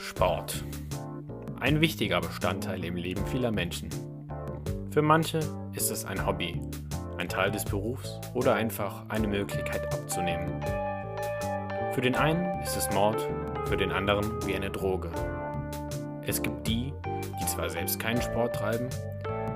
Sport. 0.00 0.64
Ein 1.60 1.82
wichtiger 1.82 2.22
Bestandteil 2.22 2.82
im 2.84 2.96
Leben 2.96 3.24
vieler 3.26 3.50
Menschen. 3.50 3.90
Für 4.90 5.02
manche 5.02 5.40
ist 5.74 5.90
es 5.90 6.06
ein 6.06 6.26
Hobby, 6.26 6.58
ein 7.18 7.28
Teil 7.28 7.50
des 7.50 7.66
Berufs 7.66 8.18
oder 8.32 8.54
einfach 8.54 9.04
eine 9.10 9.28
Möglichkeit 9.28 9.92
abzunehmen. 9.92 10.64
Für 11.92 12.00
den 12.00 12.14
einen 12.14 12.60
ist 12.62 12.78
es 12.78 12.90
Mord, 12.92 13.28
für 13.66 13.76
den 13.76 13.92
anderen 13.92 14.24
wie 14.46 14.54
eine 14.54 14.70
Droge. 14.70 15.10
Es 16.26 16.40
gibt 16.40 16.66
die, 16.66 16.94
die 17.38 17.46
zwar 17.46 17.68
selbst 17.68 18.00
keinen 18.00 18.22
Sport 18.22 18.56
treiben, 18.56 18.88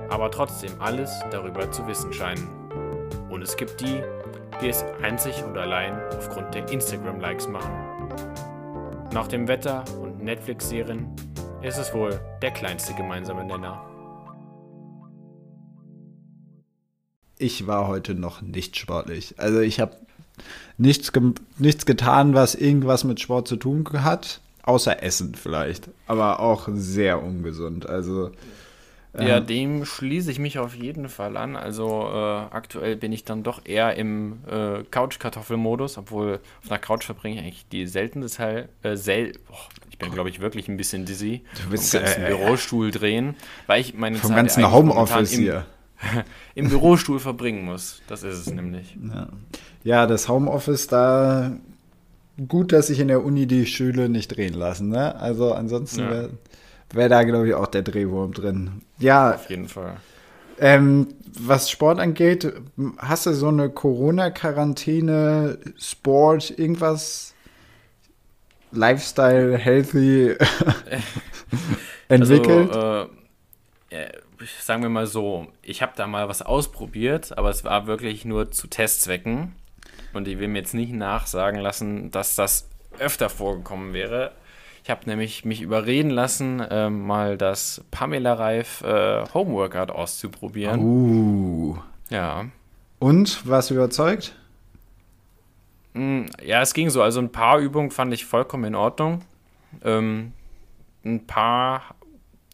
aber 0.09 0.29
trotzdem 0.29 0.79
alles 0.79 1.11
darüber 1.31 1.71
zu 1.71 1.87
wissen 1.87 2.13
scheinen. 2.13 2.47
Und 3.29 3.41
es 3.41 3.57
gibt 3.57 3.81
die, 3.81 4.03
die 4.61 4.69
es 4.69 4.85
einzig 5.01 5.43
und 5.43 5.57
allein 5.57 5.99
aufgrund 6.15 6.53
der 6.53 6.69
Instagram-Likes 6.69 7.47
machen. 7.47 7.73
Nach 9.11 9.27
dem 9.27 9.47
Wetter 9.47 9.83
Netflix-Serien 10.25 11.07
ist 11.61 11.77
es 11.77 11.93
wohl 11.93 12.19
der 12.41 12.51
kleinste 12.51 12.95
gemeinsame 12.95 13.45
Nenner. 13.45 13.85
Ich 17.37 17.67
war 17.67 17.87
heute 17.87 18.15
noch 18.15 18.41
nicht 18.41 18.75
sportlich. 18.75 19.35
Also 19.37 19.59
ich 19.59 19.79
habe 19.79 19.95
nichts, 20.77 21.11
nichts 21.59 21.85
getan, 21.85 22.33
was 22.33 22.55
irgendwas 22.55 23.03
mit 23.03 23.19
Sport 23.19 23.47
zu 23.47 23.55
tun 23.55 23.85
hat, 24.03 24.41
außer 24.63 25.03
Essen 25.03 25.35
vielleicht. 25.35 25.89
Aber 26.07 26.39
auch 26.39 26.69
sehr 26.71 27.21
ungesund. 27.21 27.87
Also 27.87 28.31
ja, 29.17 29.39
dem 29.39 29.85
schließe 29.85 30.29
ich 30.29 30.39
mich 30.39 30.59
auf 30.59 30.75
jeden 30.75 31.07
Fall 31.07 31.37
an. 31.37 31.55
Also 31.55 32.09
äh, 32.11 32.53
aktuell 32.53 32.97
bin 32.97 33.13
ich 33.13 33.23
dann 33.23 33.43
doch 33.43 33.61
eher 33.63 33.95
im 33.95 34.39
äh, 34.49 34.83
Couch-Kartoffel-Modus, 34.91 35.97
obwohl 35.97 36.39
auf 36.61 36.69
einer 36.69 36.79
Couch 36.79 37.05
verbringe 37.05 37.35
ich 37.35 37.41
eigentlich 37.41 37.65
die 37.71 37.87
seltenste 37.87 38.37
Teil. 38.37 38.69
Äh, 38.83 38.97
sel 38.97 39.33
oh, 39.49 39.55
ich 39.95 39.99
bin, 39.99 40.11
glaube 40.11 40.29
ich, 40.29 40.41
wirklich 40.41 40.67
ein 40.67 40.75
bisschen 40.75 41.05
dizzy. 41.05 41.43
Du 41.63 41.69
bist 41.69 41.91
vom 41.91 42.01
ganzen 42.01 42.23
äh, 42.23 42.27
Bürostuhl 42.27 42.91
drehen, 42.91 43.35
weil 43.65 43.79
ich 43.79 43.93
meine 43.93 44.17
vom 44.17 44.31
Zeit 44.31 44.37
ganzen 44.39 44.69
Homeoffice 44.69 45.31
hier. 45.31 45.65
Im, 46.55 46.67
Bürostuhl 46.67 47.21
verbringen 47.21 47.63
muss. 47.63 48.01
Das 48.09 48.23
ist 48.23 48.39
es 48.39 48.47
nämlich. 48.47 48.97
Ja. 49.01 49.29
ja, 49.85 50.05
das 50.05 50.27
Homeoffice 50.27 50.87
da. 50.87 51.53
Gut, 52.45 52.73
dass 52.73 52.87
sich 52.87 52.99
in 52.99 53.07
der 53.07 53.23
Uni 53.23 53.47
die 53.47 53.65
Stühle 53.65 54.09
nicht 54.09 54.35
drehen 54.35 54.53
lassen. 54.53 54.89
Ne? 54.89 55.15
Also 55.15 55.53
ansonsten 55.53 56.01
Ja. 56.01 56.09
wäre 56.09 56.29
wär 56.91 57.07
da, 57.07 57.23
glaube 57.23 57.47
ich, 57.47 57.53
auch 57.53 57.67
der 57.67 57.83
Drehwurm 57.83 58.33
drin. 58.33 58.81
Ja, 58.99 59.35
Auf 59.35 59.49
jeden 59.49 59.69
Fall. 59.69 59.95
Ähm, 60.59 61.07
was 61.39 61.69
Sport 61.69 62.01
angeht, 62.01 62.51
hast 62.97 63.27
du 63.27 63.33
so 63.33 63.47
eine 63.47 63.69
Corona-Quarantäne, 63.69 65.57
Sport, 65.77 66.59
irgendwas 66.59 67.34
Lifestyle, 68.71 69.57
healthy 69.57 70.35
entwickelt? 72.07 72.71
Also, 72.71 73.09
äh, 73.89 74.03
äh, 74.03 74.09
sagen 74.59 74.81
wir 74.81 74.89
mal 74.89 75.07
so, 75.07 75.47
ich 75.61 75.81
habe 75.81 75.93
da 75.95 76.07
mal 76.07 76.27
was 76.27 76.41
ausprobiert, 76.41 77.37
aber 77.37 77.49
es 77.49 77.63
war 77.63 77.87
wirklich 77.87 78.25
nur 78.25 78.51
zu 78.51 78.67
Testzwecken. 78.67 79.55
Und 80.13 80.27
ich 80.27 80.39
will 80.39 80.47
mir 80.47 80.59
jetzt 80.59 80.73
nicht 80.73 80.93
nachsagen 80.93 81.59
lassen, 81.59 82.09
dass 82.11 82.35
das 82.35 82.69
öfter 82.99 83.29
vorgekommen 83.29 83.93
wäre. 83.93 84.31
Ich 84.83 84.89
habe 84.89 85.01
nämlich 85.07 85.45
mich 85.45 85.61
überreden 85.61 86.09
lassen, 86.09 86.59
äh, 86.59 86.89
mal 86.89 87.37
das 87.37 87.83
Pamela 87.91 88.33
Reif 88.33 88.81
äh, 88.81 89.25
Homeworkout 89.33 89.91
auszuprobieren. 89.91 90.79
uh. 90.79 91.77
Ja. 92.09 92.45
Und, 92.99 93.47
was 93.47 93.71
überzeugt? 93.71 94.35
Mm, 95.95 96.25
Ja, 96.45 96.61
es 96.61 96.73
ging 96.73 96.89
so. 96.89 97.01
Also 97.01 97.19
ein 97.19 97.31
paar 97.31 97.59
Übungen 97.59 97.89
fand 97.91 98.13
ich 98.13 98.25
vollkommen 98.25 98.65
in 98.65 98.75
Ordnung. 98.75 99.21
Ähm, 99.83 100.33
ein 101.03 101.25
paar 101.25 101.81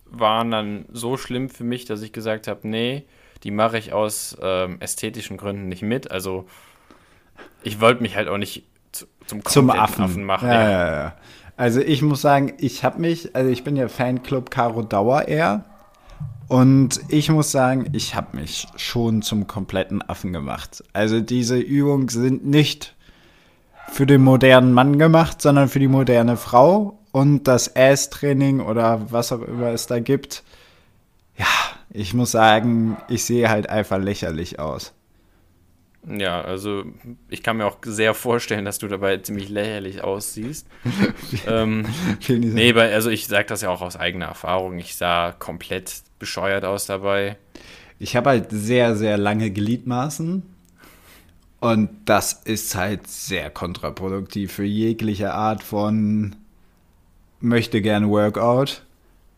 waren 0.05 0.51
dann 0.51 0.85
so 0.91 1.17
schlimm 1.17 1.49
für 1.49 1.63
mich, 1.63 1.85
dass 1.85 2.01
ich 2.01 2.11
gesagt 2.13 2.47
habe, 2.47 2.67
nee, 2.67 3.05
die 3.43 3.51
mache 3.51 3.77
ich 3.77 3.93
aus 3.93 4.37
ähm, 4.41 4.77
ästhetischen 4.79 5.37
Gründen 5.37 5.67
nicht 5.69 5.81
mit. 5.83 6.11
Also 6.11 6.45
ich 7.63 7.79
wollte 7.81 8.01
mich 8.01 8.15
halt 8.15 8.27
auch 8.27 8.37
nicht 8.37 8.63
zu, 8.91 9.05
zum 9.25 9.43
Zum 9.45 9.67
kompletten 9.67 10.03
Affen. 10.03 10.23
machen. 10.25 10.49
Ja, 10.49 10.69
ja, 10.69 10.91
ja. 10.91 11.15
Also 11.57 11.79
ich 11.79 12.01
muss 12.01 12.21
sagen, 12.21 12.53
ich 12.59 12.83
habe 12.83 12.99
mich, 12.99 13.35
also 13.35 13.49
ich 13.49 13.63
bin 13.63 13.75
ja 13.75 13.87
Fanclub 13.87 14.51
Caro 14.51 14.81
Dauer 14.83 15.27
eher. 15.27 15.65
Und 16.47 16.99
ich 17.07 17.29
muss 17.29 17.51
sagen, 17.51 17.87
ich 17.93 18.13
habe 18.15 18.35
mich 18.35 18.67
schon 18.75 19.21
zum 19.21 19.47
kompletten 19.47 20.01
Affen 20.01 20.33
gemacht. 20.33 20.83
Also 20.91 21.21
diese 21.21 21.57
Übungen 21.57 22.09
sind 22.09 22.45
nicht 22.45 22.95
für 23.89 24.05
den 24.05 24.21
modernen 24.21 24.73
Mann 24.73 24.99
gemacht, 24.99 25.41
sondern 25.41 25.69
für 25.69 25.79
die 25.79 25.87
moderne 25.87 26.37
Frau. 26.37 26.99
Und 27.11 27.43
das 27.43 27.75
Ass-Training 27.75 28.61
oder 28.61 29.11
was 29.11 29.31
auch 29.31 29.41
immer 29.41 29.67
es 29.67 29.87
da 29.87 29.99
gibt, 29.99 30.43
ja, 31.37 31.45
ich 31.89 32.13
muss 32.13 32.31
sagen, 32.31 32.97
ich 33.09 33.25
sehe 33.25 33.49
halt 33.49 33.69
einfach 33.69 33.99
lächerlich 33.99 34.59
aus. 34.59 34.93
Ja, 36.07 36.41
also 36.41 36.83
ich 37.29 37.43
kann 37.43 37.57
mir 37.57 37.65
auch 37.65 37.77
sehr 37.83 38.13
vorstellen, 38.13 38.65
dass 38.65 38.79
du 38.79 38.87
dabei 38.87 39.17
ziemlich 39.17 39.49
lächerlich 39.49 40.03
aussiehst. 40.03 40.67
ähm, 41.47 41.85
nee, 42.27 42.73
also 42.73 43.09
ich 43.09 43.27
sage 43.27 43.45
das 43.47 43.61
ja 43.61 43.69
auch 43.69 43.81
aus 43.81 43.97
eigener 43.97 44.27
Erfahrung. 44.27 44.79
Ich 44.79 44.95
sah 44.95 45.31
komplett 45.31 46.01
bescheuert 46.17 46.65
aus 46.65 46.85
dabei. 46.85 47.37
Ich 47.99 48.15
habe 48.15 48.31
halt 48.31 48.47
sehr, 48.49 48.95
sehr 48.95 49.17
lange 49.17 49.51
Gliedmaßen. 49.51 50.43
Und 51.61 51.89
das 52.05 52.33
ist 52.33 52.73
halt 52.73 53.07
sehr 53.07 53.51
kontraproduktiv 53.51 54.51
für 54.51 54.65
jegliche 54.65 55.31
Art 55.33 55.61
von 55.61 56.35
möchte 57.39 57.83
gerne 57.83 58.09
Workout. 58.09 58.81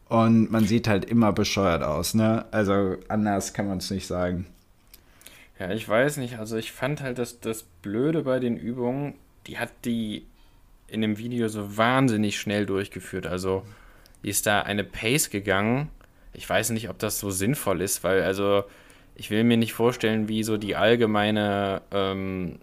Und 0.08 0.50
man 0.50 0.66
sieht 0.66 0.88
halt 0.88 1.04
immer 1.04 1.34
bescheuert 1.34 1.84
aus, 1.84 2.14
ne? 2.14 2.46
Also 2.52 2.96
anders 3.10 3.54
kann 3.54 3.68
man 3.68 3.80
es 3.80 3.92
nicht 3.92 4.08
sagen. 4.08 4.46
Ja, 5.60 5.72
ich 5.72 5.88
weiß 5.88 6.16
nicht. 6.18 6.40
Also 6.40 6.56
ich 6.56 6.72
fand 6.72 7.02
halt 7.02 7.18
das, 7.18 7.42
das 7.42 7.64
Blöde 7.82 8.24
bei 8.24 8.40
den 8.40 8.56
Übungen, 8.56 9.16
die 9.46 9.58
hat 9.58 9.72
die 9.84 10.26
in 10.88 11.02
dem 11.02 11.18
Video 11.18 11.50
so 11.50 11.76
wahnsinnig 11.76 12.40
schnell 12.40 12.66
durchgeführt. 12.66 13.28
Also 13.28 13.66
die 14.24 14.30
ist 14.30 14.46
da 14.46 14.62
eine 14.62 14.86
Pace 14.86 15.30
gegangen. 15.30 15.90
Ich 16.32 16.50
weiß 16.50 16.70
nicht, 16.70 16.90
ob 16.90 17.00
das 17.00 17.20
so 17.20 17.32
sinnvoll 17.32 17.82
ist, 17.82 18.06
weil 18.06 18.22
also 18.22 18.64
ich 19.16 19.30
will 19.32 19.44
mir 19.44 19.58
nicht 19.58 19.74
vorstellen, 19.74 20.28
wie 20.28 20.44
so 20.44 20.58
die 20.58 20.76
allgemeine 20.76 21.82
ähm, 21.92 22.60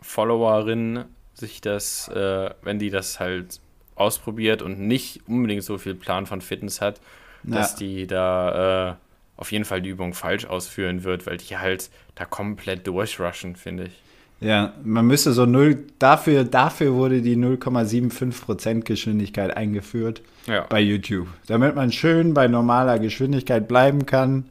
Followerin 0.00 1.04
sich 1.34 1.60
das, 1.60 2.08
äh, 2.08 2.50
wenn 2.62 2.78
die 2.78 2.90
das 2.90 3.20
halt 3.20 3.60
ausprobiert 3.94 4.62
und 4.62 4.78
nicht 4.80 5.22
unbedingt 5.26 5.62
so 5.64 5.78
viel 5.78 5.94
Plan 5.94 6.26
von 6.26 6.40
Fitness 6.40 6.80
hat, 6.80 7.00
dass 7.42 7.72
Ja. 7.72 7.78
die 7.78 8.06
da 8.06 8.90
äh, 8.90 8.94
auf 9.36 9.52
jeden 9.52 9.64
Fall 9.64 9.82
die 9.82 9.90
Übung 9.90 10.14
falsch 10.14 10.44
ausführen 10.46 11.04
wird, 11.04 11.26
weil 11.26 11.36
die 11.38 11.56
halt 11.56 11.90
da 12.14 12.24
komplett 12.24 12.86
durchrushen, 12.86 13.56
finde 13.56 13.84
ich. 13.84 13.92
Ja, 14.40 14.74
man 14.84 15.06
müsste 15.06 15.32
so 15.32 15.46
null, 15.46 15.84
dafür, 15.98 16.44
dafür 16.44 16.92
wurde 16.94 17.22
die 17.22 17.36
0,75% 17.36 18.82
Geschwindigkeit 18.82 19.56
eingeführt 19.56 20.20
Ja. 20.46 20.66
bei 20.68 20.80
YouTube. 20.80 21.26
Damit 21.46 21.74
man 21.74 21.90
schön 21.90 22.34
bei 22.34 22.46
normaler 22.46 22.98
Geschwindigkeit 22.98 23.66
bleiben 23.66 24.04
kann. 24.04 24.44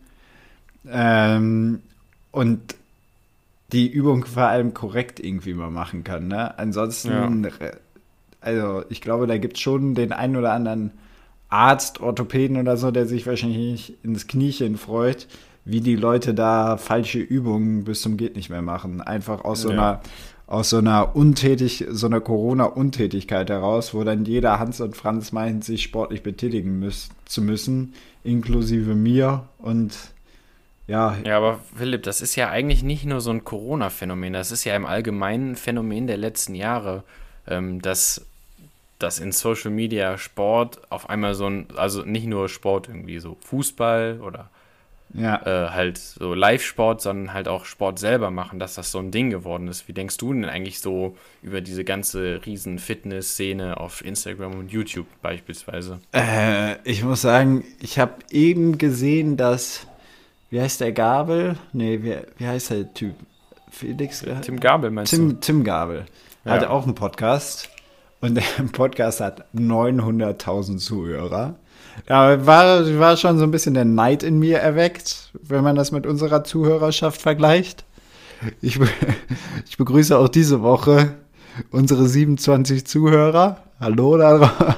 Ähm, 0.91 1.81
und 2.31 2.75
die 3.71 3.87
Übung 3.87 4.25
vor 4.25 4.43
allem 4.43 4.73
korrekt 4.73 5.19
irgendwie 5.19 5.53
mal 5.53 5.71
machen 5.71 6.03
kann. 6.03 6.27
Ne? 6.27 6.57
Ansonsten, 6.57 7.45
äh, 7.45 7.71
also 8.41 8.83
ich 8.89 9.01
glaube, 9.01 9.27
da 9.27 9.37
gibt 9.37 9.55
es 9.57 9.61
schon 9.61 9.95
den 9.95 10.11
einen 10.11 10.35
oder 10.35 10.53
anderen 10.53 10.91
Arzt, 11.49 11.99
Orthopäden 12.01 12.57
oder 12.57 12.77
so, 12.77 12.91
der 12.91 13.05
sich 13.07 13.25
wahrscheinlich 13.25 13.57
nicht 13.57 13.93
ins 14.03 14.27
Kniechen 14.27 14.77
freut, 14.77 15.27
wie 15.63 15.81
die 15.81 15.95
Leute 15.95 16.33
da 16.33 16.77
falsche 16.77 17.19
Übungen 17.19 17.85
bis 17.85 18.01
zum 18.01 18.17
geht 18.17 18.35
nicht 18.35 18.49
mehr 18.49 18.61
machen. 18.61 19.01
Einfach 19.01 19.43
aus 19.43 19.61
so 19.61 19.69
Ja. 19.71 19.73
einer 19.93 20.01
aus 20.47 20.69
so 20.69 20.77
einer 20.77 21.15
untätig, 21.15 21.85
so 21.89 22.05
einer 22.05 22.21
Corona-Untätigkeit 22.21 23.49
heraus, 23.49 23.95
wo 23.95 24.03
dann 24.03 24.25
jeder 24.25 24.59
Hans 24.59 24.79
und 24.79 24.95
Franz 24.95 25.31
meint, 25.31 25.63
sich 25.63 25.81
sportlich 25.81 26.21
betätigen 26.21 26.77
müß, 26.77 27.09
zu 27.25 27.41
müssen, 27.41 27.93
inklusive 28.23 28.93
mir 28.93 29.45
und 29.57 29.97
ja, 30.87 31.17
Ja, 31.25 31.37
aber 31.37 31.59
Philipp, 31.75 32.03
das 32.03 32.21
ist 32.21 32.35
ja 32.35 32.49
eigentlich 32.49 32.83
nicht 32.83 33.05
nur 33.05 33.21
so 33.21 33.31
ein 33.31 33.43
Corona-Phänomen, 33.43 34.33
das 34.33 34.51
ist 34.51 34.63
ja 34.63 34.75
im 34.75 34.85
Allgemeinen 34.85 35.51
ein 35.51 35.55
Phänomen 35.55 36.07
der 36.07 36.17
letzten 36.17 36.55
Jahre, 36.55 37.03
ähm, 37.47 37.81
dass, 37.81 38.25
dass 38.99 39.19
in 39.19 39.31
Social 39.31 39.71
Media 39.71 40.17
Sport 40.17 40.79
auf 40.91 41.09
einmal 41.09 41.35
so 41.35 41.47
ein, 41.47 41.67
also 41.75 42.03
nicht 42.03 42.27
nur 42.27 42.49
Sport 42.49 42.87
irgendwie 42.87 43.19
so 43.19 43.37
Fußball 43.41 44.19
oder 44.21 44.49
ja. 45.13 45.41
äh, 45.45 45.69
halt 45.71 45.97
so 45.97 46.33
Live-Sport, 46.33 47.01
sondern 47.01 47.33
halt 47.33 47.47
auch 47.47 47.65
Sport 47.65 47.99
selber 47.99 48.31
machen, 48.31 48.59
dass 48.59 48.75
das 48.75 48.91
so 48.91 48.99
ein 48.99 49.11
Ding 49.11 49.29
geworden 49.29 49.67
ist. 49.67 49.87
Wie 49.87 49.93
denkst 49.93 50.17
du 50.17 50.33
denn 50.33 50.45
eigentlich 50.45 50.79
so 50.79 51.15
über 51.41 51.61
diese 51.61 51.83
ganze 51.83 52.41
riesen 52.45 52.79
Fitness-Szene 52.79 53.79
auf 53.79 54.03
Instagram 54.03 54.55
und 54.55 54.71
YouTube 54.71 55.07
beispielsweise? 55.21 55.99
Äh, 56.13 56.75
ich 56.83 57.03
muss 57.03 57.21
sagen, 57.21 57.63
ich 57.79 57.99
habe 57.99 58.13
eben 58.29 58.77
gesehen, 58.77 59.37
dass, 59.37 59.87
wie 60.49 60.61
heißt 60.61 60.79
der 60.81 60.91
Gabel? 60.91 61.57
Nee, 61.73 61.99
wie, 62.03 62.15
wie 62.37 62.47
heißt 62.47 62.71
der 62.71 62.93
Typ? 62.93 63.15
Felix? 63.69 64.23
Tim 64.41 64.59
Gabel 64.59 64.89
meinst 64.91 65.11
du? 65.13 65.17
Tim, 65.17 65.41
Tim 65.41 65.63
Gabel 65.63 66.05
Ja. 66.45 66.53
hatte 66.53 66.69
auch 66.69 66.83
einen 66.83 66.95
Podcast 66.95 67.69
und 68.21 68.35
der 68.35 68.43
Podcast 68.71 69.19
hat 69.19 69.45
900.000 69.53 70.77
Zuhörer. 70.77 71.55
Ja, 72.09 72.45
war, 72.45 72.99
war 72.99 73.17
schon 73.17 73.37
so 73.37 73.43
ein 73.43 73.51
bisschen 73.51 73.73
der 73.73 73.85
Neid 73.85 74.23
in 74.23 74.39
mir 74.39 74.59
erweckt, 74.59 75.31
wenn 75.41 75.63
man 75.63 75.75
das 75.75 75.91
mit 75.91 76.05
unserer 76.05 76.43
Zuhörerschaft 76.43 77.21
vergleicht. 77.21 77.83
Ich, 78.61 78.79
ich 79.67 79.77
begrüße 79.77 80.17
auch 80.17 80.27
diese 80.29 80.61
Woche 80.61 81.15
unsere 81.71 82.07
27 82.07 82.85
Zuhörer. 82.85 83.57
Hallo 83.79 84.17
da, 84.17 84.75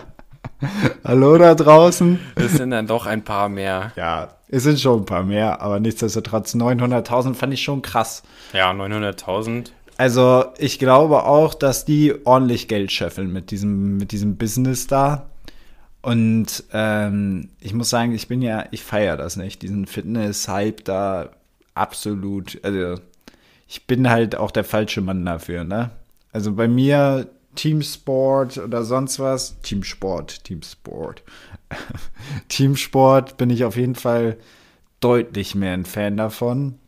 Hallo 1.03 1.37
da 1.37 1.55
draußen. 1.55 2.19
Es 2.35 2.53
sind 2.53 2.71
dann 2.71 2.87
doch 2.87 3.05
ein 3.05 3.23
paar 3.23 3.49
mehr. 3.49 3.91
Ja, 3.95 4.29
es 4.49 4.63
sind 4.63 4.79
schon 4.79 5.01
ein 5.01 5.05
paar 5.05 5.23
mehr, 5.23 5.61
aber 5.61 5.79
nichtsdestotrotz 5.79 6.55
900.000 6.55 7.35
fand 7.35 7.53
ich 7.53 7.61
schon 7.61 7.81
krass. 7.81 8.23
Ja, 8.53 8.71
900.000. 8.71 9.71
Also 9.97 10.45
ich 10.57 10.79
glaube 10.79 11.23
auch, 11.25 11.53
dass 11.53 11.85
die 11.85 12.13
ordentlich 12.25 12.67
Geld 12.67 12.91
scheffeln 12.91 13.31
mit 13.31 13.51
diesem, 13.51 13.97
mit 13.97 14.11
diesem 14.11 14.37
Business 14.37 14.87
da. 14.87 15.29
Und 16.01 16.63
ähm, 16.71 17.49
ich 17.59 17.73
muss 17.73 17.89
sagen, 17.89 18.13
ich 18.13 18.27
bin 18.27 18.41
ja, 18.41 18.65
ich 18.71 18.83
feiere 18.83 19.17
das 19.17 19.35
nicht, 19.35 19.61
diesen 19.61 19.85
Fitness-Hype 19.85 20.83
da 20.85 21.29
absolut. 21.73 22.59
Also 22.63 23.01
ich 23.67 23.85
bin 23.85 24.09
halt 24.09 24.35
auch 24.35 24.51
der 24.51 24.63
falsche 24.63 25.01
Mann 25.01 25.25
dafür, 25.25 25.63
ne? 25.63 25.91
Also 26.31 26.53
bei 26.53 26.67
mir 26.67 27.27
Teamsport 27.57 28.59
oder 28.59 28.83
sonst 28.83 29.19
was, 29.19 29.59
Teamsport, 29.61 30.43
Teamsport. 30.45 31.23
Teamsport 32.49 33.37
bin 33.37 33.49
ich 33.49 33.65
auf 33.65 33.75
jeden 33.75 33.95
Fall 33.95 34.37
deutlich 34.99 35.55
mehr 35.55 35.73
ein 35.73 35.85
Fan 35.85 36.15
davon, 36.17 36.79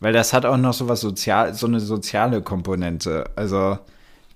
weil 0.00 0.12
das 0.12 0.32
hat 0.32 0.44
auch 0.44 0.58
noch 0.58 0.74
so 0.74 0.86
was 0.86 1.00
sozial, 1.00 1.54
so 1.54 1.66
eine 1.66 1.80
soziale 1.80 2.42
Komponente. 2.42 3.24
Also 3.36 3.78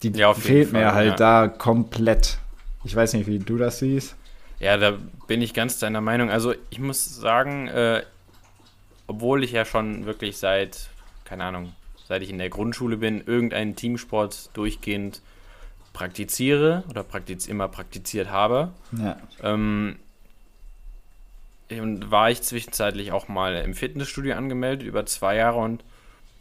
die 0.03 0.11
ja, 0.11 0.33
fehlt 0.35 0.71
Fall, 0.71 0.81
mir 0.81 0.95
halt 0.95 1.21
ja. 1.21 1.47
da 1.47 1.49
komplett. 1.49 2.39
Ich 2.85 2.97
weiß 2.97 3.13
nicht, 3.13 3.27
wie 3.27 3.39
du 3.39 3.59
das 3.59 3.79
siehst. 3.79 4.17
Ja, 4.59 4.77
da 4.79 4.97
bin 5.27 5.43
ich 5.43 5.53
ganz 5.55 5.79
deiner 5.79 6.01
Meinung. 6.01 6.31
Also 6.31 6.55
ich 6.71 6.79
muss 6.79 7.17
sagen, 7.17 7.69
äh, 7.69 8.03
obwohl 9.07 9.45
ich 9.45 9.53
ja 9.53 9.67
schon 9.67 10.07
wirklich 10.07 10.39
seit, 10.39 10.89
keine 11.25 11.45
Ahnung, 11.45 11.75
seit 12.09 12.23
ich 12.23 12.31
in 12.31 12.39
der 12.39 12.49
Grundschule 12.49 12.97
bin, 12.97 13.23
irgendeinen 13.27 13.77
Teamsport 13.77 14.51
durchgehend 14.55 15.21
praktiziere 15.93 16.85
oder 16.89 17.03
praktiz 17.03 17.47
immer 17.47 17.69
praktiziert 17.69 18.31
habe. 18.31 18.73
Ja. 18.93 19.17
Ähm, 19.43 19.97
und 21.71 22.11
war 22.11 22.31
ich 22.31 22.43
zwischenzeitlich 22.43 23.13
auch 23.13 23.29
mal 23.29 23.57
im 23.57 23.75
Fitnessstudio 23.75 24.35
angemeldet 24.35 24.87
über 24.87 25.07
zwei 25.07 25.37
Jahre 25.37 25.59
und 25.59 25.83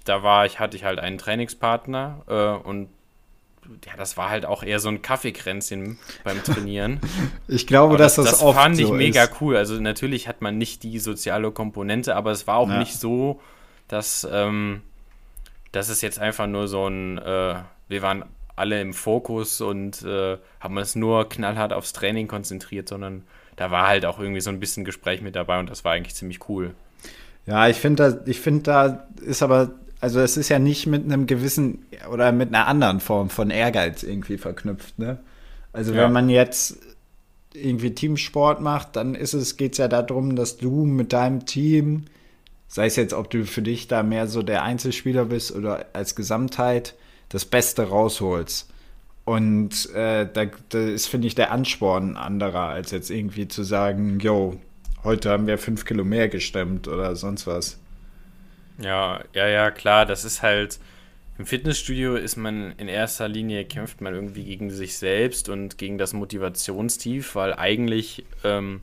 da 0.04 0.24
war 0.24 0.46
ich, 0.46 0.60
hatte 0.60 0.76
ich 0.76 0.84
halt 0.84 1.00
einen 1.00 1.18
Trainingspartner 1.18 2.22
äh, 2.28 2.68
und 2.68 2.90
ja, 3.86 3.96
das 3.96 4.18
war 4.18 4.30
halt 4.30 4.46
auch 4.46 4.64
eher 4.64 4.80
so 4.80 4.90
ein 4.90 5.02
Kaffeekränzchen 5.02 6.00
beim 6.24 6.44
Trainieren. 6.44 7.00
ich 7.48 7.68
glaube, 7.68 7.98
dass 7.98 8.16
das, 8.16 8.26
das, 8.26 8.34
das 8.40 8.44
oft 8.44 8.58
fand 8.58 8.80
ich 8.80 8.88
so 8.88 8.94
mega 8.94 9.24
ist. 9.24 9.40
cool. 9.40 9.56
Also 9.56 9.80
natürlich 9.80 10.28
hat 10.28 10.42
man 10.42 10.58
nicht 10.58 10.84
die 10.84 11.00
soziale 11.00 11.52
Komponente, 11.52 12.16
aber 12.16 12.32
es 12.32 12.48
war 12.48 12.58
auch 12.58 12.70
ja. 12.70 12.80
nicht 12.80 13.00
so, 13.00 13.40
dass 13.88 14.28
ähm, 14.30 14.82
das 15.72 15.90
ist 15.90 16.02
jetzt 16.02 16.20
einfach 16.20 16.48
nur 16.48 16.68
so 16.68 16.88
ein, 16.88 17.18
äh, 17.20 17.56
wir 17.88 18.02
waren 18.02 18.26
alle 18.62 18.80
im 18.80 18.94
Fokus 18.94 19.60
und 19.60 20.04
äh, 20.04 20.38
haben 20.60 20.78
uns 20.78 20.96
nur 20.96 21.28
knallhart 21.28 21.74
aufs 21.74 21.94
Training 21.94 22.28
konzentriert, 22.28 22.88
sondern 22.88 23.24
da 23.58 23.72
war 23.72 23.88
halt 23.88 24.06
auch 24.06 24.20
irgendwie 24.20 24.42
so 24.42 24.50
ein 24.50 24.60
bisschen 24.60 24.86
Gespräch 24.86 25.22
mit 25.22 25.36
dabei 25.36 25.60
und 25.60 25.70
das 25.70 25.84
war 25.84 25.92
eigentlich 25.92 26.16
ziemlich 26.16 26.48
cool. 26.48 26.74
Ja, 27.46 27.68
ich 27.68 27.78
finde, 27.78 28.12
da, 28.12 28.20
ich 28.26 28.40
finde, 28.40 28.64
da 28.64 29.08
ist 29.22 29.44
aber, 29.44 29.72
also 30.00 30.20
es 30.20 30.38
ist 30.38 30.50
ja 30.50 30.60
nicht 30.60 30.88
mit 30.88 31.04
einem 31.04 31.28
gewissen 31.28 31.86
oder 32.12 32.32
mit 32.32 32.50
einer 32.50 32.68
anderen 32.68 33.00
Form 33.00 33.30
von 33.30 33.50
Ehrgeiz 33.50 34.04
irgendwie 34.04 34.38
verknüpft, 34.38 34.98
ne? 35.00 35.20
Also 35.74 35.94
ja. 35.94 36.04
wenn 36.04 36.12
man 36.12 36.30
jetzt 36.30 36.78
irgendwie 37.54 37.94
Teamsport 37.94 38.62
macht, 38.62 38.96
dann 38.96 39.16
ist 39.16 39.34
es, 39.34 39.58
geht 39.58 39.74
es 39.74 39.78
ja 39.80 39.88
darum, 39.88 40.36
dass 40.36 40.58
du 40.58 40.86
mit 40.86 41.12
deinem 41.12 41.46
Team 41.46 42.06
sei 42.72 42.86
es 42.86 42.96
jetzt, 42.96 43.14
ob 43.14 43.30
du 43.30 43.46
für 43.46 43.62
dich 43.62 43.90
da 43.90 44.02
mehr 44.02 44.28
so 44.28 44.44
der 44.44 44.64
Einzelspieler 44.64 45.26
bist 45.26 45.54
oder 45.54 45.88
als 45.92 46.16
Gesamtheit, 46.16 46.96
das 47.32 47.46
Beste 47.46 47.90
rausholst. 47.90 48.70
Und 49.24 49.90
äh, 49.94 50.28
da, 50.32 50.46
da 50.70 50.80
ist, 50.80 51.08
finde 51.08 51.28
ich, 51.28 51.36
der 51.36 51.52
Ansporn 51.52 52.18
anderer, 52.18 52.70
als 52.70 52.92
jetzt 52.92 53.10
irgendwie 53.10 53.48
zu 53.48 53.64
sagen, 53.64 54.20
yo, 54.20 54.60
heute 55.04 55.30
haben 55.30 55.48
wir 55.48 55.58
fünf 55.58 55.86
Kilo 55.86 56.04
mehr 56.04 56.28
gestemmt 56.28 56.88
oder 56.88 57.16
sonst 57.16 57.48
was. 57.48 57.80
Ja, 58.80 59.24
ja, 59.34 59.48
ja, 59.48 59.72
klar, 59.72 60.06
das 60.06 60.26
ist 60.26 60.42
halt, 60.42 60.80
im 61.38 61.46
Fitnessstudio 61.46 62.16
ist 62.16 62.36
man 62.36 62.74
in 62.78 62.88
erster 62.88 63.28
Linie, 63.28 63.66
kämpft 63.66 64.02
man 64.02 64.14
irgendwie 64.14 64.44
gegen 64.44 64.70
sich 64.70 64.98
selbst 64.98 65.50
und 65.50 65.78
gegen 65.78 65.98
das 65.98 66.14
Motivationstief, 66.14 67.36
weil 67.36 67.54
eigentlich 67.54 68.26
ähm, 68.44 68.82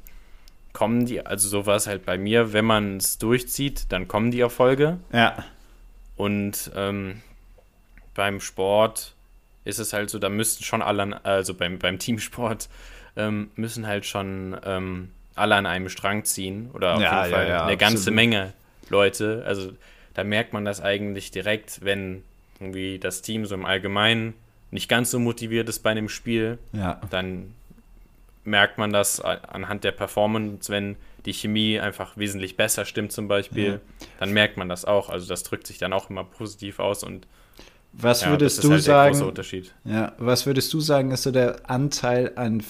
kommen 0.73 1.07
die, 1.07 1.27
also 1.27 1.49
so 1.49 1.67
war 1.67 1.77
es 1.77 1.87
halt 1.87 2.07
bei 2.07 2.17
mir, 2.17 2.53
wenn 2.53 2.65
man 2.65 2.97
es 2.99 3.19
durchzieht, 3.19 3.87
dann 3.91 4.07
kommen 4.07 4.31
die 4.31 4.41
Erfolge. 4.41 4.99
Ja. 5.13 5.45
Und 6.17 6.71
ähm, 6.75 7.23
beim 8.19 8.41
Sport 8.41 9.15
ist 9.65 9.79
es 9.79 9.93
halt 9.93 10.11
so, 10.11 10.19
da 10.19 10.29
müssten 10.29 10.65
schon 10.65 10.83
alle, 10.83 11.25
also 11.25 11.55
beim, 11.55 11.79
beim 11.79 11.99
Teamsport, 12.01 12.69
ähm, 13.17 13.51
müssen 13.55 13.87
halt 13.87 14.07
schon 14.07 14.59
ähm, 14.65 15.13
alle 15.37 15.55
an 15.55 15.67
einem 15.67 15.89
Strang 15.89 16.25
ziehen 16.25 16.69
oder 16.75 16.97
auf 16.97 17.01
ja, 17.01 17.23
jeden 17.23 17.35
Fall 17.35 17.45
ja, 17.45 17.49
ja, 17.49 17.55
eine 17.63 17.75
absolut. 17.75 17.79
ganze 17.79 18.11
Menge 18.11 18.53
Leute. 18.89 19.45
Also 19.47 19.73
da 20.15 20.25
merkt 20.25 20.53
man 20.53 20.65
das 20.65 20.81
eigentlich 20.81 21.31
direkt, 21.31 21.85
wenn 21.85 22.25
irgendwie 22.59 22.99
das 22.99 23.23
Team 23.23 23.47
so 23.47 23.55
im 23.55 23.65
Allgemeinen 23.65 24.35
nicht 24.73 24.89
ganz 24.89 25.13
so 25.13 25.21
motiviert 25.21 25.69
ist 25.69 25.79
bei 25.85 25.91
einem 25.91 26.09
Spiel, 26.09 26.59
dann 27.11 27.55
merkt 28.43 28.79
man 28.79 28.93
das 28.93 29.21
anhand 29.21 29.85
der 29.85 29.93
Performance, 29.93 30.73
wenn 30.73 30.97
die 31.25 31.33
Chemie 31.33 31.79
einfach 31.79 32.17
wesentlich 32.17 32.57
besser 32.57 32.85
stimmt 32.85 33.13
zum 33.13 33.29
Beispiel, 33.29 33.81
dann 34.19 34.33
merkt 34.33 34.57
man 34.57 34.69
das 34.69 34.85
auch. 34.85 35.09
Also 35.09 35.29
das 35.29 35.45
drückt 35.45 35.69
sich 35.69 35.79
dann 35.79 35.93
auch 35.93 36.11
immer 36.11 36.25
positiv 36.25 36.81
aus 36.81 37.05
und 37.05 37.29
was 37.93 38.23
ja, 38.23 38.31
würdest 38.31 38.63
du 38.63 38.73
halt 38.73 38.83
sagen? 38.83 39.33
Ja, 39.85 40.13
was 40.19 40.47
würdest 40.47 40.73
du 40.73 40.81
sagen, 40.81 41.11
ist 41.11 41.25
so 41.25 41.31
der 41.31 41.69
Anteil 41.69 42.33
an 42.37 42.63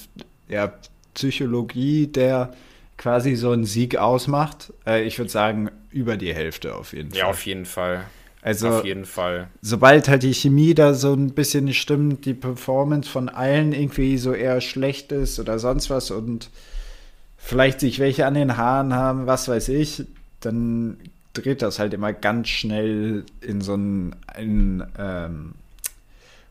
ja, 0.48 0.72
Psychologie, 1.14 2.06
der 2.06 2.54
quasi 2.96 3.34
so 3.34 3.50
einen 3.50 3.64
Sieg 3.64 3.96
ausmacht? 3.96 4.72
Äh, 4.86 5.04
ich 5.04 5.18
würde 5.18 5.30
sagen, 5.30 5.70
über 5.90 6.16
die 6.16 6.34
Hälfte 6.34 6.74
auf 6.74 6.92
jeden 6.92 7.10
Fall. 7.10 7.18
Ja, 7.18 7.26
auf 7.26 7.44
jeden 7.44 7.66
Fall. 7.66 8.04
Also, 8.40 8.68
Auf 8.68 8.84
jeden 8.84 9.04
Fall. 9.04 9.48
Sobald 9.62 10.08
halt 10.08 10.22
die 10.22 10.32
Chemie 10.32 10.72
da 10.72 10.94
so 10.94 11.12
ein 11.12 11.32
bisschen 11.32 11.64
nicht 11.64 11.80
stimmt, 11.80 12.24
die 12.24 12.34
Performance 12.34 13.10
von 13.10 13.28
allen 13.28 13.72
irgendwie 13.72 14.16
so 14.16 14.32
eher 14.32 14.60
schlecht 14.60 15.10
ist 15.10 15.40
oder 15.40 15.58
sonst 15.58 15.90
was 15.90 16.12
und 16.12 16.48
vielleicht 17.36 17.80
sich 17.80 17.98
welche 17.98 18.26
an 18.26 18.34
den 18.34 18.56
Haaren 18.56 18.94
haben, 18.94 19.26
was 19.26 19.48
weiß 19.48 19.68
ich, 19.70 20.04
dann 20.40 20.98
dreht 21.42 21.62
das 21.62 21.78
halt 21.78 21.94
immer 21.94 22.12
ganz 22.12 22.48
schnell 22.48 23.24
in 23.40 23.60
so 23.60 23.74
einen, 23.74 24.16
in, 24.36 24.84
ähm, 24.98 25.54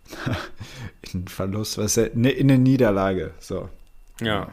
in 1.13 1.27
Verlust, 1.27 1.77
was 1.77 1.97
in 1.97 2.25
eine 2.25 2.57
Niederlage. 2.57 3.31
So. 3.39 3.69
Ja. 4.21 4.51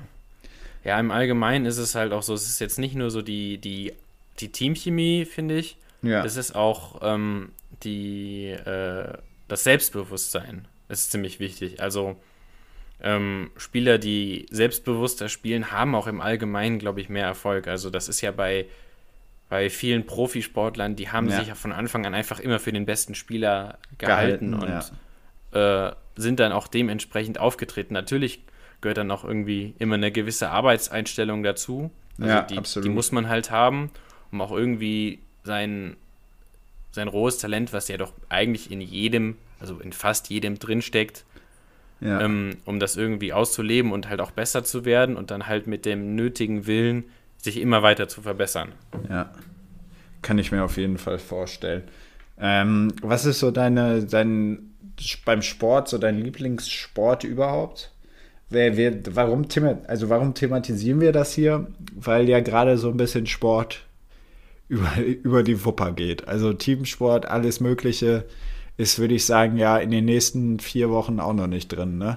Ja, 0.84 1.00
im 1.00 1.10
Allgemeinen 1.10 1.64
ist 1.64 1.78
es 1.78 1.94
halt 1.94 2.12
auch 2.12 2.22
so, 2.22 2.34
es 2.34 2.48
ist 2.48 2.60
jetzt 2.60 2.78
nicht 2.78 2.94
nur 2.94 3.10
so 3.10 3.22
die, 3.22 3.56
die, 3.58 3.94
die 4.40 4.52
Teamchemie, 4.52 5.24
finde 5.24 5.56
ich, 5.56 5.78
ja. 6.04 6.22
Das 6.22 6.36
ist 6.36 6.54
auch 6.54 7.00
ähm, 7.02 7.50
die, 7.82 8.50
äh, 8.50 9.14
das 9.48 9.64
Selbstbewusstsein. 9.64 10.66
Das 10.88 11.00
ist 11.00 11.12
ziemlich 11.12 11.40
wichtig. 11.40 11.80
Also 11.80 12.16
ähm, 13.00 13.50
Spieler, 13.56 13.98
die 13.98 14.46
selbstbewusster 14.50 15.28
spielen, 15.28 15.72
haben 15.72 15.94
auch 15.94 16.06
im 16.06 16.20
Allgemeinen, 16.20 16.78
glaube 16.78 17.00
ich, 17.00 17.08
mehr 17.08 17.24
Erfolg. 17.24 17.68
Also 17.68 17.88
das 17.88 18.08
ist 18.08 18.20
ja 18.20 18.32
bei, 18.32 18.66
bei 19.48 19.70
vielen 19.70 20.06
Profisportlern, 20.06 20.96
die 20.96 21.10
haben 21.10 21.28
ja. 21.28 21.38
sich 21.38 21.48
ja 21.48 21.54
von 21.54 21.72
Anfang 21.72 22.06
an 22.06 22.14
einfach 22.14 22.40
immer 22.40 22.58
für 22.58 22.72
den 22.72 22.86
besten 22.86 23.14
Spieler 23.14 23.78
gehalten, 23.98 24.52
gehalten 24.52 24.54
und 24.54 24.92
ja. 25.52 25.88
äh, 25.88 25.94
sind 26.16 26.40
dann 26.40 26.52
auch 26.52 26.66
dementsprechend 26.66 27.38
aufgetreten. 27.38 27.94
Natürlich 27.94 28.42
gehört 28.80 28.98
dann 28.98 29.10
auch 29.10 29.24
irgendwie 29.24 29.74
immer 29.78 29.94
eine 29.94 30.12
gewisse 30.12 30.50
Arbeitseinstellung 30.50 31.42
dazu. 31.42 31.90
Also 32.18 32.30
ja, 32.30 32.42
die, 32.42 32.58
absolut. 32.58 32.86
die 32.86 32.90
muss 32.90 33.12
man 33.12 33.28
halt 33.28 33.50
haben, 33.50 33.90
um 34.30 34.40
auch 34.40 34.52
irgendwie 34.52 35.20
sein, 35.42 35.96
sein 36.92 37.08
rohes 37.08 37.38
Talent, 37.38 37.72
was 37.72 37.88
ja 37.88 37.96
doch 37.96 38.12
eigentlich 38.28 38.70
in 38.70 38.80
jedem, 38.80 39.36
also 39.60 39.78
in 39.80 39.92
fast 39.92 40.30
jedem 40.30 40.58
drinsteckt, 40.58 41.24
ja. 42.00 42.20
ähm, 42.20 42.56
um 42.64 42.78
das 42.78 42.96
irgendwie 42.96 43.32
auszuleben 43.32 43.92
und 43.92 44.08
halt 44.08 44.20
auch 44.20 44.30
besser 44.30 44.64
zu 44.64 44.84
werden 44.84 45.16
und 45.16 45.30
dann 45.30 45.46
halt 45.46 45.66
mit 45.66 45.84
dem 45.84 46.14
nötigen 46.14 46.66
Willen 46.66 47.04
sich 47.44 47.60
immer 47.60 47.82
weiter 47.82 48.08
zu 48.08 48.22
verbessern. 48.22 48.72
Ja, 49.08 49.30
kann 50.22 50.38
ich 50.38 50.50
mir 50.50 50.64
auf 50.64 50.76
jeden 50.76 50.98
Fall 50.98 51.18
vorstellen. 51.18 51.84
Ähm, 52.40 52.92
was 53.02 53.26
ist 53.26 53.38
so 53.38 53.50
deine, 53.50 54.04
dein, 54.04 54.74
beim 55.24 55.42
Sport, 55.42 55.88
so 55.88 55.98
dein 55.98 56.18
Lieblingssport 56.18 57.22
überhaupt? 57.24 57.92
Wer, 58.48 58.76
wer, 58.76 58.94
warum, 59.14 59.46
also 59.86 60.08
warum 60.08 60.34
thematisieren 60.34 61.00
wir 61.00 61.12
das 61.12 61.34
hier? 61.34 61.66
Weil 61.94 62.28
ja 62.28 62.40
gerade 62.40 62.78
so 62.78 62.88
ein 62.88 62.96
bisschen 62.96 63.26
Sport 63.26 63.84
über, 64.68 64.96
über 64.98 65.42
die 65.42 65.64
Wupper 65.64 65.92
geht. 65.92 66.26
Also 66.26 66.52
Teamsport, 66.52 67.26
alles 67.26 67.60
Mögliche 67.60 68.24
ist, 68.76 68.98
würde 68.98 69.14
ich 69.14 69.26
sagen, 69.26 69.56
ja, 69.58 69.78
in 69.78 69.90
den 69.90 70.06
nächsten 70.06 70.58
vier 70.58 70.90
Wochen 70.90 71.20
auch 71.20 71.34
noch 71.34 71.46
nicht 71.46 71.68
drin, 71.68 71.98
ne? 71.98 72.16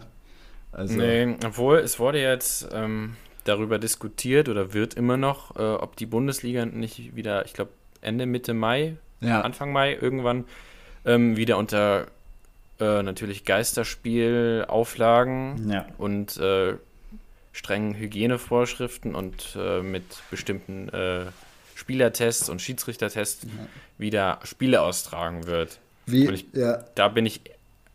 Also. 0.72 0.96
Nee, 0.96 1.36
obwohl 1.46 1.78
es 1.78 2.00
wurde 2.00 2.22
jetzt 2.22 2.70
ähm, 2.72 3.16
darüber 3.48 3.80
diskutiert 3.80 4.50
oder 4.50 4.74
wird 4.74 4.94
immer 4.94 5.18
noch, 5.18 5.56
äh, 5.56 5.62
ob 5.62 5.96
die 5.96 6.06
Bundesliga 6.06 6.66
nicht 6.66 7.16
wieder, 7.16 7.46
ich 7.46 7.54
glaube 7.54 7.72
Ende, 8.02 8.26
Mitte 8.26 8.54
Mai, 8.54 8.98
ja. 9.22 9.42
Anfang 9.42 9.72
Mai 9.72 9.98
irgendwann 10.00 10.46
ähm, 11.06 11.38
wieder 11.38 11.58
unter 11.58 12.08
äh, 12.80 13.02
natürlich 13.02 13.44
Geisterspielauflagen 13.46 15.72
ja. 15.72 15.88
und 15.98 16.38
äh, 16.38 16.76
strengen 17.52 17.96
Hygienevorschriften 17.96 19.16
und 19.16 19.58
äh, 19.60 19.82
mit 19.82 20.04
bestimmten 20.30 20.90
äh, 20.90 21.26
Spielertests 21.76 22.50
und 22.50 22.62
Schiedsrichtertests 22.62 23.46
ja. 23.46 23.50
wieder 23.98 24.40
Spiele 24.44 24.82
austragen 24.82 25.48
wird. 25.48 25.80
Wie? 26.06 26.30
Ich, 26.30 26.46
ja. 26.54 26.84
Da 26.96 27.08
bin 27.08 27.26
ich 27.26 27.42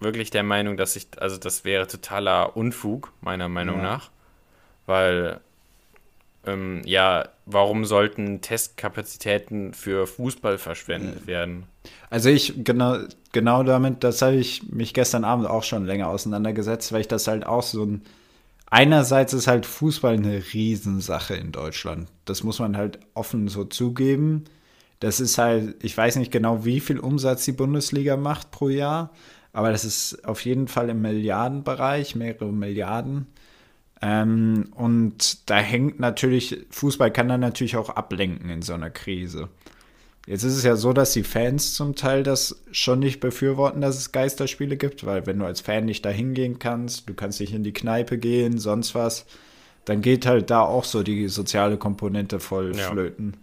wirklich 0.00 0.30
der 0.30 0.42
Meinung, 0.42 0.76
dass 0.76 0.96
ich, 0.96 1.06
also 1.18 1.36
das 1.36 1.64
wäre 1.64 1.86
totaler 1.86 2.56
Unfug, 2.56 3.12
meiner 3.20 3.48
Meinung 3.48 3.76
ja. 3.76 3.82
nach. 3.82 4.10
Weil, 4.86 5.40
ähm, 6.46 6.82
ja, 6.84 7.28
warum 7.46 7.84
sollten 7.84 8.40
Testkapazitäten 8.40 9.74
für 9.74 10.06
Fußball 10.06 10.58
verschwendet 10.58 11.26
werden? 11.26 11.64
Also 12.10 12.28
ich, 12.28 12.64
genau, 12.64 12.98
genau 13.32 13.62
damit, 13.62 14.04
das 14.04 14.22
habe 14.22 14.36
ich 14.36 14.64
mich 14.70 14.94
gestern 14.94 15.24
Abend 15.24 15.46
auch 15.46 15.64
schon 15.64 15.86
länger 15.86 16.08
auseinandergesetzt, 16.08 16.92
weil 16.92 17.02
ich 17.02 17.08
das 17.08 17.26
halt 17.26 17.46
auch 17.46 17.62
so 17.62 17.84
ein. 17.84 18.02
Einerseits 18.66 19.34
ist 19.34 19.48
halt 19.48 19.66
Fußball 19.66 20.14
eine 20.14 20.42
Riesensache 20.54 21.34
in 21.34 21.52
Deutschland. 21.52 22.08
Das 22.24 22.42
muss 22.42 22.58
man 22.58 22.76
halt 22.76 22.98
offen 23.12 23.48
so 23.48 23.64
zugeben. 23.64 24.44
Das 24.98 25.20
ist 25.20 25.36
halt, 25.36 25.82
ich 25.82 25.96
weiß 25.96 26.16
nicht 26.16 26.32
genau, 26.32 26.64
wie 26.64 26.80
viel 26.80 26.98
Umsatz 26.98 27.44
die 27.44 27.52
Bundesliga 27.52 28.16
macht 28.16 28.50
pro 28.50 28.68
Jahr, 28.68 29.10
aber 29.52 29.72
das 29.72 29.84
ist 29.84 30.24
auf 30.24 30.44
jeden 30.44 30.68
Fall 30.68 30.88
im 30.88 31.02
Milliardenbereich, 31.02 32.14
mehrere 32.14 32.52
Milliarden. 32.52 33.26
Ähm, 34.02 34.68
und 34.74 35.48
da 35.48 35.58
hängt 35.58 36.00
natürlich, 36.00 36.66
Fußball 36.70 37.12
kann 37.12 37.28
dann 37.28 37.40
natürlich 37.40 37.76
auch 37.76 37.88
ablenken 37.88 38.50
in 38.50 38.60
so 38.60 38.74
einer 38.74 38.90
Krise. 38.90 39.48
Jetzt 40.26 40.42
ist 40.42 40.56
es 40.56 40.64
ja 40.64 40.76
so, 40.76 40.92
dass 40.92 41.12
die 41.12 41.22
Fans 41.22 41.74
zum 41.74 41.94
Teil 41.94 42.22
das 42.22 42.62
schon 42.70 42.98
nicht 42.98 43.20
befürworten, 43.20 43.80
dass 43.80 43.96
es 43.96 44.12
Geisterspiele 44.12 44.76
gibt, 44.76 45.04
weil 45.06 45.26
wenn 45.26 45.38
du 45.38 45.44
als 45.44 45.60
Fan 45.60 45.84
nicht 45.84 46.04
da 46.04 46.10
hingehen 46.10 46.58
kannst, 46.58 47.08
du 47.08 47.14
kannst 47.14 47.40
nicht 47.40 47.54
in 47.54 47.64
die 47.64 47.72
Kneipe 47.72 48.18
gehen, 48.18 48.58
sonst 48.58 48.94
was, 48.94 49.24
dann 49.84 50.00
geht 50.00 50.26
halt 50.26 50.50
da 50.50 50.60
auch 50.60 50.84
so 50.84 51.02
die 51.02 51.28
soziale 51.28 51.76
Komponente 51.76 52.38
voll 52.38 52.76
ja. 52.76 52.90
flöten. 52.90 53.36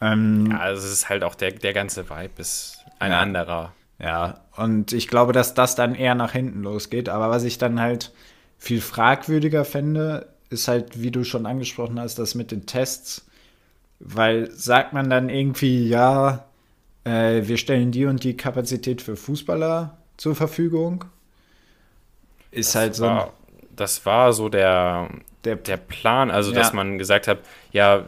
Ähm, 0.00 0.48
ja, 0.50 0.58
also 0.58 0.86
es 0.86 0.92
ist 0.92 1.08
halt 1.08 1.24
auch 1.24 1.34
der, 1.34 1.52
der 1.52 1.72
ganze 1.72 2.08
Vibe 2.10 2.32
ist 2.38 2.84
ein 2.98 3.12
ja. 3.12 3.20
anderer. 3.20 3.72
Ja, 3.98 4.40
und 4.56 4.92
ich 4.92 5.08
glaube, 5.08 5.32
dass 5.32 5.54
das 5.54 5.74
dann 5.74 5.94
eher 5.94 6.14
nach 6.14 6.32
hinten 6.32 6.62
losgeht. 6.62 7.08
Aber 7.08 7.30
was 7.30 7.44
ich 7.44 7.58
dann 7.58 7.80
halt 7.80 8.12
viel 8.64 8.80
fragwürdiger 8.80 9.64
fände, 9.64 10.28
ist 10.50 10.68
halt, 10.68 11.00
wie 11.00 11.10
du 11.10 11.24
schon 11.24 11.46
angesprochen 11.46 11.98
hast, 12.00 12.18
das 12.18 12.34
mit 12.34 12.50
den 12.50 12.66
Tests. 12.66 13.26
Weil 14.00 14.50
sagt 14.50 14.92
man 14.92 15.08
dann 15.10 15.28
irgendwie, 15.28 15.88
ja, 15.88 16.44
äh, 17.04 17.42
wir 17.44 17.56
stellen 17.56 17.92
die 17.92 18.06
und 18.06 18.24
die 18.24 18.36
Kapazität 18.36 19.02
für 19.02 19.16
Fußballer 19.16 19.96
zur 20.16 20.34
Verfügung. 20.34 21.04
Ist 22.50 22.74
das 22.74 22.80
halt 22.80 22.94
so. 22.94 23.04
War, 23.04 23.32
das 23.74 24.04
war 24.06 24.32
so 24.32 24.48
der, 24.48 25.08
der, 25.44 25.56
der 25.56 25.76
Plan, 25.76 26.30
also 26.30 26.52
ja. 26.52 26.58
dass 26.58 26.72
man 26.72 26.98
gesagt 26.98 27.28
hat, 27.28 27.38
ja, 27.72 28.06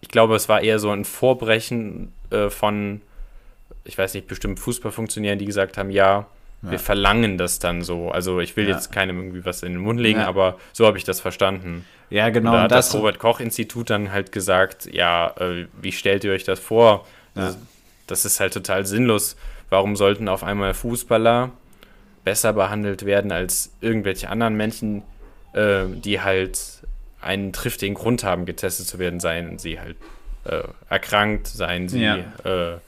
ich 0.00 0.08
glaube, 0.08 0.36
es 0.36 0.48
war 0.48 0.62
eher 0.62 0.78
so 0.78 0.90
ein 0.90 1.04
Vorbrechen 1.04 2.12
äh, 2.30 2.50
von 2.50 3.02
ich 3.84 3.96
weiß 3.96 4.14
nicht, 4.14 4.26
bestimmt 4.26 4.60
Fußballfunktionären, 4.60 5.38
die 5.38 5.46
gesagt 5.46 5.78
haben, 5.78 5.90
ja, 5.90 6.26
ja. 6.62 6.72
wir 6.72 6.78
verlangen 6.78 7.38
das 7.38 7.58
dann 7.58 7.82
so. 7.82 8.10
Also 8.10 8.40
ich 8.40 8.56
will 8.56 8.68
ja. 8.68 8.74
jetzt 8.74 8.92
keinem 8.92 9.18
irgendwie 9.18 9.44
was 9.44 9.62
in 9.62 9.72
den 9.72 9.82
Mund 9.82 10.00
legen, 10.00 10.20
ja. 10.20 10.26
aber 10.26 10.58
so 10.72 10.86
habe 10.86 10.98
ich 10.98 11.04
das 11.04 11.20
verstanden. 11.20 11.84
Ja, 12.10 12.30
genau. 12.30 12.50
Und 12.50 12.56
da 12.56 12.62
hat 12.64 12.70
das, 12.72 12.88
das 12.88 12.96
Robert 12.96 13.18
Koch 13.18 13.40
Institut 13.40 13.90
dann 13.90 14.12
halt 14.12 14.32
gesagt, 14.32 14.88
ja, 14.92 15.34
äh, 15.38 15.66
wie 15.80 15.92
stellt 15.92 16.24
ihr 16.24 16.32
euch 16.32 16.44
das 16.44 16.58
vor? 16.58 17.06
Das, 17.34 17.56
das 18.06 18.24
ist 18.24 18.40
halt 18.40 18.52
total 18.52 18.84
sinnlos. 18.84 19.36
Warum 19.70 19.94
sollten 19.94 20.28
auf 20.28 20.42
einmal 20.42 20.74
Fußballer 20.74 21.52
besser 22.24 22.52
behandelt 22.52 23.06
werden 23.06 23.32
als 23.32 23.72
irgendwelche 23.80 24.28
anderen 24.28 24.56
Menschen, 24.56 25.02
äh, 25.52 25.84
die 25.86 26.20
halt 26.20 26.60
einen 27.20 27.52
triftigen 27.52 27.94
Grund 27.94 28.24
haben, 28.24 28.46
getestet 28.46 28.86
zu 28.86 28.98
werden, 28.98 29.20
seien 29.20 29.58
sie 29.58 29.78
halt 29.78 29.96
äh, 30.44 30.62
erkrankt, 30.88 31.46
seien 31.46 31.88
sie 31.88 32.02
ja. 32.02 32.16
äh, 32.44 32.78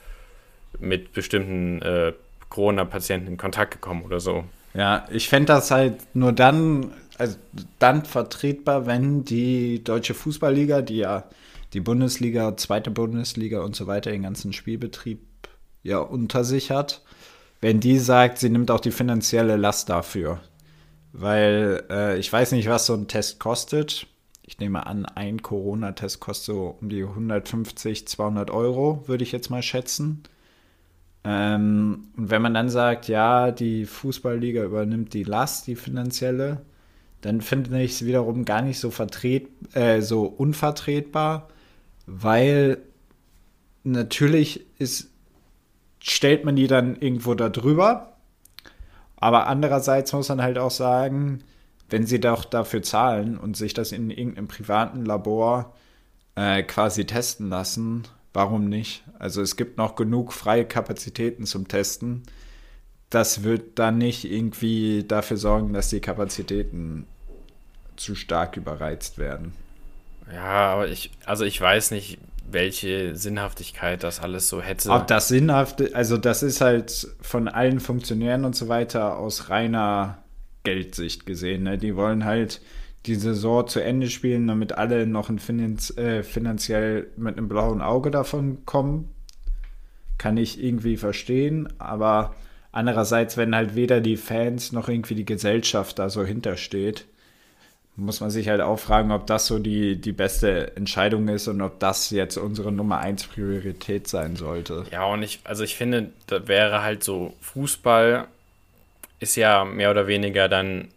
mit 0.79 1.13
bestimmten 1.13 1.81
äh, 1.81 2.13
Corona-Patienten 2.53 3.27
in 3.27 3.37
Kontakt 3.37 3.71
gekommen 3.71 4.03
oder 4.03 4.19
so. 4.19 4.43
Ja, 4.75 5.07
ich 5.11 5.27
fände 5.27 5.47
das 5.47 5.71
halt 5.71 6.15
nur 6.15 6.31
dann, 6.31 6.91
also 7.17 7.35
dann 7.79 8.05
vertretbar, 8.05 8.85
wenn 8.85 9.25
die 9.25 9.83
deutsche 9.83 10.13
Fußballliga, 10.13 10.81
die 10.81 10.97
ja 10.97 11.25
die 11.73 11.79
Bundesliga, 11.79 12.55
zweite 12.55 12.91
Bundesliga 12.91 13.61
und 13.61 13.75
so 13.75 13.87
weiter, 13.87 14.11
den 14.11 14.21
ganzen 14.21 14.53
Spielbetrieb 14.53 15.19
ja 15.81 15.97
unter 15.97 16.43
sich 16.43 16.69
hat, 16.69 17.01
wenn 17.59 17.79
die 17.79 17.97
sagt, 17.97 18.37
sie 18.37 18.49
nimmt 18.49 18.69
auch 18.69 18.79
die 18.79 18.91
finanzielle 18.91 19.55
Last 19.55 19.89
dafür. 19.89 20.39
Weil 21.11 21.83
äh, 21.89 22.19
ich 22.19 22.31
weiß 22.31 22.51
nicht, 22.51 22.69
was 22.69 22.85
so 22.85 22.93
ein 22.93 23.07
Test 23.07 23.39
kostet. 23.39 24.05
Ich 24.43 24.59
nehme 24.59 24.85
an, 24.85 25.05
ein 25.05 25.41
Corona-Test 25.41 26.19
kostet 26.19 26.55
so 26.55 26.77
um 26.79 26.89
die 26.89 27.03
150, 27.03 28.07
200 28.07 28.51
Euro, 28.51 29.03
würde 29.07 29.23
ich 29.23 29.31
jetzt 29.31 29.49
mal 29.49 29.63
schätzen. 29.63 30.23
Ähm, 31.23 32.07
und 32.17 32.29
wenn 32.29 32.41
man 32.41 32.53
dann 32.53 32.69
sagt, 32.69 33.07
ja, 33.07 33.51
die 33.51 33.85
Fußballliga 33.85 34.63
übernimmt 34.63 35.13
die 35.13 35.23
Last, 35.23 35.67
die 35.67 35.75
finanzielle, 35.75 36.61
dann 37.21 37.41
finde 37.41 37.81
ich 37.81 37.93
es 37.93 38.05
wiederum 38.05 38.43
gar 38.45 38.61
nicht 38.61 38.79
so, 38.79 38.91
vertret, 38.91 39.47
äh, 39.75 40.01
so 40.01 40.23
unvertretbar, 40.25 41.47
weil 42.05 42.79
natürlich 43.83 44.65
ist, 44.77 45.09
stellt 46.01 46.43
man 46.43 46.55
die 46.57 46.67
dann 46.67 46.97
irgendwo 46.97 47.33
da 47.33 47.49
drüber. 47.49 48.17
Aber 49.15 49.47
andererseits 49.47 50.11
muss 50.11 50.27
man 50.27 50.41
halt 50.41 50.57
auch 50.57 50.71
sagen, 50.71 51.39
wenn 51.89 52.05
sie 52.05 52.19
doch 52.19 52.43
dafür 52.43 52.81
zahlen 52.81 53.37
und 53.37 53.55
sich 53.55 53.73
das 53.73 53.93
in 53.93 54.09
irgendeinem 54.09 54.47
privaten 54.47 55.05
Labor 55.05 55.73
äh, 56.35 56.63
quasi 56.63 57.05
testen 57.05 57.49
lassen, 57.49 58.03
warum 58.33 58.67
nicht? 58.67 59.03
Also 59.19 59.41
es 59.41 59.55
gibt 59.55 59.77
noch 59.77 59.95
genug 59.95 60.33
freie 60.33 60.65
Kapazitäten 60.65 61.45
zum 61.45 61.67
Testen. 61.67 62.23
Das 63.09 63.43
wird 63.43 63.77
dann 63.79 63.97
nicht 63.99 64.25
irgendwie 64.25 65.03
dafür 65.07 65.37
sorgen, 65.37 65.73
dass 65.73 65.89
die 65.89 66.01
Kapazitäten 66.01 67.05
zu 67.95 68.15
stark 68.15 68.57
überreizt 68.57 69.17
werden. 69.17 69.53
Ja, 70.31 70.73
aber 70.73 70.87
ich, 70.87 71.11
also 71.25 71.45
ich 71.45 71.59
weiß 71.59 71.91
nicht, 71.91 72.17
welche 72.49 73.15
Sinnhaftigkeit 73.15 74.03
das 74.03 74.19
alles 74.19 74.49
so 74.49 74.61
hätte. 74.61 74.89
Ob 74.89 75.07
das 75.07 75.27
Sinnhafte, 75.27 75.91
also 75.93 76.17
das 76.17 76.43
ist 76.43 76.61
halt 76.61 77.07
von 77.21 77.47
allen 77.47 77.79
Funktionären 77.79 78.45
und 78.45 78.55
so 78.55 78.67
weiter 78.67 79.17
aus 79.17 79.49
reiner 79.49 80.23
Geldsicht 80.63 81.25
gesehen. 81.25 81.63
Ne? 81.63 81.77
Die 81.77 81.95
wollen 81.95 82.25
halt 82.25 82.61
die 83.05 83.15
Saison 83.15 83.67
zu 83.67 83.81
Ende 83.81 84.09
spielen, 84.09 84.47
damit 84.47 84.73
alle 84.73 85.05
noch 85.05 85.29
Finanz, 85.39 85.95
äh, 85.97 86.23
finanziell 86.23 87.07
mit 87.17 87.37
einem 87.37 87.49
blauen 87.49 87.81
Auge 87.81 88.11
davon 88.11 88.65
kommen. 88.65 89.09
Kann 90.17 90.37
ich 90.37 90.63
irgendwie 90.63 90.95
verstehen, 90.95 91.67
aber 91.79 92.33
andererseits, 92.71 93.35
wenn 93.35 93.55
halt 93.55 93.75
weder 93.75 93.99
die 93.99 94.15
Fans 94.15 94.71
noch 94.71 94.87
irgendwie 94.87 95.15
die 95.15 95.25
Gesellschaft 95.25 95.99
da 95.99 96.09
so 96.09 96.23
hintersteht, 96.23 97.05
muss 97.95 98.21
man 98.21 98.31
sich 98.31 98.49
halt 98.49 98.61
auch 98.61 98.79
fragen, 98.79 99.11
ob 99.11 99.27
das 99.27 99.45
so 99.45 99.59
die, 99.59 99.99
die 99.99 100.13
beste 100.13 100.75
Entscheidung 100.75 101.27
ist 101.27 101.47
und 101.47 101.61
ob 101.61 101.79
das 101.79 102.09
jetzt 102.09 102.37
unsere 102.37 102.71
Nummer 102.71 102.99
1 102.99 103.27
Priorität 103.27 104.07
sein 104.07 104.35
sollte. 104.35 104.85
Ja, 104.91 105.05
und 105.05 105.21
ich, 105.21 105.41
also 105.43 105.63
ich 105.63 105.75
finde, 105.75 106.11
da 106.27 106.47
wäre 106.47 106.81
halt 106.81 107.03
so, 107.03 107.33
Fußball 107.41 108.27
ist 109.19 109.35
ja 109.35 109.63
mehr 109.63 109.91
oder 109.91 110.07
weniger 110.07 110.49
dann 110.49 110.87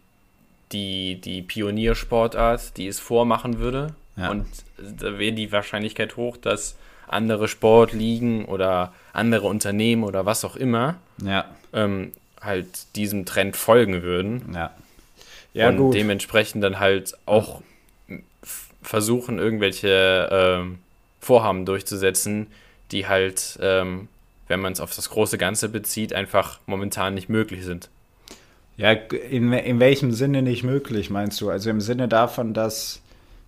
die, 0.72 1.20
die 1.20 1.42
Pioniersportart, 1.42 2.76
die 2.76 2.86
es 2.86 3.00
vormachen 3.00 3.58
würde. 3.58 3.94
Ja. 4.16 4.30
Und 4.30 4.46
da 4.78 5.18
wäre 5.18 5.32
die 5.32 5.52
Wahrscheinlichkeit 5.52 6.16
hoch, 6.16 6.36
dass 6.36 6.76
andere 7.08 7.48
Sportligen 7.48 8.44
oder 8.46 8.92
andere 9.12 9.46
Unternehmen 9.46 10.02
oder 10.04 10.26
was 10.26 10.44
auch 10.44 10.56
immer 10.56 10.96
ja. 11.22 11.44
ähm, 11.72 12.12
halt 12.40 12.66
diesem 12.96 13.24
Trend 13.24 13.56
folgen 13.56 14.02
würden. 14.02 14.52
Ja. 14.54 14.72
Ja, 15.54 15.70
und 15.70 15.78
gut. 15.78 15.94
dementsprechend 15.94 16.62
dann 16.62 16.78
halt 16.80 17.16
auch 17.24 17.62
versuchen, 18.82 19.38
irgendwelche 19.38 20.28
ähm, 20.30 20.78
Vorhaben 21.20 21.64
durchzusetzen, 21.64 22.48
die 22.92 23.08
halt, 23.08 23.58
ähm, 23.62 24.08
wenn 24.48 24.60
man 24.60 24.74
es 24.74 24.80
auf 24.80 24.94
das 24.94 25.08
große 25.10 25.38
Ganze 25.38 25.70
bezieht, 25.70 26.12
einfach 26.12 26.60
momentan 26.66 27.14
nicht 27.14 27.28
möglich 27.28 27.64
sind. 27.64 27.88
Ja, 28.76 28.92
in, 28.92 29.52
in 29.52 29.80
welchem 29.80 30.12
Sinne 30.12 30.42
nicht 30.42 30.62
möglich, 30.62 31.10
meinst 31.10 31.40
du? 31.40 31.48
Also 31.50 31.70
im 31.70 31.80
Sinne 31.80 32.08
davon, 32.08 32.52
dass, 32.52 33.00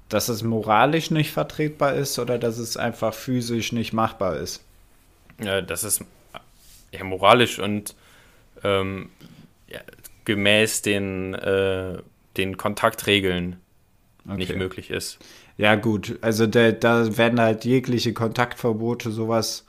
dass 0.08 0.28
es 0.28 0.42
moralisch 0.42 1.10
nicht 1.10 1.32
vertretbar 1.32 1.94
ist 1.94 2.18
oder 2.18 2.38
dass 2.38 2.58
es 2.58 2.76
einfach 2.76 3.12
physisch 3.12 3.72
nicht 3.72 3.92
machbar 3.92 4.36
ist? 4.36 4.62
Ja, 5.42 5.60
das 5.60 5.84
ist 5.84 6.02
ja, 6.92 7.04
moralisch 7.04 7.58
und 7.58 7.94
ähm, 8.64 9.10
ja, 9.68 9.80
gemäß 10.24 10.82
den 10.82 11.34
äh, 11.34 11.98
den 12.36 12.56
Kontaktregeln 12.56 13.56
Okay. 14.28 14.36
nicht 14.36 14.56
möglich 14.56 14.90
ist. 14.90 15.18
Ja, 15.56 15.74
gut. 15.74 16.18
Also 16.20 16.46
da, 16.46 16.70
da 16.72 17.16
werden 17.16 17.40
halt 17.40 17.64
jegliche 17.64 18.12
Kontaktverbote, 18.12 19.10
sowas, 19.10 19.64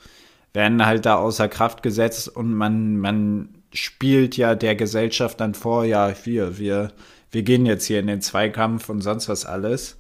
werden 0.54 0.86
halt 0.86 1.06
da 1.06 1.16
außer 1.16 1.48
Kraft 1.48 1.82
gesetzt 1.82 2.28
und 2.28 2.54
man, 2.54 2.98
man 2.98 3.50
spielt 3.74 4.38
ja 4.38 4.56
der 4.56 4.76
Gesellschaft 4.76 5.40
dann 5.40 5.54
vor, 5.54 5.86
ja, 5.86 6.14
wir, 6.24 6.58
wir, 6.58 6.92
wir 7.32 7.44
gehen 7.44 7.66
jetzt 7.66 7.86
hier 7.86 8.00
in 8.00 8.08
den 8.08 8.22
Zweikampf 8.22 8.90
und 8.90 9.02
sonst 9.02 9.30
was 9.30 9.46
alles. 9.46 9.98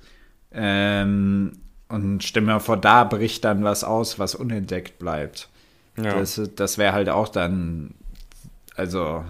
Ähm, 0.51 1.59
und 1.87 2.23
stell 2.23 2.43
mir 2.43 2.59
vor, 2.59 2.77
da 2.77 3.03
bricht 3.03 3.45
dann 3.45 3.63
was 3.63 3.83
aus, 3.83 4.19
was 4.19 4.35
unentdeckt 4.35 4.99
bleibt. 4.99 5.49
Ja. 5.97 6.17
Das, 6.17 6.41
das 6.55 6.77
wäre 6.77 6.93
halt 6.93 7.09
auch 7.09 7.27
dann, 7.27 7.93
also, 8.75 8.99
ja, 8.99 9.25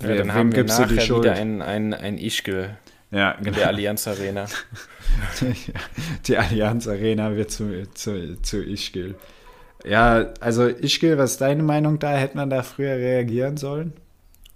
wer- 0.00 0.16
dann 0.16 0.34
haben 0.34 0.52
wir 0.52 0.62
gibst 0.62 0.78
du 0.78 0.82
nachher 0.82 1.00
Schuld? 1.00 1.24
wieder 1.24 1.34
ein, 1.34 1.62
ein, 1.62 1.94
ein 1.94 2.18
Ischgl 2.18 2.76
ja, 3.10 3.32
in 3.32 3.44
genau. 3.44 3.58
der 3.58 3.68
Allianz 3.68 4.08
Arena. 4.08 4.46
Die 6.26 6.36
Allianz 6.38 6.88
Arena 6.88 7.36
wird 7.36 7.50
zu, 7.50 7.86
zu, 7.92 8.40
zu 8.40 8.62
Ischgl. 8.62 9.14
Ja, 9.84 10.26
also 10.40 10.66
Ischgl, 10.68 11.18
was 11.18 11.32
ist 11.32 11.40
deine 11.40 11.62
Meinung 11.62 11.98
da? 11.98 12.10
Hätte 12.12 12.36
man 12.36 12.50
da 12.50 12.62
früher 12.62 12.94
reagieren 12.96 13.56
sollen? 13.56 13.92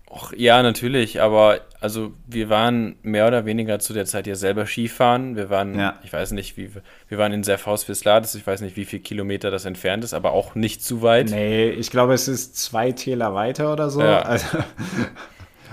Och, 0.09 0.33
ja, 0.37 0.63
natürlich, 0.63 1.21
aber 1.21 1.61
also 1.81 2.13
wir 2.27 2.49
waren 2.49 2.95
mehr 3.03 3.27
oder 3.27 3.45
weniger 3.45 3.81
zu 3.81 3.93
der 3.93 4.07
Zeit 4.07 4.27
ja 4.29 4.37
selber 4.37 4.65
Skifahren. 4.65 5.35
Wir 5.37 5.51
waren, 5.51 5.77
Ja. 5.79 5.99
ich 6.05 6.13
weiß 6.13 6.31
nicht, 6.31 6.57
wie 6.57 6.71
wir 7.09 7.19
waren 7.19 7.33
in 7.33 7.43
Serfaus-Vislades, 7.43 8.35
ich 8.37 8.47
weiß 8.47 8.61
nicht, 8.61 8.77
wie 8.77 8.85
viel 8.85 9.01
Kilometer 9.01 9.51
das 9.51 9.65
entfernt 9.65 10.05
ist, 10.05 10.15
aber 10.15 10.31
auch 10.33 10.55
nicht 10.55 10.83
zu 10.83 11.03
weit. 11.03 11.31
Nee, 11.31 11.71
ich 11.71 11.91
glaube, 11.91 12.15
es 12.15 12.29
ist 12.29 12.57
zwei 12.57 12.93
Täler 12.93 13.35
weiter 13.35 13.73
oder 13.73 13.91
so. 13.91 14.01
Ja. 14.01 14.21
Also, 14.23 14.59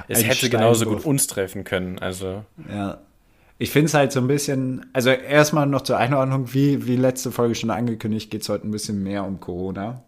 es 0.07 0.23
hätte 0.27 0.49
genauso 0.49 0.81
Steinwurf. 0.85 1.03
gut 1.03 1.09
uns 1.11 1.27
treffen 1.27 1.63
können. 1.63 1.99
Also 1.99 2.43
ja. 2.69 2.97
Ich 3.63 3.71
finde 3.71 3.85
es 3.85 3.93
halt 3.93 4.11
so 4.11 4.19
ein 4.19 4.27
bisschen, 4.27 4.87
also 4.91 5.09
erstmal 5.09 5.65
noch 5.67 5.83
zur 5.83 5.95
Einordnung, 5.95 6.53
wie, 6.53 6.85
wie 6.85 6.97
letzte 6.97 7.31
Folge 7.31 7.55
schon 7.55 7.69
angekündigt, 7.69 8.29
geht 8.29 8.41
es 8.41 8.49
heute 8.49 8.67
ein 8.67 8.71
bisschen 8.71 9.01
mehr 9.01 9.23
um 9.23 9.39
Corona. 9.39 10.03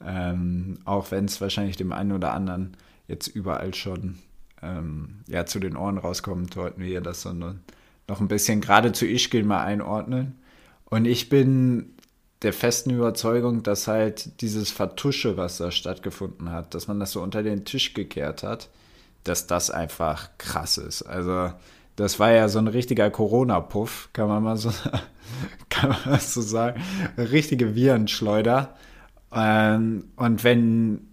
Ähm, 0.00 0.78
auch 0.84 1.10
wenn 1.10 1.24
es 1.24 1.40
wahrscheinlich 1.40 1.76
dem 1.76 1.90
einen 1.92 2.12
oder 2.12 2.32
anderen 2.32 2.76
jetzt 3.08 3.26
überall 3.26 3.74
schon 3.74 4.20
ähm, 4.62 5.24
ja, 5.26 5.44
zu 5.44 5.58
den 5.58 5.76
Ohren 5.76 5.98
rauskommt, 5.98 6.56
wollten 6.56 6.82
wir 6.82 7.00
das 7.00 7.22
so 7.22 7.32
ne- 7.32 7.58
noch 8.06 8.20
ein 8.20 8.28
bisschen 8.28 8.60
gerade 8.60 8.92
zu 8.92 9.06
Ischgl 9.06 9.42
mal 9.42 9.64
einordnen. 9.64 10.38
Und 10.84 11.04
ich 11.04 11.28
bin 11.28 11.96
der 12.42 12.52
festen 12.52 12.90
Überzeugung, 12.90 13.64
dass 13.64 13.88
halt 13.88 14.40
dieses 14.40 14.70
Vertusche, 14.70 15.36
was 15.36 15.56
da 15.56 15.72
stattgefunden 15.72 16.52
hat, 16.52 16.74
dass 16.74 16.86
man 16.86 17.00
das 17.00 17.10
so 17.10 17.22
unter 17.22 17.42
den 17.42 17.64
Tisch 17.64 17.92
gekehrt 17.92 18.44
hat, 18.44 18.68
dass 19.24 19.48
das 19.48 19.72
einfach 19.72 20.28
krass 20.38 20.78
ist. 20.78 21.02
Also 21.02 21.50
das 21.96 22.18
war 22.18 22.32
ja 22.32 22.48
so 22.48 22.58
ein 22.58 22.68
richtiger 22.68 23.10
Corona-Puff, 23.10 24.10
kann 24.12 24.28
man 24.28 24.42
mal 24.42 24.56
so, 24.56 24.70
kann 25.68 25.94
man 26.04 26.20
so 26.20 26.40
sagen. 26.40 26.82
Richtige 27.16 27.74
Virenschleuder. 27.74 28.76
Ähm, 29.32 30.08
und 30.16 30.44
wenn, 30.44 31.08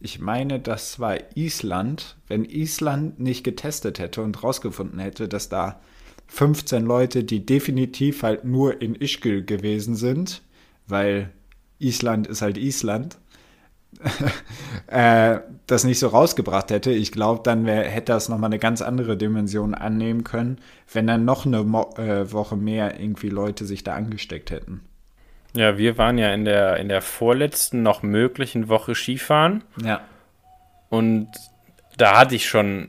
ich 0.00 0.18
meine, 0.18 0.60
das 0.60 1.00
war 1.00 1.16
Island, 1.36 2.16
wenn 2.28 2.44
Island 2.44 3.20
nicht 3.20 3.44
getestet 3.44 3.98
hätte 3.98 4.22
und 4.22 4.42
rausgefunden 4.42 4.98
hätte, 4.98 5.28
dass 5.28 5.48
da 5.48 5.80
15 6.26 6.84
Leute, 6.84 7.24
die 7.24 7.44
definitiv 7.44 8.22
halt 8.22 8.44
nur 8.44 8.80
in 8.82 8.94
Ischgl 8.94 9.44
gewesen 9.44 9.94
sind, 9.94 10.42
weil 10.86 11.30
Island 11.78 12.26
ist 12.26 12.42
halt 12.42 12.58
Island, 12.58 13.18
äh, 14.86 15.38
das 15.66 15.84
nicht 15.84 15.98
so 15.98 16.08
rausgebracht 16.08 16.70
hätte, 16.70 16.90
ich 16.92 17.12
glaube, 17.12 17.40
dann 17.42 17.66
wär, 17.66 17.84
hätte 17.84 18.12
das 18.12 18.28
nochmal 18.28 18.48
eine 18.48 18.58
ganz 18.58 18.82
andere 18.82 19.16
Dimension 19.16 19.74
annehmen 19.74 20.24
können, 20.24 20.58
wenn 20.92 21.06
dann 21.06 21.24
noch 21.24 21.46
eine 21.46 21.62
Mo 21.64 21.94
äh, 21.96 22.30
Woche 22.32 22.56
mehr 22.56 23.00
irgendwie 23.00 23.28
Leute 23.28 23.64
sich 23.64 23.84
da 23.84 23.94
angesteckt 23.94 24.50
hätten. 24.50 24.82
ja, 25.54 25.78
wir 25.78 25.98
waren 25.98 26.18
ja 26.18 26.32
in 26.34 26.44
der, 26.44 26.76
in 26.76 26.88
der 26.88 27.02
vorletzten 27.02 27.82
noch 27.82 28.02
möglichen 28.02 28.68
Woche 28.68 28.94
Skifahren. 28.94 29.64
Ja. 29.82 30.02
Und 30.88 31.28
da 31.96 32.18
hatte 32.18 32.34
ich 32.34 32.48
schon 32.48 32.88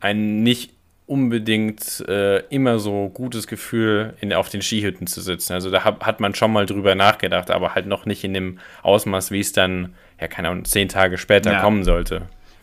ein 0.00 0.42
nicht 0.42 0.72
unbedingt 1.10 2.04
äh, 2.08 2.38
immer 2.50 2.78
so 2.78 3.08
gutes 3.08 3.48
Gefühl, 3.48 4.14
in, 4.20 4.32
auf 4.32 4.48
den 4.48 4.62
Skihütten 4.62 5.08
zu 5.08 5.20
sitzen. 5.20 5.54
Also 5.54 5.68
da 5.68 5.82
hab, 5.82 6.06
hat 6.06 6.20
man 6.20 6.36
schon 6.36 6.52
mal 6.52 6.66
drüber 6.66 6.94
nachgedacht, 6.94 7.50
aber 7.50 7.74
halt 7.74 7.86
noch 7.86 8.06
nicht 8.06 8.22
in 8.22 8.32
dem 8.32 8.60
Ausmaß, 8.82 9.32
wie 9.32 9.40
es 9.40 9.52
dann, 9.52 9.94
ja, 10.20 10.28
keine 10.28 10.48
Ahnung, 10.48 10.64
zehn 10.64 10.88
Tage 10.88 11.18
später 11.18 11.52
Ja. 11.52 11.60
kommen 11.60 11.84
sollte. 11.84 12.22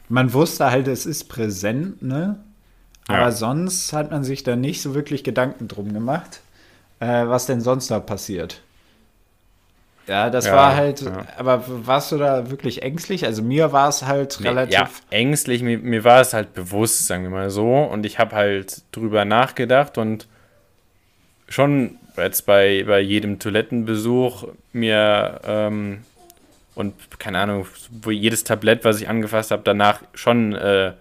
Man 0.09 0.31
wusste 0.33 0.71
halt, 0.71 0.87
es 0.87 1.05
ist 1.05 1.25
präsent, 1.25 2.01
ne? 2.01 2.39
Aber 3.07 3.19
Ja. 3.19 3.31
sonst 3.31 3.93
hat 3.93 4.11
man 4.11 4.23
sich 4.23 4.43
da 4.43 4.55
nicht 4.55 4.81
so 4.81 4.93
wirklich 4.93 5.23
Gedanken 5.23 5.67
drum 5.67 5.93
gemacht, 5.93 6.41
äh, 6.99 7.25
was 7.27 7.45
denn 7.45 7.61
sonst 7.61 7.89
da 7.89 7.99
passiert. 7.99 8.61
Ja, 10.07 10.29
das 10.29 10.45
Ja, 10.45 10.53
war 10.53 10.75
halt, 10.75 11.01
ja. 11.01 11.25
aber 11.37 11.63
warst 11.85 12.13
du 12.13 12.17
da 12.17 12.49
wirklich 12.49 12.81
ängstlich? 12.81 13.25
Also 13.25 13.41
mir 13.43 13.73
war 13.73 13.89
es 13.89 14.05
halt 14.05 14.39
Nee, 14.39 14.47
relativ. 14.47 14.73
Ja, 14.73 14.89
ängstlich, 15.09 15.61
mir, 15.61 15.77
mir 15.77 16.03
war 16.05 16.21
es 16.21 16.33
halt 16.33 16.53
bewusst, 16.53 17.07
sagen 17.07 17.23
wir 17.23 17.29
mal 17.29 17.49
so. 17.49 17.73
Und 17.75 18.05
ich 18.05 18.17
habe 18.19 18.35
halt 18.35 18.83
drüber 18.93 19.25
nachgedacht 19.25 19.97
und 19.97 20.27
schon 21.49 21.97
jetzt 22.15 22.45
bei, 22.45 22.83
bei 22.87 22.99
jedem 22.99 23.39
Toilettenbesuch 23.39 24.47
mir 24.73 25.41
ähm, 25.45 25.99
und 26.77 26.93
keine 27.19 27.39
Ahnung, 27.39 27.65
wo 28.01 28.11
jedes 28.11 28.43
Tablett, 28.43 28.85
was 28.85 29.01
ich 29.01 29.09
angefasst 29.09 29.51
habe, 29.51 29.63
danach 29.65 30.01
schon 30.13 30.53
äh, 30.55 30.93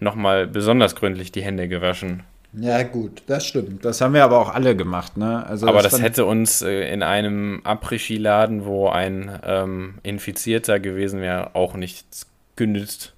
nochmal 0.00 0.46
besonders 0.46 0.96
gründlich 0.96 1.32
die 1.32 1.42
Hände 1.42 1.68
gewaschen. 1.68 2.22
Ja, 2.54 2.82
gut, 2.82 3.22
das 3.26 3.46
stimmt. 3.46 3.84
Das 3.84 4.00
haben 4.00 4.14
wir 4.14 4.24
aber 4.24 4.38
auch 4.38 4.52
alle 4.54 4.74
gemacht, 4.74 5.16
ne? 5.18 5.44
Also 5.46 5.66
Aber 5.66 5.82
das 5.82 5.92
fand- 5.92 6.02
hätte 6.02 6.24
uns 6.24 6.62
äh, 6.62 6.90
in 6.92 7.02
einem 7.02 7.60
Après-Ski-Laden, 7.64 8.64
wo 8.64 8.88
ein 8.88 9.38
ähm, 9.44 9.98
Infizierter 10.02 10.80
gewesen 10.80 11.20
wäre, 11.20 11.54
auch 11.54 11.74
nichts 11.74 12.26
genützt. 12.56 13.12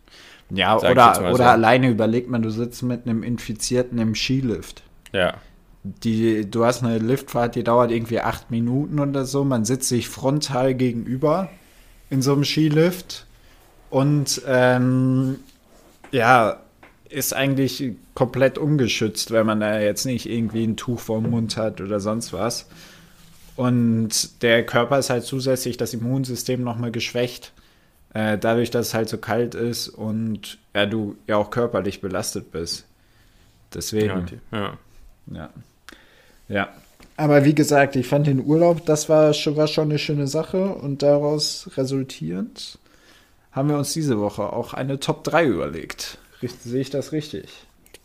Ja, 0.53 0.77
oder 0.77 1.15
so. 1.37 1.43
alleine 1.45 1.89
überlegt 1.89 2.29
man, 2.29 2.43
du 2.43 2.51
sitzt 2.51 2.83
mit 2.83 3.07
einem 3.07 3.23
Infizierten 3.23 3.99
im 3.99 4.17
Skilift. 4.17 4.83
Ja. 5.13 5.35
Die, 5.85 6.51
du 6.51 6.65
hast 6.65 6.83
eine 6.83 6.99
Liftfahrt, 6.99 7.55
die 7.55 7.63
dauert 7.63 7.93
irgendwie 7.93 8.21
acht 8.21 8.51
Minuten 8.51 8.99
oder 8.99 9.25
so. 9.25 9.45
Man 9.45 9.65
sitzt 9.65 9.89
sich 9.89 10.09
frontal 10.09 10.75
gegenüber 10.75 11.51
in 12.11 12.23
so 12.23 12.33
einem 12.33 12.45
Skilift 12.45 13.27
und 13.89 14.43
ähm, 14.47 15.39
ja, 16.11 16.61
ist 17.09 17.35
eigentlich 17.35 17.93
komplett 18.15 18.59
ungeschützt, 18.59 19.31
wenn 19.33 19.47
man 19.47 19.61
da 19.61 19.81
jetzt 19.81 20.05
nicht 20.05 20.29
irgendwie 20.29 20.65
ein 20.65 20.77
Tuch 20.77 21.01
vorm 21.01 21.31
Mund 21.31 21.57
hat 21.57 21.81
oder 21.81 21.99
sonst 22.01 22.33
was. 22.33 22.67
Und 23.57 24.43
der 24.43 24.65
Körper 24.65 24.99
ist 24.99 25.11
halt 25.11 25.25
zusätzlich 25.25 25.77
das 25.77 25.93
Immunsystem 25.93 26.63
nochmal 26.63 26.93
geschwächt, 26.93 27.53
äh, 28.15 28.39
dadurch, 28.39 28.71
dass 28.71 28.89
es 28.89 28.95
halt 28.95 29.09
so 29.09 29.19
kalt 29.19 29.55
ist 29.55 29.89
und 29.89 30.59
ja, 30.75 30.87
du 30.87 31.17
ja 31.27 31.37
auch 31.37 31.51
körperlich 31.51 32.01
belastet 32.01 32.53
bist. 32.53 32.87
Deswegen. 33.75 34.41
Ja, 34.53 34.79
ja. 35.33 35.51
Ja. 36.49 36.69
Ja. 37.21 37.25
Aber 37.25 37.45
wie 37.45 37.55
gesagt, 37.55 37.97
ich 37.97 38.07
fand 38.07 38.27
den 38.27 38.45
Urlaub, 38.45 38.87
das 38.87 39.09
war 39.09 39.35
schon, 39.35 39.57
war 39.57 39.67
schon 39.67 39.91
eine 39.91 39.99
schöne 39.99 40.27
Sache 40.27 40.75
und 40.75 41.03
daraus 41.03 41.71
resultierend 41.77 42.79
haben 43.53 43.69
wir 43.69 43.77
uns 43.77 43.93
diese 43.93 44.19
Woche 44.19 44.53
auch 44.53 44.75
eine 44.75 45.01
Top 45.01 45.25
3 45.25 45.45
überlegt. 45.47 46.19
Richt, 46.41 46.63
sehe 46.63 46.81
ich 46.81 46.91
das 46.91 47.13
richtig? 47.13 47.49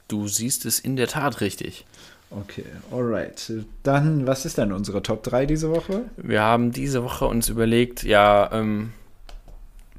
Du 0.07 0.27
siehst 0.27 0.65
es 0.65 0.79
in 0.79 0.95
der 0.95 1.07
Tat 1.07 1.41
richtig. 1.41 1.85
Okay, 2.31 2.65
alright. 2.91 3.53
Dann, 3.83 4.27
was 4.27 4.45
ist 4.45 4.57
denn 4.57 4.71
unsere 4.71 5.01
Top 5.03 5.23
3 5.23 5.45
diese 5.45 5.69
Woche? 5.69 6.05
Wir 6.17 6.41
haben 6.41 6.71
diese 6.71 7.03
Woche 7.03 7.25
uns 7.25 7.49
überlegt, 7.49 8.03
ja, 8.03 8.49
ähm, 8.51 8.91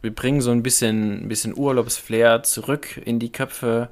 wir 0.03 0.15
bringen 0.15 0.41
so 0.41 0.51
ein 0.51 0.63
bisschen, 0.63 1.25
ein 1.25 1.29
bisschen 1.29 1.57
Urlaubsflair 1.57 2.43
zurück 2.43 3.01
in 3.05 3.19
die 3.19 3.33
Köpfe 3.33 3.89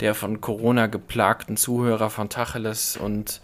der 0.00 0.14
von 0.14 0.40
Corona 0.40 0.86
geplagten 0.86 1.56
Zuhörer 1.56 2.10
von 2.10 2.28
Tacheles 2.28 2.96
und 2.96 3.40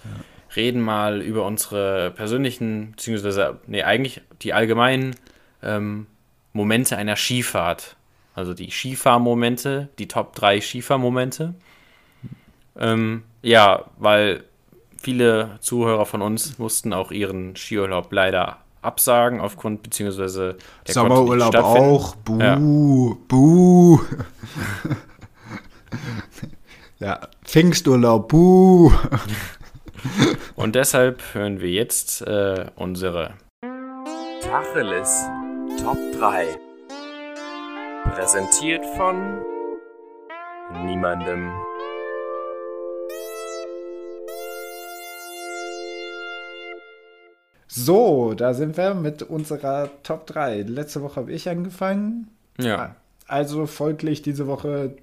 reden 0.57 0.81
mal 0.81 1.21
über 1.21 1.45
unsere 1.45 2.11
persönlichen, 2.11 2.93
beziehungsweise, 2.93 3.61
nee, 3.67 3.83
eigentlich 3.83 4.23
die 4.43 4.53
allgemeinen 4.53 5.17
ähm, 5.63 6.07
Momente 6.53 6.97
einer 6.97 7.17
Skifahrt. 7.17 7.97
Also 8.35 8.55
die 8.55 8.71
Skifahrmomente, 8.71 9.89
die 9.99 10.07
Top 10.07 10.35
3 10.35 10.61
Skifahrmomente. 10.61 11.55
Ähm, 12.79 13.25
ja, 13.43 13.87
weil 13.99 14.45
viele 14.97 15.59
Zuhörer 15.61 16.07
von 16.07 16.23
uns 16.23 16.59
mussten 16.59 16.93
auch 16.93 17.11
ihren 17.11 17.57
Skiurlaub 17.57 18.13
leider 18.13 18.59
absagen, 18.81 19.41
aufgrund, 19.41 19.83
beziehungsweise 19.83 20.57
der 20.87 20.95
Sommerurlaub 20.95 21.55
auch. 21.57 22.15
Buh, 22.17 23.17
buh. 23.27 24.01
ja, 27.01 27.21
Pfingsturlaub, 27.45 28.29
buh. 28.29 28.93
Und 30.59 30.75
deshalb 30.75 31.23
hören 31.35 31.61
wir 31.61 31.71
jetzt 31.71 32.21
äh, 32.23 32.67
unsere 32.75 33.35
Tacheles 34.43 35.25
Top 35.81 35.97
3. 36.19 36.47
Präsentiert 38.13 38.85
von 38.97 39.41
niemandem. 40.85 41.53
So, 47.69 48.35
da 48.35 48.53
sind 48.53 48.77
wir 48.77 48.95
mit 48.95 49.23
unserer 49.23 49.89
Top 50.03 50.27
3. 50.27 50.63
Letzte 50.63 51.03
Woche 51.03 51.21
habe 51.21 51.33
ich 51.33 51.49
angefangen. 51.49 52.33
Ja. 52.59 52.97
Also 53.29 53.67
folglich 53.67 54.23
diese 54.23 54.49
Woche 54.49 54.97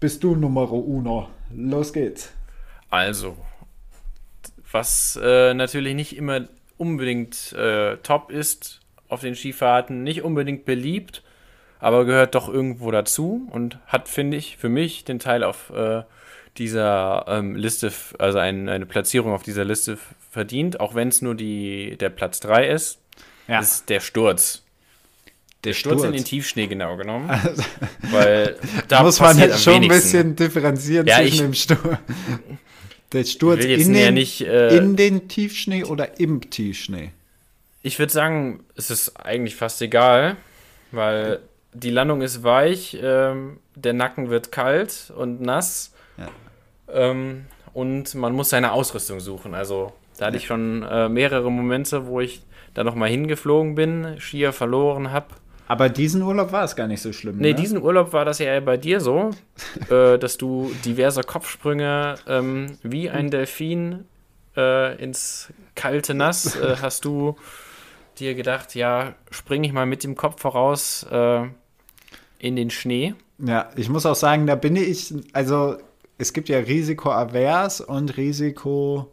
bist 0.00 0.22
du 0.22 0.36
Numero 0.36 0.76
Uno. 0.76 1.30
Los 1.50 1.94
geht's. 1.94 2.30
Also, 2.90 3.38
was 4.72 5.18
äh, 5.22 5.54
natürlich 5.54 5.94
nicht 5.94 6.16
immer 6.16 6.42
unbedingt 6.78 7.52
äh, 7.52 7.96
top 7.98 8.30
ist 8.30 8.80
auf 9.08 9.20
den 9.20 9.34
Skifahrten, 9.34 10.02
nicht 10.02 10.22
unbedingt 10.22 10.64
beliebt, 10.64 11.22
aber 11.78 12.04
gehört 12.04 12.34
doch 12.34 12.48
irgendwo 12.48 12.90
dazu 12.90 13.48
und 13.52 13.78
hat, 13.86 14.08
finde 14.08 14.36
ich, 14.36 14.56
für 14.56 14.68
mich 14.68 15.04
den 15.04 15.18
Teil 15.18 15.44
auf 15.44 15.70
äh, 15.70 16.02
dieser 16.58 17.24
ähm, 17.28 17.54
Liste, 17.54 17.92
also 18.18 18.38
ein, 18.38 18.68
eine 18.68 18.86
Platzierung 18.86 19.32
auf 19.32 19.42
dieser 19.42 19.64
Liste 19.64 19.98
verdient, 20.30 20.80
auch 20.80 20.94
wenn 20.94 21.08
es 21.08 21.22
nur 21.22 21.34
die, 21.34 21.96
der 21.98 22.10
Platz 22.10 22.40
3 22.40 22.68
ist, 22.68 22.98
Ja. 23.46 23.60
ist 23.60 23.88
der 23.88 24.00
Sturz. 24.00 24.62
Der 25.64 25.72
Sturz 25.72 26.02
in 26.04 26.12
den 26.12 26.24
Tiefschnee 26.24 26.66
genau 26.66 26.96
genommen. 26.96 27.28
weil 28.10 28.56
da 28.88 29.02
muss 29.02 29.18
man 29.20 29.38
jetzt 29.38 29.62
schon 29.64 29.74
ein 29.82 29.88
bisschen 29.88 30.36
differenzieren 30.36 31.06
Ja, 31.06 31.16
zwischen 31.18 31.52
ich- 31.52 31.66
dem 31.66 31.76
Sturz. 31.78 31.98
Der 33.16 33.24
Sturz 33.24 33.64
in 33.64 33.92
den, 33.92 34.14
nicht, 34.14 34.40
äh, 34.42 34.76
in 34.76 34.96
den 34.96 35.28
Tiefschnee 35.28 35.84
oder 35.84 36.18
im 36.20 36.50
Tiefschnee? 36.50 37.12
Ich 37.82 37.98
würde 37.98 38.12
sagen, 38.12 38.64
es 38.74 38.90
ist 38.90 39.16
eigentlich 39.16 39.56
fast 39.56 39.80
egal, 39.82 40.36
weil 40.92 41.40
die 41.72 41.90
Landung 41.90 42.22
ist 42.22 42.42
weich, 42.42 42.96
ähm, 43.00 43.58
der 43.74 43.92
Nacken 43.92 44.30
wird 44.30 44.50
kalt 44.50 45.12
und 45.16 45.40
nass 45.40 45.92
Ja. 46.18 46.28
ähm, 46.92 47.46
und 47.74 48.14
man 48.14 48.32
muss 48.32 48.48
seine 48.48 48.72
Ausrüstung 48.72 49.20
suchen. 49.20 49.54
Also 49.54 49.92
da 50.18 50.26
hatte 50.26 50.38
ich 50.38 50.46
schon 50.46 50.82
äh, 50.82 51.08
mehrere 51.08 51.50
Momente, 51.52 52.06
wo 52.06 52.20
ich 52.20 52.42
da 52.74 52.84
nochmal 52.84 53.10
hingeflogen 53.10 53.74
bin, 53.74 54.16
Skier 54.18 54.52
verloren 54.52 55.10
habe. 55.10 55.26
Aber 55.66 55.88
diesen 55.88 56.22
Urlaub 56.22 56.52
war 56.52 56.64
es 56.64 56.76
gar 56.76 56.86
nicht 56.86 57.02
so 57.02 57.12
schlimm. 57.12 57.38
Nee, 57.38 57.52
ne? 57.52 57.54
diesen 57.54 57.82
Urlaub 57.82 58.12
war 58.12 58.24
das 58.24 58.38
ja 58.38 58.58
bei 58.60 58.76
dir 58.76 59.00
so, 59.00 59.30
äh, 59.90 60.18
dass 60.18 60.36
du 60.36 60.72
diverse 60.84 61.22
Kopfsprünge 61.22 62.16
ähm, 62.26 62.78
wie 62.82 63.10
ein 63.10 63.30
Delfin 63.30 64.04
äh, 64.56 65.02
ins 65.02 65.52
kalte 65.74 66.14
Nass 66.14 66.56
äh, 66.60 66.76
hast 66.80 67.04
du 67.04 67.36
dir 68.18 68.34
gedacht, 68.34 68.74
ja, 68.74 69.14
springe 69.30 69.66
ich 69.66 69.72
mal 69.72 69.86
mit 69.86 70.04
dem 70.04 70.16
Kopf 70.16 70.40
voraus 70.40 71.06
äh, 71.10 71.42
in 72.38 72.56
den 72.56 72.70
Schnee. 72.70 73.14
Ja, 73.38 73.70
ich 73.76 73.88
muss 73.88 74.06
auch 74.06 74.14
sagen, 74.14 74.46
da 74.46 74.54
bin 74.54 74.76
ich, 74.76 75.12
also 75.32 75.76
es 76.18 76.32
gibt 76.32 76.48
ja 76.48 76.58
Risikoavers 76.58 77.82
und 77.82 78.16
Risiko. 78.16 79.10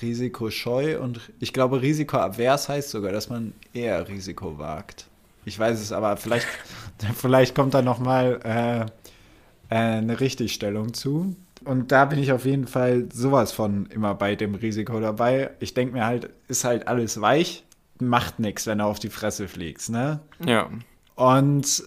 Risikoscheu 0.00 1.00
und 1.00 1.20
ich 1.40 1.52
glaube, 1.52 1.82
Risikoavers 1.82 2.68
heißt 2.68 2.90
sogar, 2.90 3.12
dass 3.12 3.28
man 3.28 3.52
eher 3.72 4.08
Risiko 4.08 4.58
wagt. 4.58 5.06
Ich 5.44 5.58
weiß 5.58 5.80
es, 5.80 5.92
aber 5.92 6.16
vielleicht, 6.16 6.46
vielleicht 7.16 7.54
kommt 7.54 7.74
da 7.74 7.82
nochmal 7.82 8.40
äh, 8.44 9.74
äh, 9.74 9.98
eine 9.98 10.20
Richtigstellung 10.20 10.94
zu. 10.94 11.34
Und 11.64 11.90
da 11.90 12.04
bin 12.04 12.18
ich 12.18 12.32
auf 12.32 12.44
jeden 12.44 12.66
Fall 12.66 13.08
sowas 13.12 13.52
von 13.52 13.86
immer 13.86 14.14
bei 14.14 14.36
dem 14.36 14.54
Risiko 14.54 15.00
dabei. 15.00 15.50
Ich 15.60 15.74
denke 15.74 15.94
mir 15.94 16.06
halt, 16.06 16.30
ist 16.46 16.64
halt 16.64 16.86
alles 16.86 17.20
weich, 17.20 17.64
macht 17.98 18.38
nichts, 18.38 18.66
wenn 18.66 18.78
du 18.78 18.84
auf 18.84 18.98
die 18.98 19.10
Fresse 19.10 19.48
fliegst, 19.48 19.90
ne? 19.90 20.20
Ja. 20.44 20.70
Und 21.16 21.82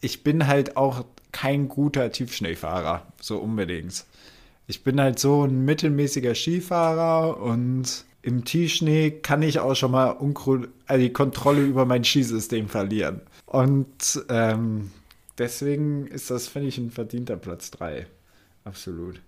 ich 0.00 0.22
bin 0.22 0.46
halt 0.46 0.76
auch 0.76 1.04
kein 1.32 1.68
guter 1.68 2.10
Tiefschneefahrer, 2.10 3.06
so 3.20 3.38
unbedingt. 3.38 4.04
Ich 4.70 4.84
bin 4.84 5.00
halt 5.00 5.18
so 5.18 5.42
ein 5.42 5.64
mittelmäßiger 5.64 6.32
Skifahrer 6.32 7.42
und 7.42 8.04
im 8.22 8.44
Tiefschnee 8.44 9.10
kann 9.10 9.42
ich 9.42 9.58
auch 9.58 9.74
schon 9.74 9.90
mal 9.90 10.10
also 10.10 11.02
die 11.02 11.12
Kontrolle 11.12 11.64
über 11.64 11.86
mein 11.86 12.04
Skisystem 12.04 12.68
verlieren. 12.68 13.20
Und 13.46 14.24
ähm, 14.28 14.92
deswegen 15.38 16.06
ist 16.06 16.30
das, 16.30 16.46
finde 16.46 16.68
ich, 16.68 16.78
ein 16.78 16.92
verdienter 16.92 17.36
Platz 17.36 17.72
3. 17.72 18.06
Absolut. 18.62 19.20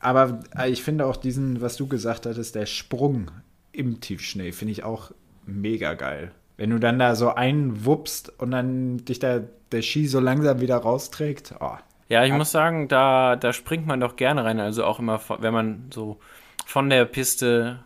Aber 0.00 0.40
äh, 0.54 0.70
ich 0.70 0.82
finde 0.82 1.06
auch 1.06 1.16
diesen, 1.16 1.62
was 1.62 1.76
du 1.76 1.86
gesagt 1.86 2.26
hattest, 2.26 2.54
der 2.54 2.66
Sprung 2.66 3.30
im 3.72 4.02
Tiefschnee, 4.02 4.52
finde 4.52 4.72
ich 4.72 4.84
auch 4.84 5.12
mega 5.46 5.94
geil. 5.94 6.32
Wenn 6.58 6.68
du 6.68 6.78
dann 6.78 6.98
da 6.98 7.16
so 7.16 7.30
einwuppst 7.30 8.38
und 8.38 8.50
dann 8.50 8.98
dich 9.06 9.18
da 9.18 9.40
der 9.72 9.80
Ski 9.80 10.06
so 10.06 10.20
langsam 10.20 10.60
wieder 10.60 10.76
rausträgt, 10.76 11.54
oh, 11.60 11.78
Ja, 12.08 12.24
ich 12.24 12.32
muss 12.32 12.50
sagen, 12.50 12.88
da, 12.88 13.36
da 13.36 13.52
springt 13.52 13.86
man 13.86 14.00
doch 14.00 14.16
gerne 14.16 14.44
rein. 14.44 14.60
Also 14.60 14.84
auch 14.84 14.98
immer, 14.98 15.20
wenn 15.38 15.54
man 15.54 15.90
so 15.92 16.18
von 16.66 16.90
der 16.90 17.04
Piste 17.06 17.78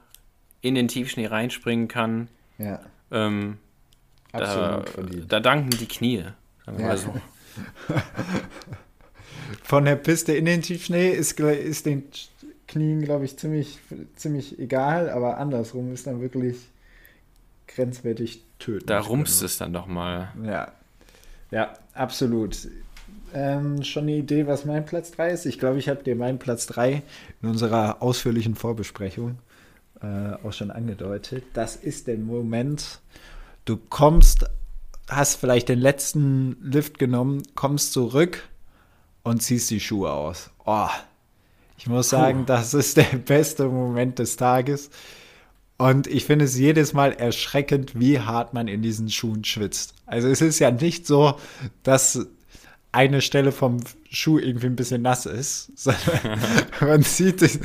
in 0.61 0.75
den 0.75 0.89
Tiefschnee 0.89 1.27
reinspringen 1.27 1.89
kann. 1.89 2.29
ja, 2.59 2.81
Ähm, 3.11 3.59
da, 4.33 4.39
absolut 4.39 4.89
verdient. 4.91 5.33
da 5.33 5.41
danken 5.41 5.71
die 5.71 5.87
Knie. 5.87 6.25
Sagen 6.67 6.79
wir 6.79 6.83
Ja. 6.83 6.89
mal 6.89 6.99
so. 6.99 7.15
Von 9.63 9.85
der 9.85 9.97
Piste 9.97 10.33
in 10.35 10.45
den 10.45 10.63
Tiefschnee 10.63 11.11
ist, 11.11 11.39
ist 11.41 11.87
den 11.87 12.05
Knien, 12.67 13.03
glaube 13.03 13.25
ich, 13.25 13.37
ziemlich, 13.39 13.79
ziemlich 14.17 14.59
egal, 14.59 15.11
aber 15.11 15.39
andersrum 15.39 15.93
ist 15.93 16.07
dann 16.07 16.21
wirklich 16.21 16.57
grenzwertig 17.67 18.43
tödend. 18.59 18.91
Da 18.91 19.01
rumst 19.01 19.43
es 19.43 19.59
dann 19.59 19.73
doch 19.73 19.87
mal. 19.87 20.33
Ja, 20.45 20.73
ja, 21.51 21.75
absolut. 21.95 22.69
Ähm, 23.35 23.83
schon 23.83 24.05
eine 24.05 24.17
Idee, 24.17 24.47
was 24.47 24.65
mein 24.65 24.85
Platz 24.87 25.11
3 25.13 25.31
ist? 25.31 25.47
Ich 25.47 25.59
glaube, 25.59 25.79
ich 25.79 25.89
habe 25.89 26.03
dir 26.03 26.17
meinen 26.17 26.39
Platz 26.39 26.67
3 26.67 27.03
in 27.43 27.49
unserer 27.49 28.03
ausführlichen 28.03 28.55
Vorbesprechung 28.55 29.39
äh, 30.01 30.35
auch 30.43 30.53
schon 30.53 30.71
angedeutet. 30.71 31.45
Das 31.53 31.77
ist 31.77 32.07
der 32.07 32.19
Moment, 32.19 33.01
du 33.65 33.77
kommst, 33.77 34.47
hast 35.09 35.37
vielleicht 35.37 35.69
den 35.69 35.81
letzten 35.81 36.57
Lift 36.63 36.99
genommen, 36.99 37.43
kommst 37.55 37.93
zurück 37.93 38.49
und 39.23 39.43
ziehst 39.43 39.71
die 39.71 39.81
Schuhe 39.81 40.11
aus. 40.11 40.51
Oh, 40.65 40.89
ich 41.77 41.87
muss 41.87 42.09
sagen, 42.09 42.45
das 42.47 42.75
ist 42.75 42.97
der 42.97 43.17
beste 43.19 43.67
Moment 43.67 44.19
des 44.19 44.37
Tages. 44.37 44.91
Und 45.77 46.09
ich 46.09 46.25
finde 46.25 46.45
es 46.45 46.59
jedes 46.59 46.93
Mal 46.93 47.13
erschreckend, 47.13 47.99
wie 47.99 48.19
hart 48.19 48.53
man 48.53 48.67
in 48.67 48.83
diesen 48.83 49.09
Schuhen 49.11 49.45
schwitzt. 49.45 49.95
Also 50.07 50.27
es 50.27 50.41
ist 50.41 50.59
ja 50.59 50.73
nicht 50.73 51.07
so, 51.07 51.39
dass 51.85 52.27
eine 52.93 53.21
Stelle 53.21 53.53
vom 53.53 53.79
Schuh 54.11 54.39
irgendwie 54.39 54.67
ein 54.67 54.77
bisschen 54.77 55.03
nass 55.03 55.27
ist, 55.27 55.71
sondern 55.77 56.41
man 56.81 57.03
zieht, 57.03 57.41
die- 57.43 57.61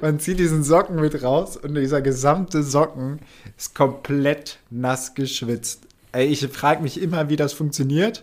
man 0.00 0.20
zieht 0.20 0.38
diesen 0.38 0.62
Socken 0.62 0.96
mit 0.96 1.22
raus 1.22 1.56
und 1.56 1.74
dieser 1.74 2.02
gesamte 2.02 2.62
Socken 2.62 3.20
ist 3.56 3.74
komplett 3.74 4.58
nass 4.70 5.14
geschwitzt. 5.14 5.86
Ey, 6.12 6.26
ich 6.26 6.46
frage 6.48 6.82
mich 6.82 7.00
immer, 7.00 7.28
wie 7.30 7.36
das 7.36 7.52
funktioniert, 7.54 8.22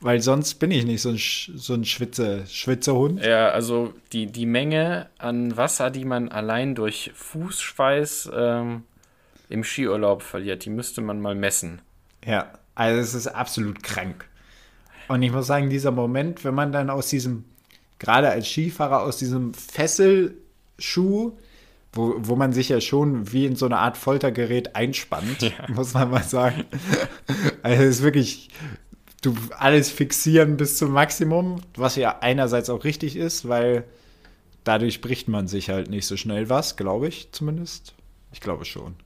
weil 0.00 0.20
sonst 0.20 0.56
bin 0.56 0.70
ich 0.70 0.84
nicht 0.84 1.00
so 1.00 1.08
ein, 1.08 1.16
Sch- 1.16 1.50
so 1.56 1.72
ein 1.74 1.84
Schwitze, 1.86 2.44
Schwitzehund. 2.46 3.24
Ja, 3.24 3.48
also 3.48 3.94
die, 4.12 4.26
die 4.26 4.46
Menge 4.46 5.08
an 5.18 5.56
Wasser, 5.56 5.90
die 5.90 6.04
man 6.04 6.28
allein 6.28 6.74
durch 6.74 7.10
Fußschweiß 7.14 8.30
ähm, 8.34 8.82
im 9.48 9.64
Skiurlaub 9.64 10.22
verliert, 10.22 10.64
die 10.66 10.70
müsste 10.70 11.00
man 11.00 11.20
mal 11.20 11.34
messen. 11.34 11.80
Ja, 12.26 12.52
also 12.74 13.00
es 13.00 13.14
ist 13.14 13.28
absolut 13.28 13.82
krank. 13.82 14.26
Und 15.08 15.22
ich 15.22 15.32
muss 15.32 15.46
sagen, 15.46 15.70
dieser 15.70 15.90
Moment, 15.90 16.44
wenn 16.44 16.54
man 16.54 16.72
dann 16.72 16.90
aus 16.90 17.08
diesem, 17.08 17.44
gerade 17.98 18.30
als 18.30 18.48
Skifahrer, 18.48 19.02
aus 19.02 19.18
diesem 19.18 19.54
Fesselschuh, 19.54 21.32
wo, 21.92 22.14
wo 22.18 22.36
man 22.36 22.52
sich 22.52 22.68
ja 22.68 22.80
schon 22.80 23.32
wie 23.32 23.46
in 23.46 23.56
so 23.56 23.66
eine 23.66 23.78
Art 23.78 23.96
Foltergerät 23.96 24.76
einspannt, 24.76 25.52
muss 25.68 25.94
man 25.94 26.10
mal 26.10 26.22
sagen. 26.22 26.64
Also 27.62 27.82
es 27.82 27.96
ist 27.96 28.02
wirklich, 28.02 28.50
du 29.22 29.34
alles 29.58 29.90
fixieren 29.90 30.56
bis 30.56 30.76
zum 30.76 30.92
Maximum, 30.92 31.60
was 31.76 31.96
ja 31.96 32.18
einerseits 32.20 32.70
auch 32.70 32.84
richtig 32.84 33.16
ist, 33.16 33.48
weil 33.48 33.84
dadurch 34.64 35.00
bricht 35.00 35.28
man 35.28 35.48
sich 35.48 35.70
halt 35.70 35.90
nicht 35.90 36.06
so 36.06 36.16
schnell 36.16 36.48
was, 36.48 36.76
glaube 36.76 37.08
ich 37.08 37.32
zumindest. 37.32 37.94
Ich 38.32 38.40
glaube 38.40 38.64
schon. 38.64 38.96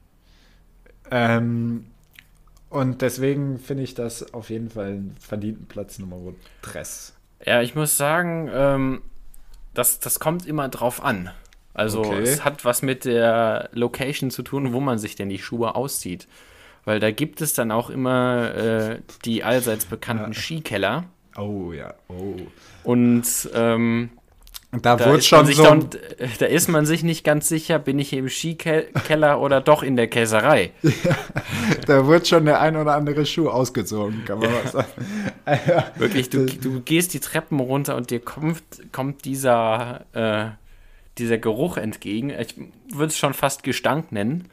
Ähm, 1.11 1.87
und 2.71 3.03
deswegen 3.03 3.59
finde 3.59 3.83
ich 3.83 3.95
das 3.95 4.33
auf 4.33 4.49
jeden 4.51 4.71
Fall 4.71 4.87
einen 4.87 5.17
verdienten 5.21 5.67
Platz 5.67 5.99
Nummer 5.99 6.17
3. 6.63 6.83
Ja, 7.45 7.61
ich 7.63 7.75
muss 7.75 7.97
sagen, 7.97 8.51
ähm, 8.53 9.03
das, 9.75 9.99
das 10.01 10.19
kommt 10.21 10.47
immer 10.47 10.69
drauf 10.69 11.03
an. 11.05 11.31
Also 11.75 12.01
Okay. 12.01 12.23
es 12.23 12.45
hat 12.45 12.65
was 12.65 12.83
mit 12.83 13.05
der 13.05 13.69
Location 13.73 14.31
zu 14.31 14.43
tun, 14.43 14.73
wo 14.73 14.81
man 14.81 14.99
sich 14.99 15.15
denn 15.15 15.29
die 15.29 15.39
Schuhe 15.39 15.75
auszieht. 15.75 16.27
Weil 16.85 16.99
da 16.99 17.11
gibt 17.11 17.41
es 17.43 17.53
dann 17.53 17.71
auch 17.71 17.91
immer 17.91 18.55
äh, 18.55 18.99
die 19.25 19.45
allseits 19.45 19.85
bekannten 19.85 20.33
Skikeller. 20.33 21.05
Oh 21.37 21.73
ja, 21.73 21.95
oh. 22.09 22.35
Und 22.83 23.25
ähm, 23.55 24.11
Und 24.15 24.20
da, 24.73 24.95
da, 24.97 25.07
wurde 25.07 25.19
ist 25.19 25.27
schon 25.27 25.39
man 25.39 25.47
sich 25.47 25.57
so. 25.57 25.65
dann, 25.65 25.91
da 26.39 26.47
ist 26.47 26.69
man 26.69 26.87
sich 26.87 27.03
nicht 27.03 27.25
ganz 27.25 27.49
sicher, 27.49 27.81
bin 27.81 27.99
ich 27.99 28.13
im 28.13 28.29
Skikeller 28.29 29.41
oder 29.41 29.61
doch 29.61 29.83
in 29.83 29.97
der 29.97 30.07
Käserei. 30.07 30.71
da 31.87 32.07
wurde 32.07 32.25
schon 32.25 32.45
der 32.45 32.61
ein 32.61 32.77
oder 32.77 32.95
andere 32.95 33.27
Schuh 33.27 33.49
ausgezogen, 33.49 34.25
kann 34.25 34.39
man 34.39 34.53
mal 34.53 34.67
sagen. 34.67 34.89
Also, 35.45 35.73
Wirklich, 35.97 36.31
du, 36.31 36.47
du 36.47 36.81
gehst 36.81 37.13
die 37.15 37.19
Treppen 37.19 37.59
runter 37.59 37.97
und 37.97 38.11
dir 38.11 38.21
kommt, 38.21 38.63
kommt 38.93 39.25
dieser, 39.25 40.05
äh, 40.13 40.51
dieser 41.19 41.39
Geruch 41.39 41.77
entgegen. 41.77 42.31
Ich 42.31 42.55
würde 42.93 43.07
es 43.07 43.19
schon 43.19 43.35
fast 43.35 43.65
Gestank 43.65 44.13
nennen. 44.13 44.49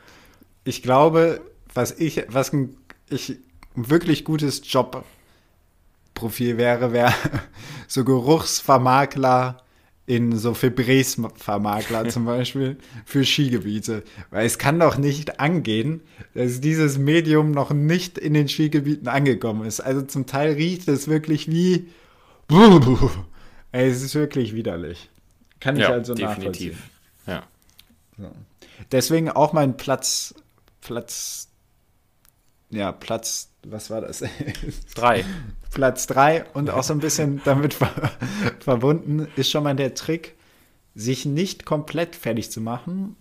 Ich 0.63 0.81
glaube, 0.81 1.41
was 1.75 1.91
ich, 1.91 2.23
was 2.29 2.51
ein, 2.53 2.75
ich, 3.09 3.37
ein 3.75 3.89
wirklich 3.91 4.25
gutes 4.25 4.61
Jobprofil 4.63 6.57
wäre, 6.57 6.93
wäre 6.93 7.13
so 7.87 8.03
Geruchsvermakler 8.03 9.61
in 10.07 10.37
so 10.37 10.53
Febrés-Vermakler 10.53 12.07
zum 12.07 12.25
Beispiel 12.25 12.77
für 13.05 13.25
Skigebiete. 13.25 14.03
Weil 14.31 14.45
es 14.45 14.57
kann 14.57 14.79
doch 14.79 14.97
nicht 14.97 15.39
angehen, 15.39 16.01
dass 16.33 16.61
dieses 16.61 16.97
Medium 16.97 17.51
noch 17.51 17.71
nicht 17.71 18.17
in 18.17 18.33
den 18.33 18.47
Skigebieten 18.47 19.09
angekommen 19.09 19.67
ist. 19.67 19.81
Also 19.81 20.01
zum 20.01 20.25
Teil 20.25 20.53
riecht 20.53 20.87
es 20.87 21.07
wirklich 21.07 21.51
wie. 21.51 21.89
Es 23.73 24.01
ist 24.01 24.15
wirklich 24.15 24.55
widerlich. 24.55 25.09
Kann 25.59 25.75
ich 25.75 25.81
Ja, 25.81 25.89
also 25.89 26.15
definitiv. 26.15 26.89
Ja. 27.27 27.43
nachvollziehen. 28.15 28.45
Deswegen 28.91 29.29
auch 29.29 29.53
mein 29.53 29.77
Platz. 29.77 30.33
Platz. 30.81 31.49
Ja, 32.69 32.91
Platz. 32.91 33.49
Was 33.69 33.89
war 33.89 34.01
das? 34.01 34.23
Drei. 34.95 35.25
Platz 35.73 36.07
3 36.07 36.45
und 36.53 36.69
auch 36.69 36.83
so 36.83 36.93
ein 36.93 36.99
bisschen 36.99 37.41
damit 37.43 37.73
ver 37.73 37.91
verbunden 38.59 39.27
ist 39.35 39.51
schon 39.51 39.63
mal 39.63 39.75
der 39.75 39.93
Trick, 39.93 40.35
sich 40.95 41.25
nicht 41.25 41.65
komplett 41.65 42.15
fertig 42.15 42.49
zu 42.49 42.61
machen, 42.61 43.15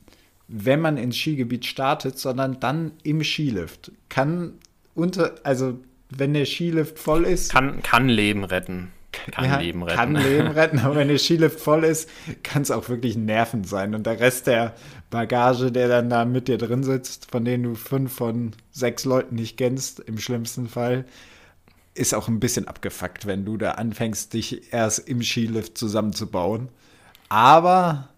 wenn 0.49 0.81
man 0.81 0.97
ins 0.97 1.17
Skigebiet 1.17 1.67
startet, 1.67 2.19
sondern 2.19 2.61
dann 2.61 2.93
im 3.03 3.25
Skilift. 3.25 3.91
Kann 4.09 4.55
unter, 4.95 5.35
also 5.43 5.79
wenn 6.11 6.35
der 6.35 6.47
Skilift 6.47 6.99
voll 6.99 7.25
ist, 7.25 7.51
Kann, 7.51 7.83
kann 7.83 8.09
Leben 8.09 8.45
retten. 8.45 8.93
Kann 9.33 9.45
ja, 9.45 9.59
Leben 9.59 9.83
retten. 9.83 9.97
Kann 9.97 10.15
Leben 10.15 10.49
retten, 10.49 10.79
aber 10.81 10.97
wenn 10.97 11.09
der 11.09 11.19
Skilift 11.19 11.61
voll 11.61 11.85
ist, 11.85 12.09
kann 12.43 12.63
es 12.63 12.71
auch 12.71 12.89
wirklich 12.89 13.17
nervend 13.17 13.69
sein. 13.69 13.95
Und 13.95 14.07
der 14.07 14.21
Rest 14.21 14.47
der 14.47 14.75
Bagage, 15.11 15.73
der 15.73 15.89
dann 15.89 16.11
da 16.11 16.25
mit 16.25 16.49
dir 16.49 16.59
drin 16.59 16.83
sitzt, 16.83 17.31
von 17.31 17.45
denen 17.45 17.65
du 17.65 17.75
fünf 17.75 18.13
von 18.15 18.53
sechs 18.71 19.05
Leuten 19.05 19.37
nicht 19.37 19.57
kennst, 19.57 20.01
im 20.01 20.19
schlimmsten 20.19 20.69
Fall, 20.69 21.05
ist 21.95 22.15
auch 22.15 22.29
ein 22.29 22.41
bisschen 22.41 22.69
abgefuckt, 22.69 23.27
wenn 23.27 23.45
du 23.45 23.57
da 23.57 23.73
anfängst, 23.73 24.33
dich 24.35 24.73
erst 24.73 25.09
im 25.09 25.23
Skilift 25.23 25.79
zusammenzubauen. 25.79 26.69
Aber 27.29 28.09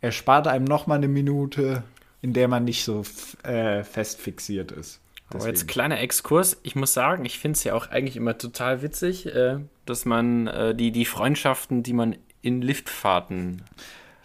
er 0.00 0.12
spart 0.12 0.46
einem 0.46 0.64
noch 0.64 0.86
mal 0.86 0.96
eine 0.96 1.08
Minute, 1.08 1.84
in 2.22 2.32
der 2.32 2.48
man 2.48 2.64
nicht 2.64 2.84
so 2.84 3.04
äh, 3.42 3.84
fest 3.84 4.20
fixiert 4.20 4.72
ist. 4.72 5.00
Aber 5.30 5.46
jetzt 5.46 5.62
Deswegen. 5.62 5.66
kleiner 5.68 6.00
Exkurs. 6.00 6.58
Ich 6.62 6.74
muss 6.74 6.92
sagen, 6.92 7.24
ich 7.24 7.38
finde 7.38 7.56
es 7.56 7.64
ja 7.64 7.74
auch 7.74 7.88
eigentlich 7.88 8.16
immer 8.16 8.36
total 8.36 8.82
witzig, 8.82 9.26
äh, 9.26 9.58
dass 9.86 10.04
man 10.04 10.48
äh, 10.48 10.74
die, 10.74 10.90
die 10.90 11.04
Freundschaften, 11.04 11.82
die 11.82 11.92
man 11.92 12.16
in 12.42 12.62
Liftfahrten 12.62 13.62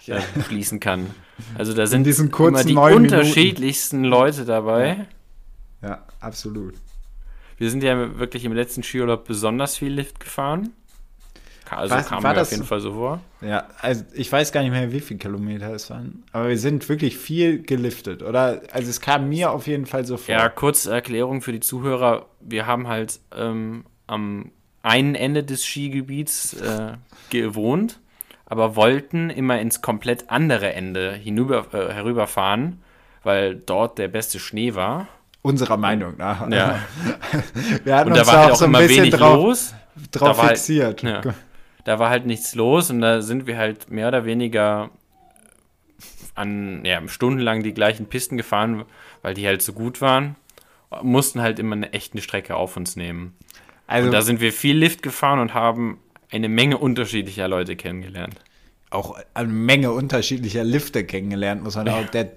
äh, 0.08 0.22
schließen 0.48 0.80
kann. 0.80 1.12
Also 1.58 1.74
da 1.74 1.86
sind 1.86 2.08
immer 2.08 2.64
die 2.64 2.74
neun 2.74 3.02
Minuten. 3.02 3.14
unterschiedlichsten 3.14 4.06
Leute 4.06 4.46
dabei. 4.46 5.06
Ja, 5.82 6.06
absolut. 6.22 6.76
Wir 7.58 7.70
sind 7.70 7.84
ja 7.84 8.18
wirklich 8.18 8.46
im 8.46 8.54
letzten 8.54 8.84
Skiurlaub 8.84 9.26
besonders 9.26 9.76
viel 9.76 9.92
Lift 9.92 10.22
gefahren. 10.22 10.72
Also 11.72 11.96
Was- 11.96 12.08
kam 12.08 12.24
war 12.24 12.32
mir 12.32 12.36
das- 12.40 12.48
auf 12.48 12.52
jeden 12.52 12.66
Fall 12.66 12.80
so 12.80 12.94
vor. 12.94 13.20
Ja, 13.42 13.68
also 13.82 14.04
ich 14.14 14.32
weiß 14.32 14.52
gar 14.52 14.62
nicht 14.62 14.72
mehr, 14.72 14.92
wie 14.92 15.00
viele 15.00 15.20
Kilometer 15.20 15.72
es 15.74 15.90
waren. 15.90 16.24
Aber 16.32 16.50
wir 16.50 16.58
sind 16.58 16.88
wirklich 16.90 17.18
viel 17.18 17.62
geliftet, 17.62 18.24
oder? 18.24 18.62
Also 18.72 18.90
es 18.90 19.02
kam 19.02 19.30
mir 19.30 19.52
auf 19.52 19.68
jeden 19.68 19.86
Fall 19.86 20.06
so 20.06 20.18
vor. 20.18 20.34
Ja, 20.34 20.50
kurze 20.50 20.92
Erklärung 20.94 21.42
für 21.42 21.52
die 21.52 21.60
Zuhörer. 21.60 22.26
Wir 22.40 22.66
haben 22.68 22.88
halt 22.88 23.20
ähm, 23.36 23.86
am 24.08 24.52
einen 24.84 25.16
Ende 25.16 25.44
des 25.44 25.66
Skigebiets 25.66 26.54
äh, 26.62 26.94
gewohnt, 27.32 28.00
aber 28.46 28.76
wollten 28.76 29.30
immer 29.32 29.60
ins 29.60 29.82
komplett 29.82 30.30
andere 30.30 30.74
Ende 30.74 31.14
hinüber, 31.14 31.66
äh, 31.74 31.92
herüberfahren, 31.94 32.82
weil 33.24 33.56
dort 33.56 33.98
der 33.98 34.08
beste 34.08 34.38
Schnee 34.40 34.76
war. 34.76 35.08
Unserer 35.42 35.78
Meinung 35.78 36.16
nach. 36.18 36.48
Ja. 36.50 36.80
Wir 37.84 37.96
hatten 37.98 38.10
Und 38.10 38.16
da 38.16 38.22
uns 38.22 38.28
war 38.28 38.34
da 38.36 38.40
halt 38.42 38.50
auch 38.50 38.54
auch 38.54 38.58
so 38.60 38.66
ein 38.66 38.70
immer 38.70 38.80
bisschen 38.80 39.04
wenig 39.06 39.16
drauf, 39.16 39.36
los. 39.36 39.74
drauf 40.12 40.30
Da 40.32 40.38
war 40.38 40.48
halt- 40.48 40.58
fixiert. 40.58 41.02
ja. 41.04 41.22
Da 41.86 41.98
war 42.00 42.10
halt 42.10 42.26
nichts 42.26 42.54
los 42.56 42.90
und 42.90 43.00
da 43.00 43.22
sind 43.22 43.48
wir 43.48 43.58
halt 43.58 43.90
mehr 43.90 44.10
oder 44.10 44.26
weniger 44.26 44.90
an, 46.34 46.84
ja, 46.84 47.02
stundenlang 47.08 47.64
die 47.64 47.74
gleichen 47.74 48.08
Pisten 48.08 48.36
gefahren, 48.38 48.84
weil 49.22 49.34
die 49.34 49.48
halt 49.48 49.62
so 49.62 49.72
gut 49.72 50.02
waren. 50.02 50.36
Mussten 51.02 51.42
halt 51.42 51.60
immer 51.60 51.76
eine 51.76 51.94
echte 51.94 52.22
Strecke 52.22 52.56
auf 52.56 52.76
uns 52.76 52.96
nehmen. 52.96 53.36
Also 53.88 54.08
Und 54.08 54.14
da 54.14 54.22
sind 54.22 54.42
wir 54.42 54.52
viel 54.52 54.78
Lift 54.78 55.02
gefahren 55.04 55.40
und 55.40 55.54
haben 55.54 56.00
eine 56.32 56.50
Menge 56.50 56.78
unterschiedlicher 56.78 57.48
Leute 57.48 57.76
kennengelernt. 57.76 58.36
auch 58.90 59.18
eine 59.34 59.48
Menge 59.48 59.92
unterschiedlicher 59.92 60.64
Lifte 60.64 61.06
kennengelernt, 61.06 61.64
muss 61.64 61.76
man 61.76 61.88
auch. 61.90 62.06
Der, 62.14 62.32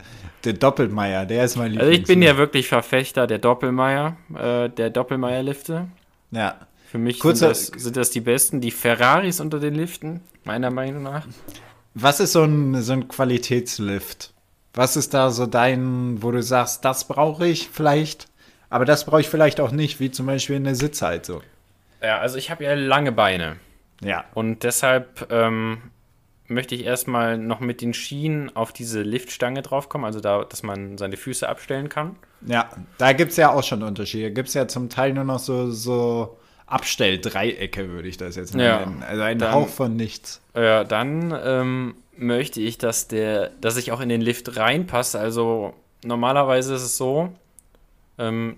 der 0.45 0.53
Doppelmeier, 0.53 1.27
der 1.27 1.45
ist 1.45 1.57
mein 1.57 1.77
Also 1.79 1.91
ich 1.91 2.05
bin 2.05 2.23
ja 2.23 2.37
wirklich 2.37 2.69
Verfechter 2.69 3.27
der 3.27 3.39
Doppelmeier, 3.39 4.17
äh, 4.37 4.69
der 4.69 4.91
Doppelmeier-Lifte. 4.91 5.89
Ja. 6.31 6.55
Für 6.91 6.99
mich 6.99 7.21
sind, 7.21 7.43
das, 7.43 7.67
sind 7.67 7.97
das 7.97 8.11
die 8.11 8.21
besten, 8.21 8.63
die 8.63 8.71
Ferraris 8.71 9.41
unter 9.41 9.61
den 9.61 9.75
Liften, 9.75 10.21
meiner 10.45 10.71
Meinung 10.71 11.03
nach. 11.03 11.27
Was 11.93 12.19
ist 12.19 12.33
so 12.33 12.45
ein, 12.45 12.81
so 12.81 12.95
ein 12.95 13.09
Qualitätslift? 13.09 14.33
Was 14.73 14.97
ist 14.97 15.13
da 15.13 15.31
so 15.31 15.45
dein, 15.45 16.23
wo 16.23 16.31
du 16.31 16.43
sagst, 16.43 16.87
das 16.87 17.07
brauche 17.07 17.47
ich 17.47 17.69
vielleicht, 17.69 18.29
aber 18.71 18.87
das 18.87 19.05
brauche 19.05 19.21
ich 19.21 19.29
vielleicht 19.29 19.61
auch 19.61 19.71
nicht, 19.71 20.01
wie 20.01 20.11
zum 20.11 20.25
Beispiel 20.27 20.57
eine 20.57 20.75
Sitzheizung. 20.75 21.43
Ja, 22.03 22.19
also 22.19 22.39
ich 22.39 22.51
habe 22.51 22.65
ja 22.65 22.73
lange 22.73 23.13
Beine. 23.13 23.57
Ja. 24.01 24.25
Und 24.33 24.63
deshalb 24.63 25.31
ähm, 25.31 25.83
möchte 26.47 26.75
ich 26.75 26.85
erstmal 26.85 27.37
noch 27.37 27.61
mit 27.61 27.83
den 27.83 27.93
Schienen 27.93 28.55
auf 28.57 28.73
diese 28.73 29.03
Liftstange 29.03 29.61
draufkommen, 29.61 30.07
also 30.07 30.21
da, 30.21 30.45
dass 30.45 30.63
man 30.63 30.97
seine 30.97 31.19
Füße 31.19 31.47
abstellen 31.47 31.91
kann. 31.91 32.17
Ja, 32.47 32.71
da 32.97 33.13
gibt 33.13 33.33
es 33.33 33.37
ja 33.37 33.53
auch 33.53 33.65
schon 33.65 33.83
Unterschiede. 33.83 34.33
Gibt 34.33 34.49
es 34.49 34.55
ja 34.55 34.69
zum 34.69 34.89
Teil 34.89 35.13
nur 35.13 35.25
noch 35.25 35.39
so, 35.39 35.71
so 35.71 36.39
Abstelldreiecke, 36.69 37.89
würde 37.91 38.09
ich 38.09 38.17
das 38.17 38.37
jetzt 38.37 38.55
mal 38.55 38.65
Ja, 38.65 38.81
nennen. 38.81 39.03
Also 39.03 39.23
ein 39.23 39.39
dann- 39.39 39.53
Hauch 39.53 39.69
von 39.69 39.97
nichts. 39.97 40.41
Ja, 40.55 40.85
dann 40.85 41.35
ähm, 41.43 41.95
möchte 42.17 42.61
ich, 42.61 42.79
dass 42.79 43.09
der, 43.09 43.51
dass 43.61 43.77
ich 43.77 43.93
auch 43.93 44.01
in 44.01 44.09
den 44.09 44.21
Lift 44.21 44.57
reinpasse. 44.57 45.19
Also 45.19 45.75
normalerweise 46.05 46.75
ist 46.75 46.83
es 46.83 46.97
so, 46.97 47.33
ähm, 48.19 48.57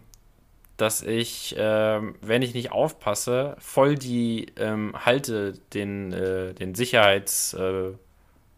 dass 0.76 1.02
ich, 1.02 1.54
ähm, 1.58 2.14
wenn 2.22 2.40
ich 2.42 2.54
nicht 2.54 2.72
aufpasse, 2.72 3.54
voll 3.58 3.96
die 3.96 4.46
ähm, 4.56 4.94
halte 5.04 5.52
den, 5.74 6.12
äh, 6.12 6.54
den 6.54 6.74
Sicherheits, 6.74 7.52
äh, 7.54 7.90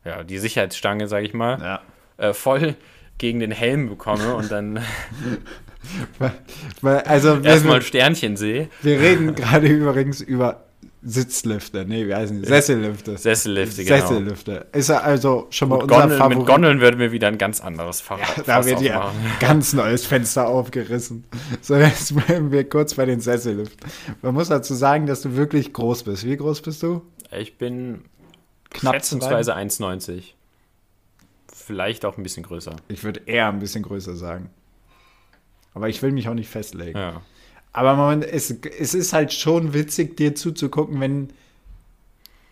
ja, 0.05 0.23
die 0.23 0.39
Sicherheitsstange, 0.39 1.09
sage 1.09 1.27
ich 1.27 1.35
mal, 1.35 1.61
Ja. 1.61 1.81
äh, 2.29 2.33
voll 2.33 2.77
gegen 3.19 3.41
den 3.41 3.51
Helm 3.53 3.89
bekomme 3.89 4.35
und 4.35 4.51
dann 4.53 4.81
Also 6.83 7.43
wir, 7.43 7.51
erstmal 7.51 7.83
Sternchen 7.83 8.37
sehe. 8.37 8.69
wir 8.83 9.01
reden 9.01 9.35
gerade 9.35 9.67
übrigens 9.67 10.21
über 10.21 10.65
Sitzlifte. 11.05 11.85
Nee, 11.85 12.07
wie 12.07 12.15
heißen 12.15 12.41
die? 12.41 12.47
Sessellifte. 12.49 13.19
Sessellifte, 13.19 13.85
genau. 13.85 13.97
Sessellifte. 13.97 14.67
Ist 14.73 14.89
ja 14.89 15.01
also 15.01 15.49
schon 15.51 15.69
mal 15.69 15.77
Mit 15.77 15.85
unser 15.85 15.97
Gondeln, 16.01 16.19
Favorit. 16.19 16.39
mit 16.39 16.47
Gondeln 16.47 16.81
würden 16.81 17.01
wir 17.01 17.11
wieder 17.11 17.27
ein 17.27 17.39
ganz 17.39 17.61
anderes 17.61 18.01
Fach. 18.01 18.19
Da 18.37 18.43
Fass 18.45 18.67
wird 18.67 18.81
ja 18.83 19.01
aufmachen. 19.09 19.21
ganz 19.41 19.73
neues 19.73 20.07
Fenster 20.07 20.47
aufgerissen. 20.47 21.25
So, 21.61 21.75
jetzt 21.75 22.15
bleiben 22.15 22.53
wir 22.53 22.69
kurz 22.69 22.95
bei 22.95 23.05
den 23.05 23.21
Sesselliften. 23.21 23.91
Man 24.23 24.35
muss 24.35 24.49
dazu 24.49 24.75
sagen, 24.75 25.07
dass 25.07 25.23
du 25.23 25.35
wirklich 25.35 25.73
groß 25.73 26.05
bist. 26.05 26.25
Wie 26.25 26.37
groß 26.37 26.61
bist 26.63 26.83
du? 26.85 27.03
Ich 27.37 27.59
bin 27.59 28.03
Knapp 28.71 28.95
schätzungsweise 28.95 29.57
1,90. 29.57 30.35
Vielleicht 31.53 32.05
auch 32.05 32.17
ein 32.17 32.23
bisschen 32.23 32.45
größer. 32.45 32.77
Ich 32.89 33.03
würde 33.03 33.23
eher 33.27 33.49
ein 33.49 33.59
bisschen 33.59 33.83
größer 33.83 34.15
sagen. 34.15 34.51
Aber 35.75 35.89
ich 35.89 36.03
will 36.03 36.13
mich 36.13 36.29
auch 36.29 36.35
nicht 36.35 36.49
festlegen. 36.49 36.99
Ja. 36.99 37.23
Aber 37.73 37.95
Moment, 37.95 38.25
es, 38.25 38.51
es 38.51 38.95
ist 38.95 39.13
halt 39.13 39.33
schon 39.33 39.73
witzig, 39.73 40.17
dir 40.17 40.35
zuzugucken, 40.35 41.01
wenn 41.01 41.29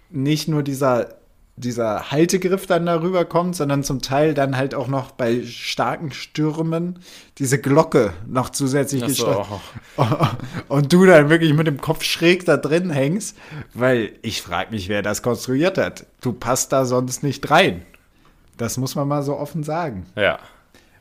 nicht 0.09 0.49
nur 0.49 0.63
dieser, 0.63 1.15
dieser 1.57 2.11
Haltegriff 2.11 2.67
dann 2.67 2.87
darüber 2.87 3.27
kommt, 3.27 3.55
sondern 3.55 3.85
zum 3.85 4.01
Teil 4.01 4.33
dann 4.33 4.57
halt 4.57 4.75
auch 4.75 4.89
noch 4.89 5.11
bei 5.11 5.43
starken 5.45 6.11
Stürmen 6.13 7.01
diese 7.37 7.61
Glocke 7.61 8.15
noch 8.27 8.49
zusätzlich 8.49 9.03
so, 9.03 9.07
gestellt. 9.09 9.47
Und 10.69 10.93
du 10.93 11.05
dann 11.05 11.29
wirklich 11.29 11.53
mit 11.53 11.67
dem 11.67 11.81
Kopf 11.81 12.03
schräg 12.03 12.47
da 12.47 12.57
drin 12.57 12.89
hängst, 12.89 13.37
weil 13.75 14.13
ich 14.23 14.41
frage 14.41 14.71
mich, 14.71 14.89
wer 14.89 15.03
das 15.03 15.23
konstruiert 15.23 15.77
hat. 15.77 16.07
Du 16.23 16.33
passt 16.33 16.73
da 16.73 16.87
sonst 16.87 17.23
nicht 17.23 17.51
rein. 17.51 17.83
Das 18.57 18.79
muss 18.79 18.95
man 18.95 19.07
mal 19.07 19.23
so 19.23 19.37
offen 19.37 19.63
sagen. 19.63 20.07
ja. 20.17 20.39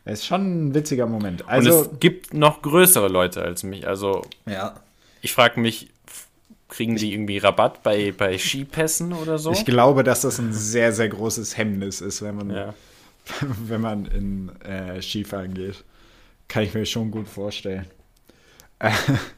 Es 0.09 0.21
ist 0.21 0.25
schon 0.25 0.69
ein 0.69 0.73
witziger 0.73 1.05
Moment. 1.05 1.43
Und 1.43 1.49
Also, 1.49 1.81
es 1.81 1.99
gibt 1.99 2.33
noch 2.33 2.61
größere 2.63 3.07
Leute 3.07 3.43
als 3.43 3.63
mich. 3.63 3.87
Also 3.87 4.25
ja. 4.47 4.75
ich 5.21 5.33
frage 5.33 5.59
mich, 5.59 5.91
kriegen 6.67 6.95
die 6.95 7.13
irgendwie 7.13 7.37
Rabatt 7.37 7.83
bei, 7.83 8.11
bei 8.11 8.37
Skipässen 8.37 9.13
oder 9.13 9.37
so? 9.37 9.51
Ich 9.51 9.65
glaube, 9.65 10.03
dass 10.03 10.21
das 10.21 10.39
ein 10.39 10.51
sehr, 10.51 10.93
sehr 10.93 11.09
großes 11.09 11.57
Hemmnis 11.57 12.01
ist, 12.01 12.23
wenn 12.23 12.35
man, 12.35 12.49
ja. 12.49 12.73
wenn 13.67 13.81
man 13.81 14.05
in 14.05 14.49
äh, 14.61 14.99
Skifahren 15.01 15.53
geht. 15.53 15.83
Kann 16.47 16.63
ich 16.63 16.73
mir 16.73 16.87
schon 16.87 17.11
gut 17.11 17.27
vorstellen. 17.27 17.85
Äh, 18.79 18.91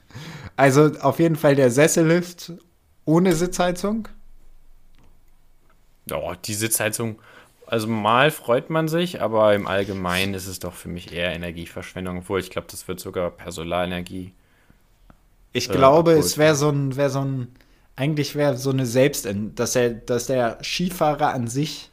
also 0.56 0.92
auf 1.02 1.20
jeden 1.20 1.36
Fall 1.36 1.56
der 1.56 1.70
Sessellift 1.70 2.54
ohne 3.04 3.34
Sitzheizung. 3.34 4.08
Oh, 6.14 6.34
die 6.46 6.54
Sitzheizung. 6.54 7.20
Also 7.72 7.88
mal 7.88 8.32
freut 8.32 8.70
man 8.70 8.90
sich, 8.90 9.22
aber 9.22 9.56
im 9.56 9.66
Allgemeinen 9.66 10.34
ist 10.34 10.46
es 10.46 10.60
doch 10.60 10.74
für 10.74 10.90
mich 10.90 11.14
eher 11.14 11.32
Energieverschwendung, 11.32 12.18
obwohl 12.18 12.42
ich 12.42 12.50
glaube, 12.50 12.68
das 12.70 12.90
wird 12.90 13.00
sogar 13.00 13.32
per 13.32 13.54
Solarenergie. 13.54 14.34
Ich 15.54 15.70
äh, 15.70 15.72
glaube, 15.72 16.12
es 16.12 16.38
wäre 16.38 16.56
so 16.56 16.68
ein, 16.68 16.98
wäre 16.98 17.10
so 17.10 17.22
ein, 17.22 17.48
eigentlich 17.96 18.36
wäre 18.36 18.58
so 18.58 18.72
eine 18.72 18.86
Selbst, 18.86 19.26
dass 19.56 19.78
er, 19.78 19.92
dass 19.92 20.26
der 20.26 20.58
Skifahrer 20.62 21.34
an 21.34 21.48
sich. 21.48 21.90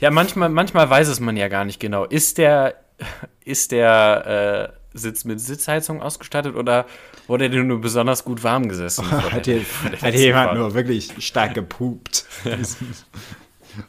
Ja, 0.00 0.10
manchmal, 0.10 0.48
manchmal 0.48 0.88
weiß 0.88 1.08
es 1.08 1.20
man 1.20 1.36
ja 1.36 1.48
gar 1.48 1.66
nicht 1.66 1.78
genau. 1.78 2.06
Ist 2.06 2.38
der, 2.38 2.76
ist 3.44 3.72
der 3.72 4.72
äh, 4.94 4.98
Sitz 4.98 5.26
mit 5.26 5.42
Sitzheizung 5.42 6.00
ausgestattet 6.00 6.56
oder 6.56 6.86
wurde 7.26 7.50
der 7.50 7.64
nur 7.64 7.82
besonders 7.82 8.24
gut 8.24 8.42
warm 8.42 8.66
gesessen? 8.66 9.04
Hat, 9.30 9.44
hier, 9.44 9.60
hat 10.00 10.14
jemand 10.14 10.54
nur 10.54 10.72
wirklich 10.72 11.12
stark 11.18 11.52
gepupt? 11.52 12.24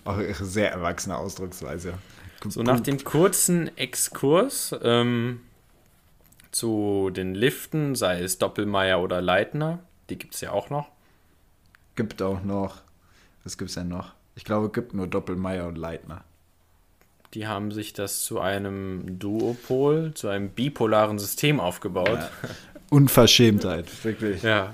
Auch 0.06 0.20
sehr 0.40 0.72
erwachsene 0.72 1.18
Ausdrucksweise. 1.18 1.94
So, 2.48 2.62
nach 2.64 2.80
dem 2.80 3.04
kurzen 3.04 3.76
Exkurs 3.78 4.76
ähm, 4.84 5.42
zu 6.52 7.10
den 7.12 7.36
Liften, 7.36 7.96
sei 7.96 8.22
es 8.22 8.38
Doppelmeier 8.38 9.02
oder 9.02 9.22
Leitner, 9.22 9.80
die 10.10 10.18
gibt 10.18 10.36
es 10.36 10.42
ja 10.42 10.52
auch 10.52 10.70
noch. 10.70 10.88
Gibt 11.96 12.22
auch 12.22 12.44
noch. 12.44 12.82
Was 13.44 13.58
gibt 13.58 13.70
es 13.70 13.76
denn 13.76 13.88
noch? 13.88 14.14
Ich 14.36 14.44
glaube, 14.44 14.68
es 14.68 14.74
gibt 14.74 14.94
nur 14.94 15.08
Doppelmeier 15.08 15.68
und 15.68 15.78
Leitner. 15.78 16.24
Die 17.34 17.48
haben 17.48 17.72
sich 17.72 17.94
das 17.94 18.24
zu 18.24 18.40
einem 18.40 19.20
Duopol, 19.20 20.14
zu 20.14 20.28
einem 20.28 20.50
bipolaren 20.50 21.20
System 21.20 21.60
aufgebaut. 21.60 22.20
Ja. 22.20 22.30
Unverschämtheit, 22.90 23.88
wirklich. 24.04 24.44
Ja. 24.44 24.74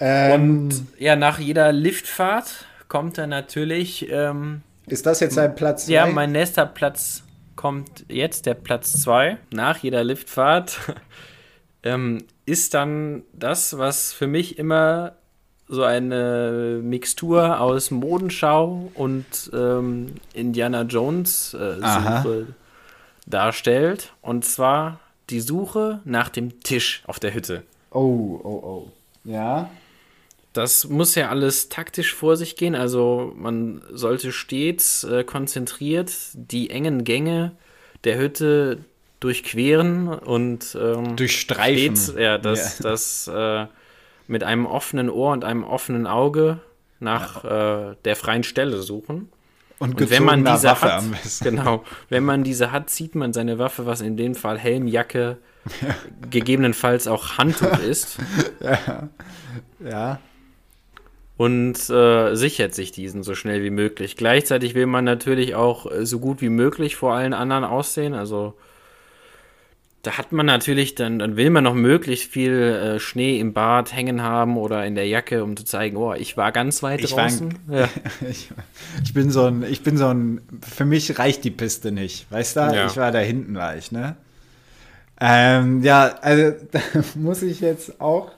Ähm, 0.00 0.32
und 0.32 0.86
ja, 0.98 1.16
nach 1.16 1.38
jeder 1.38 1.72
Liftfahrt 1.72 2.66
kommt 2.88 3.18
dann 3.18 3.30
natürlich. 3.30 4.10
Ähm, 4.10 4.62
ist 4.86 5.06
das 5.06 5.20
jetzt 5.20 5.38
ein 5.38 5.54
Platz 5.54 5.86
2? 5.86 5.92
Ja, 5.92 6.06
mein 6.06 6.32
nächster 6.32 6.66
Platz 6.66 7.22
kommt 7.56 8.04
jetzt, 8.08 8.46
der 8.46 8.54
Platz 8.54 9.00
2. 9.02 9.36
Nach 9.50 9.78
jeder 9.78 10.04
Liftfahrt 10.04 10.78
ähm, 11.82 12.24
ist 12.46 12.74
dann 12.74 13.22
das, 13.32 13.76
was 13.78 14.12
für 14.12 14.26
mich 14.26 14.58
immer 14.58 15.14
so 15.68 15.82
eine 15.82 16.80
Mixtur 16.82 17.60
aus 17.60 17.90
Modenschau 17.90 18.90
und 18.94 19.50
ähm, 19.52 20.14
Indiana 20.32 20.82
Jones 20.82 21.52
äh, 21.52 21.74
Suche 21.74 22.46
darstellt. 23.26 24.14
Und 24.22 24.46
zwar 24.46 25.00
die 25.28 25.40
Suche 25.40 26.00
nach 26.04 26.30
dem 26.30 26.60
Tisch 26.60 27.02
auf 27.06 27.20
der 27.20 27.34
Hütte. 27.34 27.64
Oh, 27.90 28.40
oh, 28.42 28.48
oh. 28.48 28.90
Ja. 29.24 29.68
Das 30.58 30.88
muss 30.88 31.14
ja 31.14 31.28
alles 31.28 31.68
taktisch 31.68 32.12
vor 32.12 32.36
sich 32.36 32.56
gehen. 32.56 32.74
Also 32.74 33.32
man 33.36 33.80
sollte 33.92 34.32
stets 34.32 35.04
äh, 35.04 35.22
konzentriert 35.22 36.10
die 36.34 36.70
engen 36.70 37.04
Gänge 37.04 37.52
der 38.02 38.18
Hütte 38.18 38.78
durchqueren 39.20 40.08
und 40.08 40.76
ähm, 40.80 41.14
durchstreifen. 41.14 41.94
Stets, 41.94 42.14
ja, 42.18 42.38
das, 42.38 42.80
ja. 42.80 42.82
das 42.82 43.28
äh, 43.32 43.66
mit 44.26 44.42
einem 44.42 44.66
offenen 44.66 45.10
Ohr 45.10 45.30
und 45.30 45.44
einem 45.44 45.62
offenen 45.62 46.08
Auge 46.08 46.58
nach 46.98 47.44
ja. 47.44 47.90
äh, 47.90 47.96
der 48.04 48.16
freien 48.16 48.42
Stelle 48.42 48.82
suchen. 48.82 49.30
Und, 49.78 50.00
und 50.00 50.10
wenn 50.10 50.24
man 50.24 50.44
diese 50.44 50.64
Waffe 50.64 50.92
hat, 50.92 51.04
genau, 51.40 51.84
wenn 52.08 52.24
man 52.24 52.42
diese 52.42 52.72
hat, 52.72 52.90
zieht 52.90 53.14
man 53.14 53.32
seine 53.32 53.60
Waffe, 53.60 53.86
was 53.86 54.00
in 54.00 54.16
dem 54.16 54.34
Fall 54.34 54.58
Helm, 54.58 54.88
Jacke, 54.88 55.38
ja. 55.80 55.94
gegebenenfalls 56.28 57.06
auch 57.06 57.38
Handtuch 57.38 57.78
ist. 57.78 58.18
ja. 58.60 59.08
ja 59.78 60.18
und 61.38 61.88
äh, 61.88 62.34
sichert 62.34 62.74
sich 62.74 62.90
diesen 62.90 63.22
so 63.22 63.36
schnell 63.36 63.62
wie 63.62 63.70
möglich. 63.70 64.16
Gleichzeitig 64.16 64.74
will 64.74 64.86
man 64.86 65.04
natürlich 65.04 65.54
auch 65.54 65.90
äh, 65.90 66.04
so 66.04 66.18
gut 66.18 66.42
wie 66.42 66.48
möglich 66.48 66.96
vor 66.96 67.14
allen 67.14 67.32
anderen 67.32 67.62
aussehen. 67.62 68.12
Also 68.12 68.54
da 70.02 70.18
hat 70.18 70.32
man 70.32 70.46
natürlich, 70.46 70.96
dann, 70.96 71.20
dann 71.20 71.36
will 71.36 71.50
man 71.50 71.62
noch 71.62 71.74
möglichst 71.74 72.32
viel 72.32 72.52
äh, 72.52 72.98
Schnee 72.98 73.38
im 73.38 73.52
Bad 73.52 73.94
hängen 73.94 74.20
haben 74.22 74.56
oder 74.56 74.84
in 74.84 74.96
der 74.96 75.06
Jacke, 75.06 75.44
um 75.44 75.56
zu 75.56 75.64
zeigen, 75.64 75.96
oh, 75.96 76.12
ich 76.12 76.36
war 76.36 76.50
ganz 76.50 76.82
weit 76.82 77.02
ich 77.02 77.14
draußen. 77.14 77.54
War, 77.66 77.78
ja. 77.80 77.88
ich, 78.28 78.50
ich, 79.04 79.14
bin 79.14 79.30
so 79.30 79.44
ein, 79.44 79.62
ich 79.62 79.84
bin 79.84 79.96
so 79.96 80.08
ein, 80.08 80.40
für 80.68 80.84
mich 80.84 81.20
reicht 81.20 81.44
die 81.44 81.52
Piste 81.52 81.92
nicht, 81.92 82.30
weißt 82.32 82.56
du? 82.56 82.60
Ja. 82.60 82.86
Ich 82.86 82.96
war 82.96 83.12
da 83.12 83.20
hinten 83.20 83.54
war 83.54 83.76
ich, 83.76 83.92
ne? 83.92 84.16
Ähm, 85.20 85.84
ja, 85.84 86.16
also 86.20 86.52
da 86.72 86.80
muss 87.14 87.42
ich 87.42 87.60
jetzt 87.60 88.00
auch 88.00 88.32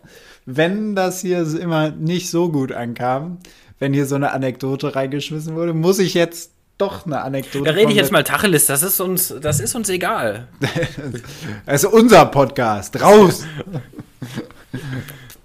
wenn 0.56 0.94
das 0.94 1.20
hier 1.20 1.40
immer 1.58 1.90
nicht 1.90 2.30
so 2.30 2.50
gut 2.50 2.72
ankam, 2.72 3.38
wenn 3.78 3.92
hier 3.92 4.06
so 4.06 4.14
eine 4.14 4.32
Anekdote 4.32 4.94
reingeschmissen 4.94 5.54
wurde, 5.54 5.74
muss 5.74 5.98
ich 5.98 6.14
jetzt 6.14 6.52
doch 6.78 7.06
eine 7.06 7.22
Anekdote. 7.22 7.64
Da 7.64 7.72
rede 7.72 7.90
ich 7.90 7.96
jetzt 7.96 8.12
mal 8.12 8.24
Tacheles, 8.24 8.66
das 8.66 8.82
ist 8.82 9.00
uns, 9.00 9.34
das 9.40 9.60
ist 9.60 9.74
uns 9.74 9.88
egal. 9.88 10.48
also 11.66 11.90
unser 11.90 12.26
Podcast, 12.26 13.00
raus! 13.00 13.44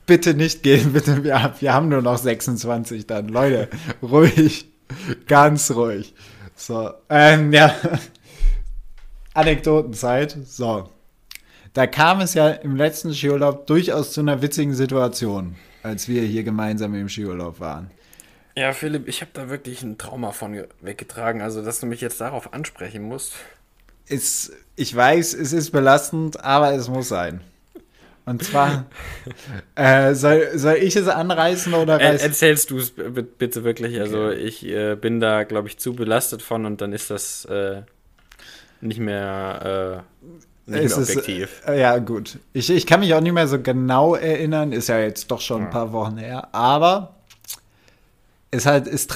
bitte 0.05 0.33
nicht 0.33 0.63
gehen, 0.63 0.93
bitte, 0.93 1.23
wir, 1.23 1.53
wir 1.59 1.73
haben 1.73 1.89
nur 1.89 2.01
noch 2.01 2.17
26 2.17 3.07
dann. 3.07 3.27
Leute, 3.27 3.69
ruhig, 4.01 4.65
ganz 5.27 5.71
ruhig. 5.71 6.13
So, 6.55 6.91
ähm, 7.09 7.51
ja. 7.51 7.75
Anekdotenzeit. 9.33 10.37
So 10.45 10.89
da 11.75 11.87
kam 11.87 12.21
es 12.21 12.33
ja 12.33 12.49
im 12.49 12.77
letzten 12.77 13.13
Skiurlaub 13.13 13.67
durchaus 13.67 14.13
zu 14.13 14.21
einer 14.21 14.41
witzigen 14.41 14.73
Situation, 14.73 15.57
als 15.83 16.07
wir 16.07 16.21
hier 16.23 16.43
gemeinsam 16.43 16.95
im 16.95 17.09
Skiurlaub 17.09 17.59
waren. 17.59 17.91
Ja, 18.57 18.71
Philipp, 18.71 19.09
ich 19.09 19.19
habe 19.19 19.31
da 19.33 19.49
wirklich 19.49 19.83
ein 19.83 19.97
Trauma 19.97 20.31
von 20.31 20.63
weggetragen. 20.79 21.41
Also, 21.41 21.61
dass 21.61 21.81
du 21.81 21.85
mich 21.85 21.99
jetzt 21.99 22.21
darauf 22.21 22.53
ansprechen 22.53 23.03
musst. 23.03 23.33
Ist, 24.07 24.53
ich 24.77 24.95
weiß, 24.95 25.33
es 25.33 25.51
ist 25.51 25.71
belastend, 25.71 26.41
aber 26.41 26.71
es 26.73 26.87
muss 26.87 27.09
sein. 27.09 27.41
Und 28.25 28.41
zwar, 28.41 28.85
äh, 29.75 30.15
soll, 30.15 30.57
soll 30.57 30.75
ich 30.75 30.95
es 30.95 31.09
anreißen 31.09 31.73
oder 31.73 31.99
reiß? 31.99 32.23
Erzählst 32.23 32.71
du 32.71 32.77
es 32.77 32.91
bitte 32.91 33.65
wirklich. 33.65 33.99
Also, 33.99 34.27
okay. 34.27 34.35
ich 34.35 34.65
äh, 34.65 34.95
bin 34.95 35.19
da, 35.19 35.43
glaube 35.43 35.67
ich, 35.67 35.77
zu 35.77 35.93
belastet 35.93 36.41
von 36.41 36.65
und 36.65 36.79
dann 36.79 36.93
ist 36.93 37.09
das 37.09 37.43
äh, 37.45 37.81
nicht 38.79 39.01
mehr 39.01 40.05
äh, 40.67 40.81
nicht 40.81 40.89
mehr 40.89 40.97
objektiv. 40.97 41.61
Ist, 41.61 41.67
äh, 41.67 41.79
ja, 41.79 41.97
gut. 41.99 42.39
Ich, 42.53 42.69
ich 42.69 42.85
kann 42.85 42.99
mich 42.99 43.13
auch 43.13 43.21
nicht 43.21 43.33
mehr 43.33 43.47
so 43.47 43.59
genau 43.59 44.15
erinnern, 44.15 44.71
ist 44.71 44.89
ja 44.89 44.99
jetzt 44.99 45.29
doch 45.31 45.41
schon 45.41 45.63
ein 45.63 45.69
paar 45.69 45.91
Wochen 45.91 46.17
her, 46.17 46.49
aber 46.53 47.15
es, 48.51 48.65
halt, 48.65 48.87
es, 48.87 49.07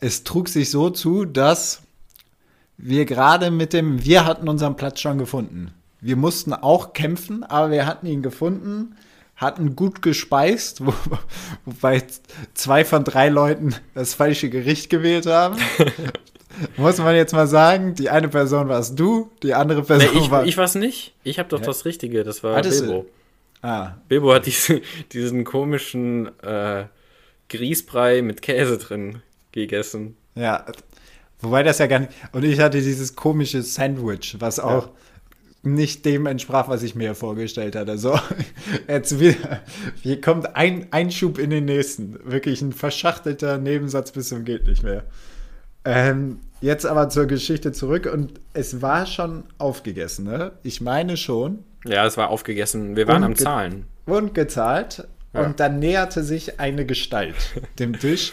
es 0.00 0.24
trug 0.24 0.48
sich 0.48 0.70
so 0.70 0.90
zu, 0.90 1.24
dass 1.24 1.82
wir 2.76 3.04
gerade 3.04 3.50
mit 3.50 3.72
dem, 3.72 4.04
wir 4.04 4.24
hatten 4.24 4.48
unseren 4.48 4.76
Platz 4.76 5.00
schon 5.00 5.18
gefunden. 5.18 5.72
Wir 6.00 6.16
mussten 6.16 6.52
auch 6.52 6.92
kämpfen, 6.92 7.42
aber 7.42 7.70
wir 7.70 7.86
hatten 7.86 8.06
ihn 8.06 8.22
gefunden, 8.22 8.96
hatten 9.36 9.76
gut 9.76 10.02
gespeist, 10.02 10.84
wo, 10.86 10.92
wobei 11.64 12.02
zwei 12.54 12.84
von 12.84 13.04
drei 13.04 13.28
Leuten 13.28 13.74
das 13.94 14.14
falsche 14.14 14.50
Gericht 14.50 14.90
gewählt 14.90 15.26
haben. 15.26 15.56
Muss 16.76 16.98
man 16.98 17.14
jetzt 17.14 17.32
mal 17.32 17.46
sagen, 17.46 17.94
die 17.94 18.10
eine 18.10 18.28
Person 18.28 18.68
warst 18.68 18.98
du, 18.98 19.30
die 19.42 19.54
andere 19.54 19.82
Person 19.82 20.10
nee, 20.14 20.20
ich, 20.20 20.30
war. 20.30 20.46
Ich 20.46 20.56
war's 20.56 20.74
nicht. 20.74 21.14
Ich 21.24 21.38
habe 21.38 21.48
doch 21.48 21.60
ja. 21.60 21.66
das 21.66 21.84
Richtige, 21.84 22.24
das 22.24 22.42
war 22.42 22.56
Hattest 22.56 22.80
Bilbo. 22.80 23.02
Du? 23.02 23.66
Ah. 23.66 23.96
Bilbo 24.08 24.32
hat 24.34 24.46
diese, 24.46 24.80
diesen 25.12 25.44
komischen 25.44 26.30
äh, 26.42 26.84
Grießbrei 27.48 28.22
mit 28.22 28.42
Käse 28.42 28.78
drin 28.78 29.22
gegessen. 29.52 30.16
Ja, 30.34 30.66
wobei 31.40 31.62
das 31.62 31.78
ja 31.78 31.86
gar 31.86 32.00
nicht. 32.00 32.12
Und 32.32 32.44
ich 32.44 32.60
hatte 32.60 32.80
dieses 32.80 33.16
komische 33.16 33.62
Sandwich, 33.62 34.36
was 34.38 34.60
auch 34.60 34.86
ja. 34.86 34.92
nicht 35.70 36.04
dem 36.04 36.26
entsprach, 36.26 36.68
was 36.68 36.82
ich 36.82 36.94
mir 36.94 37.14
vorgestellt 37.14 37.74
hatte. 37.74 37.98
So, 37.98 38.18
jetzt 38.88 39.18
wieder. 39.18 39.62
Hier 40.02 40.20
kommt 40.20 40.54
ein 40.54 40.88
Einschub 40.92 41.38
in 41.38 41.50
den 41.50 41.64
nächsten. 41.64 42.18
Wirklich 42.24 42.62
ein 42.62 42.72
verschachtelter 42.72 43.58
Nebensatz 43.58 44.12
bis 44.12 44.28
zum 44.28 44.44
geht 44.44 44.66
nicht 44.66 44.82
mehr. 44.82 45.04
Ähm, 45.84 46.40
jetzt 46.60 46.86
aber 46.86 47.08
zur 47.08 47.26
Geschichte 47.26 47.72
zurück 47.72 48.10
und 48.12 48.40
es 48.52 48.82
war 48.82 49.06
schon 49.06 49.44
aufgegessen, 49.58 50.24
ne? 50.24 50.52
Ich 50.62 50.80
meine 50.80 51.16
schon. 51.16 51.64
Ja, 51.84 52.06
es 52.06 52.16
war 52.16 52.30
aufgegessen. 52.30 52.96
Wir 52.96 53.06
waren 53.08 53.24
am 53.24 53.36
Zahlen. 53.36 53.86
Und 54.06 54.34
gezahlt. 54.34 55.06
Ja. 55.34 55.42
Und 55.42 55.60
dann 55.60 55.78
näherte 55.78 56.22
sich 56.22 56.58
eine 56.58 56.86
Gestalt 56.86 57.36
dem 57.78 57.98
Tisch 57.98 58.32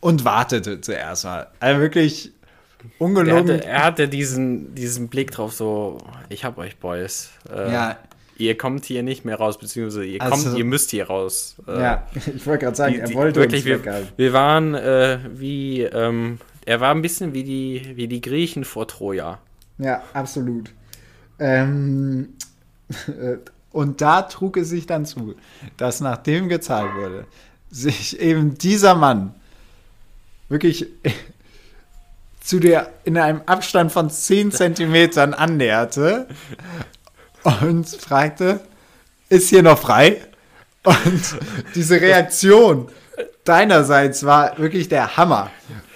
und 0.00 0.24
wartete 0.24 0.80
zuerst 0.80 1.24
mal. 1.24 1.48
Also 1.60 1.80
wirklich 1.80 2.32
ungelogen. 2.98 3.48
Er 3.48 3.54
hatte, 3.54 3.64
er 3.64 3.84
hatte 3.84 4.08
diesen, 4.08 4.74
diesen 4.74 5.08
Blick 5.08 5.30
drauf, 5.30 5.52
so, 5.52 5.98
ich 6.28 6.44
hab 6.44 6.58
euch, 6.58 6.76
Boys. 6.76 7.30
Äh, 7.50 7.72
ja. 7.72 7.96
Ihr 8.36 8.56
kommt 8.56 8.84
hier 8.84 9.02
nicht 9.02 9.24
mehr 9.24 9.36
raus, 9.36 9.58
beziehungsweise 9.58 10.04
ihr 10.04 10.22
also, 10.22 10.44
kommt, 10.44 10.58
ihr 10.58 10.64
müsst 10.64 10.90
hier 10.92 11.08
raus. 11.08 11.56
Äh, 11.66 11.80
ja, 11.80 12.06
ich 12.36 12.46
wollte 12.46 12.66
gerade 12.66 12.76
sagen, 12.76 12.94
die, 12.94 13.02
die, 13.02 13.12
er 13.12 13.18
wollte 13.18 13.40
wirklich, 13.40 13.66
uns 13.66 13.84
wir, 13.84 14.06
wir 14.16 14.32
waren 14.32 14.74
äh, 14.74 15.18
wie 15.34 15.82
ähm, 15.82 16.38
er 16.68 16.80
war 16.80 16.90
ein 16.90 17.00
bisschen 17.00 17.32
wie 17.32 17.44
die, 17.44 17.92
wie 17.94 18.08
die 18.08 18.20
Griechen 18.20 18.62
vor 18.62 18.86
Troja. 18.86 19.38
Ja, 19.78 20.02
absolut. 20.12 20.70
Ähm, 21.38 22.34
und 23.72 24.02
da 24.02 24.20
trug 24.20 24.58
es 24.58 24.68
sich 24.68 24.86
dann 24.86 25.06
zu, 25.06 25.34
dass 25.78 26.00
nachdem 26.00 26.50
gezahlt 26.50 26.94
wurde, 26.94 27.24
sich 27.70 28.20
eben 28.20 28.58
dieser 28.58 28.94
Mann 28.94 29.34
wirklich 30.50 30.86
zu 32.42 32.60
dir 32.60 32.90
in 33.04 33.16
einem 33.16 33.40
Abstand 33.46 33.90
von 33.90 34.10
10 34.10 34.52
Zentimetern 34.52 35.32
annäherte 35.32 36.28
und 37.62 37.88
fragte, 37.88 38.60
ist 39.30 39.48
hier 39.48 39.62
noch 39.62 39.78
frei? 39.78 40.20
Und 40.82 41.38
diese 41.74 41.98
Reaktion 41.98 42.88
deinerseits 43.44 44.26
war 44.26 44.58
wirklich 44.58 44.90
der 44.90 45.16
Hammer. 45.16 45.50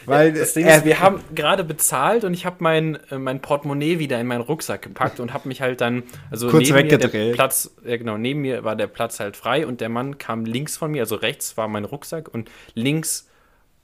Weil 0.07 0.33
das 0.33 0.55
Ding 0.55 0.67
ist, 0.67 0.85
wir 0.85 1.01
haben 1.01 1.21
gerade 1.35 1.65
bezahlt 1.65 2.25
und 2.25 2.35
ich 2.35 2.45
habe 2.47 2.57
mein, 2.61 2.97
äh, 3.11 3.19
mein 3.19 3.41
Portemonnaie 3.41 3.99
wieder 3.99 4.21
in 4.21 4.27
meinen 4.27 4.41
Rucksack 4.41 4.83
gepackt 4.83 5.21
und 5.21 5.33
habe 5.33 5.49
mich 5.49 5.61
halt 5.61 5.81
dann, 5.81 6.03
also 6.31 6.49
Kurz 6.49 6.65
neben 6.69 6.75
mir 6.75 6.83
der 6.99 6.99
weggedreht. 7.01 7.35
Platz, 7.35 7.71
ja 7.85 7.97
genau, 7.97 8.17
neben 8.19 8.41
mir 8.41 8.65
war 8.65 8.77
der 8.77 8.87
Platz 8.89 9.21
halt 9.21 9.37
frei 9.37 9.67
und 9.67 9.81
der 9.81 9.89
Mann 9.89 10.19
kam 10.19 10.45
links 10.45 10.77
von 10.77 10.91
mir, 10.91 11.03
also 11.03 11.15
rechts 11.17 11.57
war 11.57 11.69
mein 11.69 11.85
Rucksack 11.85 12.29
und 12.33 12.51
links 12.75 13.29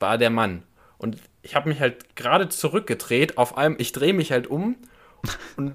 war 0.00 0.18
der 0.18 0.30
Mann. 0.30 0.62
Und 0.98 1.16
ich 1.42 1.54
habe 1.54 1.68
mich 1.68 1.80
halt 1.80 2.16
gerade 2.16 2.48
zurückgedreht, 2.48 3.38
auf 3.38 3.56
einem, 3.56 3.76
ich 3.78 3.92
drehe 3.92 4.12
mich 4.14 4.32
halt 4.32 4.46
um 4.48 4.76
und 5.56 5.74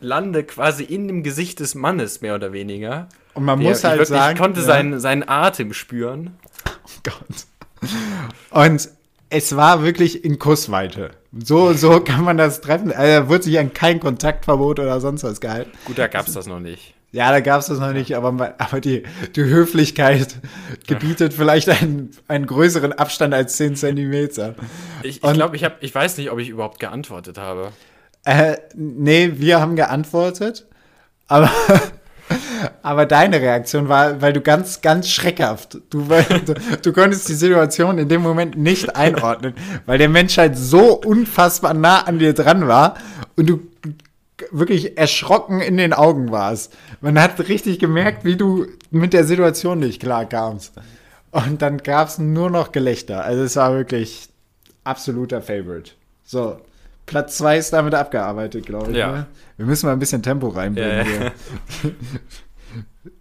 lande 0.00 0.44
quasi 0.44 0.84
in 0.84 1.06
dem 1.06 1.22
Gesicht 1.22 1.60
des 1.60 1.74
Mannes, 1.74 2.20
mehr 2.20 2.34
oder 2.34 2.52
weniger. 2.52 3.08
Und 3.34 3.44
man 3.44 3.60
Der- 3.60 3.68
muss 3.70 3.78
ich 3.78 3.84
halt 3.84 3.94
wirklich, 3.98 4.08
sagen, 4.08 4.34
ich 4.36 4.40
konnte 4.42 4.60
ja. 4.60 4.66
seinen, 4.66 5.00
seinen 5.00 5.26
Atem 5.28 5.72
spüren. 5.72 6.36
Gott. 7.04 7.46
Und 8.50 8.90
es 9.32 9.56
war 9.56 9.82
wirklich 9.82 10.24
in 10.24 10.38
Kussweite. 10.38 11.10
So, 11.32 11.72
so 11.72 12.00
kann 12.04 12.24
man 12.24 12.36
das 12.36 12.60
treffen. 12.60 12.92
Also, 12.92 13.22
da 13.24 13.28
wird 13.28 13.42
sich 13.44 13.58
an 13.58 13.72
kein 13.72 13.98
Kontaktverbot 14.00 14.78
oder 14.78 15.00
sonst 15.00 15.24
was 15.24 15.40
gehalten. 15.40 15.70
Gut, 15.86 15.98
da 15.98 16.06
gab 16.06 16.26
es 16.28 16.34
das 16.34 16.46
noch 16.46 16.60
nicht. 16.60 16.94
Ja, 17.14 17.30
da 17.30 17.40
gab 17.40 17.60
es 17.60 17.66
das 17.66 17.78
noch 17.78 17.92
nicht, 17.92 18.16
aber, 18.16 18.54
aber 18.58 18.80
die, 18.80 19.02
die 19.36 19.42
Höflichkeit 19.44 20.36
gebietet 20.86 21.34
vielleicht 21.34 21.68
einen, 21.68 22.10
einen 22.26 22.46
größeren 22.46 22.94
Abstand 22.94 23.34
als 23.34 23.56
10 23.58 23.76
Zentimeter. 23.76 24.54
Ich, 25.02 25.22
ich 25.22 25.32
glaube, 25.34 25.56
ich, 25.56 25.64
hab- 25.64 25.82
ich 25.82 25.94
weiß 25.94 26.16
nicht, 26.16 26.30
ob 26.30 26.38
ich 26.38 26.48
überhaupt 26.48 26.80
geantwortet 26.80 27.36
habe. 27.36 27.72
Äh, 28.24 28.56
nee, 28.74 29.32
wir 29.34 29.60
haben 29.60 29.76
geantwortet, 29.76 30.66
aber, 31.28 31.50
aber 32.82 33.06
deine 33.06 33.40
Reaktion 33.40 33.88
war, 33.88 34.20
weil 34.20 34.32
du 34.32 34.40
ganz, 34.40 34.80
ganz 34.80 35.08
schreckhaft, 35.08 35.78
du, 35.90 36.06
du, 36.46 36.54
du 36.82 36.92
konntest 36.92 37.28
die 37.28 37.34
Situation 37.34 37.98
in 37.98 38.08
dem 38.08 38.22
Moment 38.22 38.56
nicht 38.56 38.96
einordnen, 38.96 39.54
weil 39.86 39.98
der 39.98 40.08
Mensch 40.08 40.38
halt 40.38 40.56
so 40.56 40.94
unfassbar 41.00 41.74
nah 41.74 42.00
an 42.00 42.18
dir 42.18 42.32
dran 42.32 42.68
war 42.68 42.94
und 43.36 43.48
du 43.48 43.60
wirklich 44.50 44.98
erschrocken 44.98 45.60
in 45.60 45.76
den 45.76 45.92
Augen 45.92 46.30
warst. 46.30 46.74
Man 47.00 47.20
hat 47.20 47.48
richtig 47.48 47.78
gemerkt, 47.78 48.24
wie 48.24 48.36
du 48.36 48.66
mit 48.90 49.12
der 49.12 49.24
Situation 49.24 49.78
nicht 49.78 50.00
klar 50.00 50.24
kamst. 50.24 50.74
Und 51.30 51.62
dann 51.62 51.78
gab 51.78 52.08
es 52.08 52.18
nur 52.18 52.50
noch 52.50 52.72
Gelächter. 52.72 53.24
Also 53.24 53.42
es 53.42 53.56
war 53.56 53.74
wirklich 53.74 54.28
absoluter 54.84 55.40
Favorite. 55.40 55.92
So, 56.24 56.58
Platz 57.06 57.38
2 57.38 57.58
ist 57.58 57.72
damit 57.72 57.94
abgearbeitet, 57.94 58.66
glaube 58.66 58.90
ich. 58.90 58.96
Ja. 58.96 59.12
Ne? 59.12 59.26
Wir 59.56 59.66
müssen 59.66 59.86
mal 59.86 59.92
ein 59.92 59.98
bisschen 59.98 60.22
Tempo 60.22 60.48
reinbringen 60.48 61.06
Ja, 61.06 61.24
ja. 61.24 61.30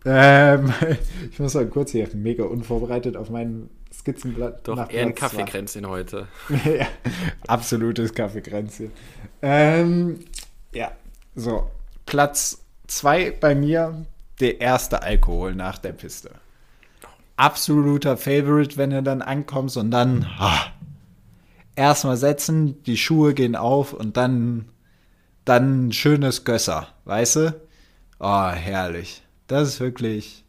ähm, 0.05 0.73
ich 1.31 1.39
muss 1.39 1.53
mal 1.53 1.67
kurz 1.67 1.91
hier 1.91 2.07
mega 2.13 2.43
unvorbereitet 2.43 3.17
auf 3.17 3.29
meinen 3.29 3.69
Skizzenblatt. 3.93 4.67
Doch 4.67 4.89
eher 4.89 5.07
ein. 5.07 5.15
Kaffeekränzchen 5.15 5.87
heute. 5.87 6.27
ja, 6.65 6.87
absolutes 7.47 8.13
Kaffeekränzchen. 8.13 8.91
Ähm, 9.41 10.19
ja, 10.73 10.91
so. 11.35 11.69
Platz 12.05 12.63
2 12.87 13.31
bei 13.31 13.55
mir, 13.55 14.05
der 14.39 14.59
erste 14.61 15.01
Alkohol 15.01 15.55
nach 15.55 15.77
der 15.77 15.93
Piste. 15.93 16.31
Absoluter 17.37 18.17
Favorite, 18.17 18.77
wenn 18.77 18.91
du 18.91 19.01
dann 19.01 19.21
ankommst 19.21 19.77
und 19.77 19.91
dann 19.91 20.27
ah, 20.37 20.65
erstmal 21.75 22.17
setzen, 22.17 22.83
die 22.83 22.97
Schuhe 22.97 23.33
gehen 23.33 23.55
auf 23.55 23.93
und 23.93 24.17
dann, 24.17 24.69
dann 25.45 25.87
ein 25.87 25.91
schönes 25.91 26.43
Gösser, 26.43 26.87
weißt 27.05 27.35
du? 27.37 27.61
Oh, 28.19 28.49
herrlich. 28.49 29.23
Das 29.51 29.67
ist 29.67 29.79
wirklich 29.81 30.45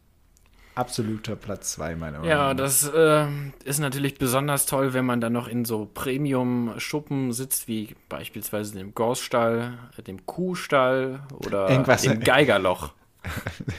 absoluter 0.76 1.34
Platz 1.36 1.72
2 1.72 1.96
meiner 1.96 2.18
Meinung 2.20 2.28
Ja, 2.30 2.48
nach. 2.48 2.56
das 2.56 2.88
äh, 2.88 3.26
ist 3.64 3.78
natürlich 3.80 4.14
besonders 4.16 4.64
toll, 4.66 4.94
wenn 4.94 5.04
man 5.04 5.20
dann 5.20 5.32
noch 5.32 5.48
in 5.48 5.64
so 5.64 5.90
Premium-Schuppen 5.92 7.32
sitzt, 7.32 7.66
wie 7.68 7.94
beispielsweise 8.08 8.74
dem 8.78 8.94
Gorsstall, 8.94 9.76
dem 10.06 10.24
Kuhstall 10.24 11.20
oder 11.46 11.68
Irgendwas- 11.68 12.02
dem 12.02 12.20
Geigerloch. 12.20 12.92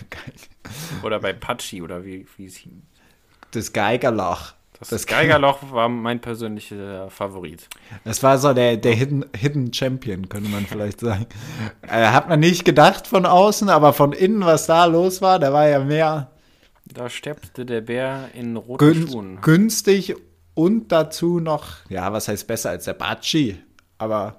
Oder 1.03 1.19
bei 1.19 1.33
Patschi 1.33 1.81
oder 1.81 2.05
wie, 2.05 2.25
wie 2.37 2.45
es 2.45 2.55
hieß. 2.55 2.71
Das 3.51 3.73
Geigerloch. 3.73 4.53
Das, 4.89 5.01
Das- 5.01 5.07
Geigerloch 5.07 5.71
war 5.71 5.89
mein 5.89 6.19
persönlicher 6.19 7.09
Favorit. 7.09 7.67
Das 8.03 8.21
war 8.23 8.37
so 8.37 8.53
der, 8.53 8.77
der 8.77 8.93
Hidden, 8.93 9.25
Hidden 9.35 9.73
Champion, 9.73 10.29
könnte 10.29 10.49
man 10.49 10.65
vielleicht 10.65 10.99
sagen. 10.99 11.25
äh, 11.81 12.07
hat 12.07 12.29
man 12.29 12.39
nicht 12.39 12.65
gedacht 12.65 13.07
von 13.07 13.25
außen, 13.25 13.69
aber 13.69 13.93
von 13.93 14.11
innen, 14.13 14.41
was 14.45 14.65
da 14.67 14.85
los 14.85 15.21
war, 15.21 15.39
da 15.39 15.53
war 15.53 15.67
ja 15.67 15.79
mehr 15.79 16.31
Da 16.85 17.09
steppte 17.09 17.65
der 17.65 17.81
Bär 17.81 18.29
in 18.33 18.55
roten 18.57 19.07
Schuhen. 19.07 19.35
gün 19.35 19.41
günstig 19.41 20.15
und 20.53 20.91
dazu 20.91 21.39
noch, 21.39 21.67
ja, 21.89 22.11
was 22.13 22.27
heißt 22.27 22.45
besser 22.47 22.69
als 22.71 22.85
der 22.85 22.93
Batschi, 22.93 23.57
aber 23.97 24.35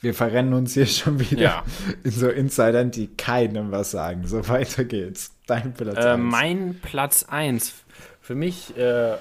wir 0.00 0.14
verrennen 0.14 0.52
uns 0.54 0.74
hier 0.74 0.86
schon 0.86 1.20
wieder 1.20 1.40
Ja. 1.42 1.62
in 2.02 2.10
so 2.10 2.28
Insidern, 2.28 2.90
die 2.90 3.08
keinem 3.08 3.70
was 3.70 3.90
sagen. 3.92 4.26
So 4.26 4.48
weiter 4.48 4.84
geht's. 4.84 5.32
Dein 5.46 5.74
Platz 5.74 5.96
Äh, 6.04 6.16
mein 6.16 6.78
Platz 6.80 7.24
1. 7.28 7.72
Für 8.20 8.34
mich 8.34 8.76
äh, 8.76 9.14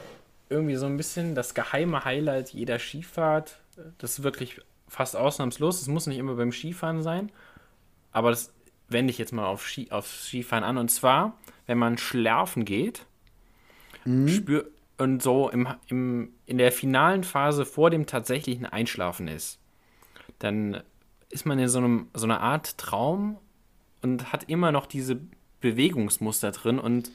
irgendwie 0.51 0.75
so 0.75 0.85
ein 0.85 0.97
bisschen 0.97 1.33
das 1.33 1.53
geheime 1.53 2.05
Highlight 2.05 2.49
jeder 2.49 2.77
Skifahrt. 2.77 3.59
Das 3.97 4.19
ist 4.19 4.23
wirklich 4.23 4.61
fast 4.87 5.15
ausnahmslos. 5.15 5.81
Es 5.81 5.87
muss 5.87 6.07
nicht 6.07 6.17
immer 6.17 6.35
beim 6.35 6.51
Skifahren 6.51 7.01
sein. 7.01 7.31
Aber 8.11 8.29
das 8.29 8.53
wende 8.89 9.11
ich 9.11 9.17
jetzt 9.17 9.31
mal 9.31 9.45
auf, 9.45 9.67
Ski, 9.67 9.89
auf 9.89 10.07
Skifahren 10.07 10.63
an. 10.63 10.77
Und 10.77 10.89
zwar, 10.91 11.37
wenn 11.65 11.77
man 11.77 11.97
schlafen 11.97 12.65
geht 12.65 13.05
spür, 14.27 14.69
und 14.97 15.23
so 15.23 15.49
im, 15.49 15.67
im, 15.87 16.33
in 16.45 16.57
der 16.57 16.71
finalen 16.71 17.23
Phase 17.23 17.65
vor 17.65 17.89
dem 17.89 18.05
tatsächlichen 18.05 18.65
Einschlafen 18.65 19.27
ist, 19.27 19.59
dann 20.39 20.81
ist 21.29 21.45
man 21.45 21.57
in 21.59 21.67
so, 21.67 21.79
einem, 21.79 22.07
so 22.13 22.25
einer 22.25 22.41
Art 22.41 22.77
Traum 22.77 23.37
und 24.01 24.31
hat 24.31 24.49
immer 24.49 24.71
noch 24.71 24.85
diese 24.85 25.19
Bewegungsmuster 25.61 26.51
drin 26.51 26.79
und 26.79 27.11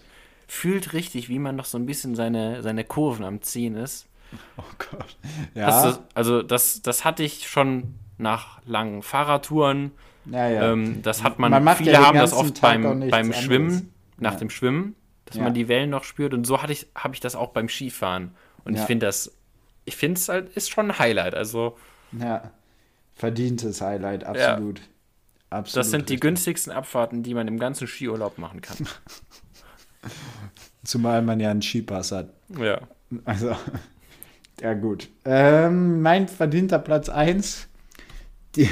fühlt 0.46 0.92
richtig, 0.92 1.28
wie 1.28 1.38
man 1.38 1.56
noch 1.56 1.64
so 1.64 1.78
ein 1.78 1.86
bisschen 1.86 2.14
seine, 2.14 2.62
seine 2.62 2.84
Kurven 2.84 3.24
am 3.24 3.42
Ziehen 3.42 3.74
ist. 3.76 4.06
oh 4.56 4.62
Gott. 4.78 5.16
Das, 5.54 5.84
Ja, 5.84 5.90
ist- 5.90 6.00
also 6.14 6.42
das, 6.42 6.82
das 6.82 7.04
hatte 7.04 7.22
ich 7.22 7.48
schon 7.48 7.94
nach 8.18 8.60
langen 8.64 9.02
Fahrradtouren. 9.02 9.92
ja, 10.26 10.48
ja. 10.48 10.72
Ähm, 10.72 11.02
das 11.02 11.22
hat 11.22 11.38
man, 11.38 11.50
Man 11.62 11.76
viele 11.76 11.92
ja 11.92 12.06
haben 12.06 12.18
das 12.18 12.32
oft 12.32 12.56
Tag 12.56 12.82
beim, 12.82 12.82
beim 12.82 13.12
anderes. 13.12 13.42
Schwimmen, 13.42 13.92
nach 14.18 14.32
Ja. 14.32 14.38
dem 14.38 14.50
Schwimmen, 14.50 14.94
dass 15.26 15.36
man 15.38 15.54
die 15.54 15.68
Wellen 15.68 15.90
noch 15.90 16.04
spürt. 16.04 16.32
Und 16.34 16.46
so 16.46 16.62
hatte 16.62 16.72
ich, 16.72 16.86
habe 16.94 17.14
ich 17.14 17.20
das 17.20 17.34
auch 17.36 17.50
beim 17.50 17.68
Skifahren. 17.68 18.34
Und 18.64 18.74
ich 18.74 18.80
finde 18.82 19.06
das, 19.06 19.32
ich 19.84 19.96
finde 19.96 20.18
es 20.18 20.28
halt, 20.28 20.48
ist 20.56 20.70
schon 20.70 20.90
ein 20.90 20.98
Highlight. 20.98 21.34
Also 21.34 21.76
ja. 22.18 22.50
Verdientes 23.14 23.80
Highlight, 23.80 24.24
absolut. 24.24 24.80
absolut. 25.50 25.76
das 25.76 25.90
sind 25.90 26.08
die 26.08 26.14
richtig. 26.14 26.20
günstigsten 26.20 26.72
Abfahrten, 26.72 27.22
die 27.22 27.34
man 27.34 27.48
im 27.48 27.58
ganzen 27.58 27.86
Skiurlaub 27.86 28.38
machen 28.38 28.60
kann. 28.60 28.76
Zumal 30.84 31.22
man 31.22 31.40
ja 31.40 31.50
einen 31.50 31.62
Skipass 31.62 32.12
hat. 32.12 32.30
ja. 32.58 32.80
Also, 33.24 33.54
ja 34.60 34.74
gut. 34.74 35.08
Ähm, 35.24 36.02
mein 36.02 36.28
verdienter 36.28 36.78
Platz 36.78 37.08
1. 37.08 37.68
Die, 38.56 38.68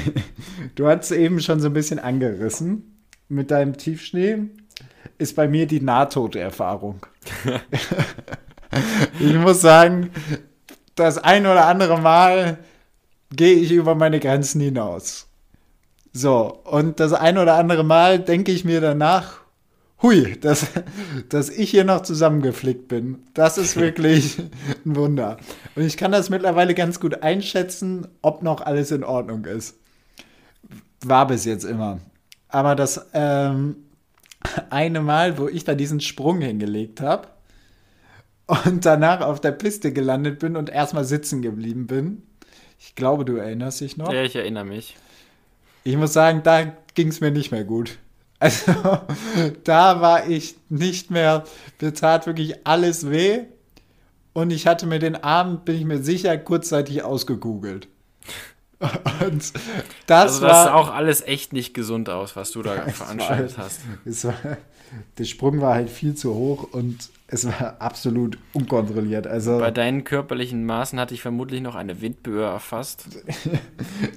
du 0.75 0.87
hast 0.87 1.05
es 1.05 1.11
eben 1.11 1.39
schon 1.39 1.59
so 1.59 1.67
ein 1.67 1.73
bisschen 1.73 1.99
angerissen. 1.99 3.01
Mit 3.27 3.51
deinem 3.51 3.77
Tiefschnee 3.77 4.49
ist 5.17 5.35
bei 5.35 5.47
mir 5.47 5.67
die 5.67 5.81
Nahtoderfahrung. 5.81 7.05
ich 9.19 9.33
muss 9.35 9.61
sagen, 9.61 10.11
das 10.95 11.17
ein 11.17 11.45
oder 11.45 11.67
andere 11.67 11.99
Mal 11.99 12.59
gehe 13.31 13.55
ich 13.55 13.71
über 13.71 13.95
meine 13.95 14.19
Grenzen 14.19 14.61
hinaus. 14.61 15.27
So, 16.13 16.61
und 16.63 16.99
das 16.99 17.13
ein 17.13 17.37
oder 17.37 17.55
andere 17.55 17.83
Mal 17.83 18.19
denke 18.19 18.51
ich 18.51 18.63
mir 18.63 18.79
danach, 18.79 19.41
hui, 20.01 20.37
dass, 20.39 20.67
dass 21.29 21.49
ich 21.49 21.71
hier 21.71 21.83
noch 21.83 22.01
zusammengeflickt 22.01 22.87
bin. 22.87 23.19
Das 23.33 23.57
ist 23.57 23.75
wirklich 23.79 24.37
ein 24.85 24.95
Wunder. 24.95 25.37
Und 25.75 25.83
ich 25.83 25.97
kann 25.97 26.11
das 26.11 26.29
mittlerweile 26.29 26.73
ganz 26.73 26.99
gut 26.99 27.23
einschätzen, 27.23 28.07
ob 28.21 28.43
noch 28.43 28.61
alles 28.61 28.91
in 28.91 29.03
Ordnung 29.03 29.45
ist. 29.45 29.77
War 31.03 31.27
bis 31.27 31.45
jetzt 31.45 31.65
immer. 31.65 31.99
Aber 32.47 32.75
das 32.75 33.07
ähm, 33.13 33.75
eine 34.69 35.01
Mal, 35.01 35.37
wo 35.37 35.47
ich 35.47 35.63
da 35.63 35.75
diesen 35.75 35.99
Sprung 35.99 36.41
hingelegt 36.41 37.01
habe 37.01 37.27
und 38.47 38.85
danach 38.85 39.21
auf 39.21 39.41
der 39.41 39.51
Piste 39.51 39.91
gelandet 39.91 40.39
bin 40.39 40.55
und 40.55 40.69
erstmal 40.69 41.05
sitzen 41.05 41.41
geblieben 41.41 41.87
bin. 41.87 42.23
Ich 42.79 42.95
glaube, 42.95 43.25
du 43.25 43.37
erinnerst 43.37 43.81
dich 43.81 43.97
noch. 43.97 44.11
ja, 44.11 44.23
ich 44.23 44.35
erinnere 44.35 44.65
mich. 44.65 44.95
Ich 45.83 45.97
muss 45.97 46.13
sagen, 46.13 46.41
da 46.43 46.73
ging 46.93 47.09
es 47.09 47.21
mir 47.21 47.31
nicht 47.31 47.51
mehr 47.51 47.63
gut. 47.63 47.97
Also, 48.45 48.73
da 49.63 50.01
war 50.01 50.27
ich 50.27 50.55
nicht 50.69 51.09
mehr, 51.09 51.45
mir 51.81 51.93
tat 51.93 52.27
wirklich 52.27 52.67
alles 52.67 53.09
weh. 53.09 53.39
und 54.33 54.51
ich 54.51 54.67
hatte 54.67 54.85
mir 54.85 54.99
den 54.99 55.15
Abend, 55.15 55.65
bin 55.65 55.75
ich 55.75 55.85
mir 55.85 56.03
sicher, 56.03 56.37
kurzzeitig 56.37 57.03
ausgegoogelt. 57.03 57.87
Und 59.25 59.53
das 60.05 60.33
also 60.33 60.41
das 60.41 60.41
war, 60.41 60.63
sah 60.65 60.73
auch 60.73 60.93
alles 60.93 61.21
echt 61.21 61.53
nicht 61.53 61.73
gesund 61.73 62.09
aus, 62.09 62.35
was 62.35 62.51
du 62.51 62.61
da 62.61 62.73
veranstaltet 62.89 63.57
war, 63.57 63.65
hast. 63.65 64.25
War, 64.25 64.57
der 65.17 65.23
Sprung 65.23 65.61
war 65.61 65.73
halt 65.73 65.89
viel 65.89 66.13
zu 66.13 66.35
hoch 66.35 66.73
und 66.73 67.09
es 67.27 67.45
war 67.45 67.77
absolut 67.79 68.37
unkontrolliert. 68.53 69.27
Also, 69.27 69.57
Bei 69.59 69.71
deinen 69.71 70.03
körperlichen 70.03 70.65
Maßen 70.65 70.99
hatte 70.99 71.13
ich 71.13 71.21
vermutlich 71.21 71.61
noch 71.61 71.75
eine 71.75 72.01
Windböe 72.01 72.43
erfasst. 72.43 73.07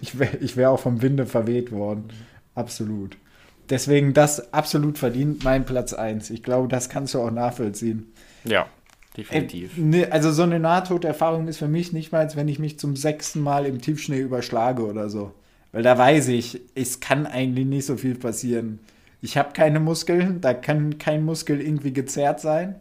ich 0.02 0.18
wäre 0.18 0.36
ich 0.38 0.56
wär 0.56 0.70
auch 0.72 0.80
vom 0.80 1.02
Winde 1.02 1.24
verweht 1.24 1.70
worden. 1.70 2.08
Absolut. 2.56 3.16
Deswegen 3.70 4.14
das 4.14 4.52
absolut 4.52 4.98
verdient 4.98 5.44
mein 5.44 5.64
Platz 5.64 5.92
1. 5.92 6.30
Ich 6.30 6.42
glaube, 6.42 6.68
das 6.68 6.88
kannst 6.88 7.14
du 7.14 7.20
auch 7.20 7.30
nachvollziehen. 7.30 8.12
Ja, 8.44 8.66
definitiv. 9.16 9.76
Äh, 9.76 9.80
ne, 9.80 10.12
also 10.12 10.32
so 10.32 10.42
eine 10.42 10.58
Nahtoderfahrung 10.58 11.48
ist 11.48 11.58
für 11.58 11.68
mich 11.68 11.92
nicht 11.92 12.12
mal, 12.12 12.20
als 12.20 12.36
wenn 12.36 12.48
ich 12.48 12.58
mich 12.58 12.78
zum 12.78 12.96
sechsten 12.96 13.40
Mal 13.40 13.66
im 13.66 13.80
Tiefschnee 13.80 14.20
überschlage 14.20 14.84
oder 14.86 15.10
so. 15.10 15.34
Weil 15.72 15.82
da 15.82 15.98
weiß 15.98 16.28
ich, 16.28 16.62
es 16.74 17.00
kann 17.00 17.26
eigentlich 17.26 17.66
nicht 17.66 17.84
so 17.84 17.96
viel 17.96 18.14
passieren. 18.14 18.78
Ich 19.20 19.36
habe 19.36 19.52
keine 19.52 19.80
Muskeln, 19.80 20.40
da 20.40 20.54
kann 20.54 20.98
kein 20.98 21.24
Muskel 21.24 21.60
irgendwie 21.60 21.92
gezerrt 21.92 22.40
sein. 22.40 22.76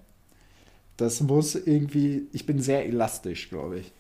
Das 0.96 1.22
muss 1.22 1.56
irgendwie, 1.56 2.28
ich 2.32 2.46
bin 2.46 2.60
sehr 2.60 2.86
elastisch, 2.86 3.50
glaube 3.50 3.80
ich. 3.80 3.92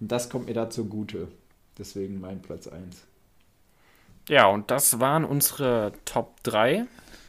Und 0.00 0.10
das 0.10 0.30
kommt 0.30 0.46
mir 0.46 0.54
da 0.54 0.70
zugute. 0.70 1.28
Deswegen 1.76 2.20
mein 2.20 2.40
Platz 2.40 2.66
1. 2.66 3.07
Ja, 4.28 4.46
und 4.46 4.70
das 4.70 5.00
waren 5.00 5.24
unsere 5.24 5.92
Top 6.04 6.42
3, 6.44 6.86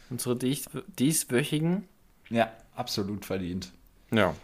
unsere 0.10 0.36
dies 0.36 0.70
dieswöchigen. 1.00 1.88
Ja, 2.30 2.52
absolut 2.76 3.26
verdient. 3.26 3.72
Ja. 4.12 4.36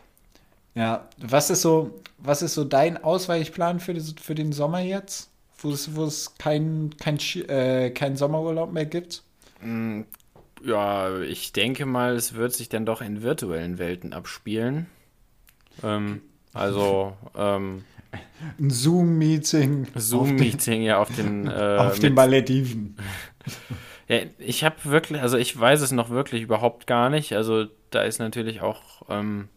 Ja, 0.73 1.07
was 1.17 1.49
ist 1.49 1.61
so, 1.61 2.01
was 2.17 2.41
ist 2.41 2.53
so 2.53 2.63
dein 2.63 3.01
Ausweichplan 3.01 3.79
für, 3.79 3.93
das, 3.93 4.13
für 4.21 4.35
den 4.35 4.51
Sommer 4.51 4.79
jetzt? 4.79 5.29
Wo 5.59 5.71
es, 5.71 5.95
wo 5.95 6.03
es 6.03 6.35
kein, 6.37 6.93
kein, 6.97 7.17
äh, 7.47 7.91
kein 7.91 8.17
Sommerurlaub 8.17 8.73
mehr 8.73 8.85
gibt? 8.85 9.23
Mm, 9.61 10.01
ja, 10.63 11.19
ich 11.19 11.53
denke 11.53 11.85
mal, 11.85 12.15
es 12.15 12.33
wird 12.33 12.53
sich 12.53 12.67
dann 12.67 12.85
doch 12.85 13.01
in 13.01 13.21
virtuellen 13.21 13.77
Welten 13.77 14.11
abspielen. 14.13 14.87
Ähm, 15.81 16.21
also, 16.53 17.15
ähm, 17.35 17.85
ein 18.59 18.69
Zoom-Meeting. 18.69 19.87
Zoom-Meeting, 19.95 20.81
ja, 20.81 20.99
auf 20.99 21.13
den. 21.15 21.47
Äh, 21.47 21.77
auf 21.79 21.99
den 21.99 22.13
Malediven. 22.13 22.97
ja, 24.07 24.19
ich 24.39 24.63
habe 24.63 24.75
wirklich, 24.85 25.21
also 25.21 25.37
ich 25.37 25.57
weiß 25.59 25.81
es 25.81 25.91
noch 25.91 26.09
wirklich 26.09 26.41
überhaupt 26.43 26.87
gar 26.87 27.09
nicht. 27.09 27.33
Also 27.33 27.65
da 27.91 28.03
ist 28.03 28.19
natürlich 28.19 28.61
auch 28.61 29.03
ähm, 29.09 29.49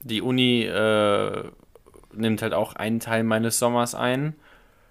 die 0.00 0.22
Uni 0.22 0.62
äh, 0.62 1.44
nimmt 2.12 2.42
halt 2.42 2.54
auch 2.54 2.74
einen 2.74 3.00
Teil 3.00 3.24
meines 3.24 3.58
Sommers 3.58 3.94
ein. 3.94 4.34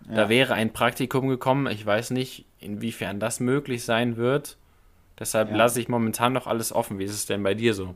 Ja. 0.10 0.16
Da 0.16 0.30
wäre 0.30 0.53
ein 0.53 0.72
Praktikum 0.72 1.28
gekommen. 1.28 1.68
Ich 1.68 1.86
weiß 1.86 2.12
nicht, 2.12 2.45
inwiefern 2.60 3.20
das 3.20 3.39
möglich 3.39 3.84
sein 3.84 4.18
wird. 4.18 4.58
Deshalb 5.20 5.49
ja. 5.49 5.58
lasse 5.58 5.80
ich 5.82 5.89
momentan 5.89 6.34
noch 6.34 6.47
alles 6.47 6.72
offen. 6.72 6.99
Wie 6.99 7.03
ist 7.03 7.14
es 7.14 7.26
denn 7.26 7.43
bei 7.43 7.53
dir 7.53 7.74
so? 7.74 7.95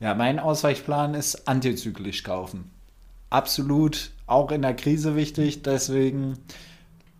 Ja, 0.00 0.14
mein 0.14 0.38
Ausweichplan 0.38 1.14
ist 1.14 1.46
antizyklisch 1.46 2.24
kaufen 2.24 2.70
absolut 3.32 4.10
auch 4.26 4.50
in 4.50 4.62
der 4.62 4.74
Krise 4.74 5.16
wichtig. 5.16 5.62
Deswegen 5.62 6.38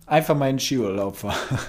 einfach 0.05 0.35
mal 0.35 0.49
in 0.49 0.59
Skiurlaub 0.59 1.17
fahren. 1.17 1.59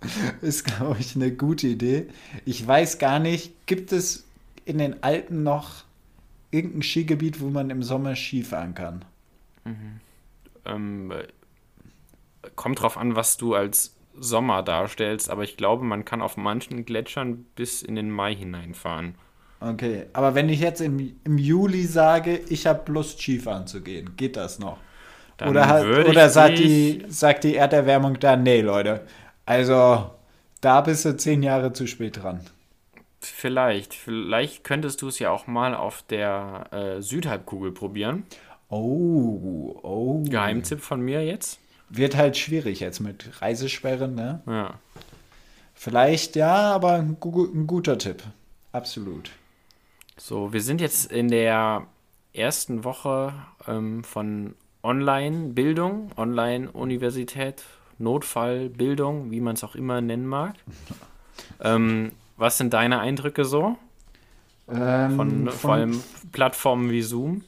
ist, 0.40 0.64
glaube 0.64 0.96
ich, 1.00 1.16
eine 1.16 1.32
gute 1.32 1.66
Idee. 1.66 2.08
Ich 2.44 2.66
weiß 2.66 2.98
gar 2.98 3.18
nicht, 3.18 3.66
gibt 3.66 3.92
es 3.92 4.24
in 4.64 4.78
den 4.78 5.02
Alpen 5.02 5.42
noch 5.42 5.84
irgendein 6.50 6.82
Skigebiet, 6.82 7.40
wo 7.40 7.48
man 7.48 7.70
im 7.70 7.82
Sommer 7.82 8.16
Ski 8.16 8.42
fahren 8.42 8.74
kann? 8.74 9.04
Mhm. 9.64 10.00
Ähm, 10.64 11.12
kommt 12.54 12.80
drauf 12.80 12.96
an, 12.96 13.16
was 13.16 13.36
du 13.36 13.54
als 13.54 13.94
Sommer 14.18 14.62
darstellst, 14.62 15.30
aber 15.30 15.44
ich 15.44 15.56
glaube, 15.56 15.84
man 15.84 16.04
kann 16.04 16.22
auf 16.22 16.36
manchen 16.36 16.84
Gletschern 16.84 17.44
bis 17.54 17.82
in 17.82 17.96
den 17.96 18.10
Mai 18.10 18.34
hineinfahren. 18.34 19.16
Okay, 19.68 20.06
aber 20.12 20.34
wenn 20.34 20.48
ich 20.48 20.60
jetzt 20.60 20.80
im, 20.80 21.16
im 21.24 21.38
Juli 21.38 21.84
sage, 21.84 22.40
ich 22.48 22.66
habe 22.66 22.90
Lust, 22.92 23.20
Skifahren 23.20 23.66
zu 23.66 23.80
gehen, 23.80 24.16
geht 24.16 24.36
das 24.36 24.58
noch? 24.58 24.78
Dann 25.36 25.48
oder 25.50 25.66
hat, 25.66 25.84
oder 25.84 26.30
sagt, 26.30 26.58
die, 26.58 27.04
sagt 27.08 27.44
die 27.44 27.56
Erderwärmung 27.56 28.18
dann, 28.20 28.42
nee, 28.42 28.60
Leute, 28.60 29.02
also 29.44 30.10
da 30.60 30.80
bist 30.80 31.04
du 31.04 31.16
zehn 31.16 31.42
Jahre 31.42 31.72
zu 31.72 31.86
spät 31.86 32.22
dran. 32.22 32.40
Vielleicht. 33.20 33.94
Vielleicht 33.94 34.64
könntest 34.64 35.02
du 35.02 35.08
es 35.08 35.18
ja 35.18 35.30
auch 35.30 35.46
mal 35.46 35.74
auf 35.74 36.02
der 36.08 36.68
äh, 36.70 37.02
Südhalbkugel 37.02 37.72
probieren. 37.72 38.24
Oh, 38.68 39.78
oh. 39.82 40.22
Geheimtipp 40.24 40.80
von 40.80 41.00
mir 41.00 41.24
jetzt. 41.24 41.58
Wird 41.88 42.16
halt 42.16 42.36
schwierig 42.36 42.80
jetzt 42.80 43.00
mit 43.00 43.40
Reisesperren, 43.40 44.14
ne? 44.14 44.42
Ja. 44.46 44.74
Vielleicht 45.74 46.36
ja, 46.36 46.72
aber 46.72 46.94
ein, 46.94 47.16
ein 47.22 47.66
guter 47.66 47.98
Tipp. 47.98 48.22
Absolut. 48.72 49.30
So, 50.18 50.52
wir 50.52 50.62
sind 50.62 50.80
jetzt 50.80 51.12
in 51.12 51.28
der 51.28 51.86
ersten 52.32 52.84
Woche 52.84 53.34
ähm, 53.68 54.02
von 54.02 54.54
Online-Bildung, 54.82 56.10
Online-Universität, 56.16 57.62
Notfallbildung, 57.98 59.30
wie 59.30 59.40
man 59.40 59.56
es 59.56 59.64
auch 59.64 59.74
immer 59.74 60.00
nennen 60.00 60.26
mag. 60.26 60.54
ähm, 61.60 62.12
was 62.38 62.56
sind 62.56 62.72
deine 62.72 63.00
Eindrücke 63.00 63.44
so? 63.44 63.76
Ähm, 64.68 65.16
von, 65.16 65.30
von, 65.44 65.48
vor 65.50 65.72
allem 65.74 66.02
Plattformen 66.32 66.90
wie 66.90 67.02
Zoom? 67.02 67.44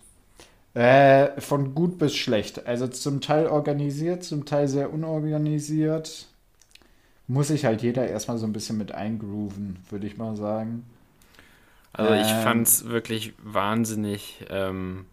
Äh, 0.74 1.40
von 1.40 1.74
gut 1.74 1.98
bis 1.98 2.14
schlecht. 2.14 2.66
Also 2.66 2.86
zum 2.86 3.22
Teil 3.22 3.46
organisiert, 3.46 4.24
zum 4.24 4.44
Teil 4.44 4.68
sehr 4.68 4.92
unorganisiert. 4.92 6.26
Muss 7.28 7.48
sich 7.48 7.64
halt 7.64 7.82
jeder 7.82 8.06
erstmal 8.06 8.38
so 8.38 8.46
ein 8.46 8.52
bisschen 8.52 8.76
mit 8.76 8.92
eingrooven, 8.92 9.78
würde 9.90 10.06
ich 10.06 10.18
mal 10.18 10.36
sagen. 10.36 10.84
Also 11.99 12.14
ich 12.14 12.30
ähm, 12.30 12.42
fand 12.42 12.68
es 12.68 12.88
wirklich 12.88 13.34
wahnsinnig 13.42 14.44
ähm, 14.51 15.07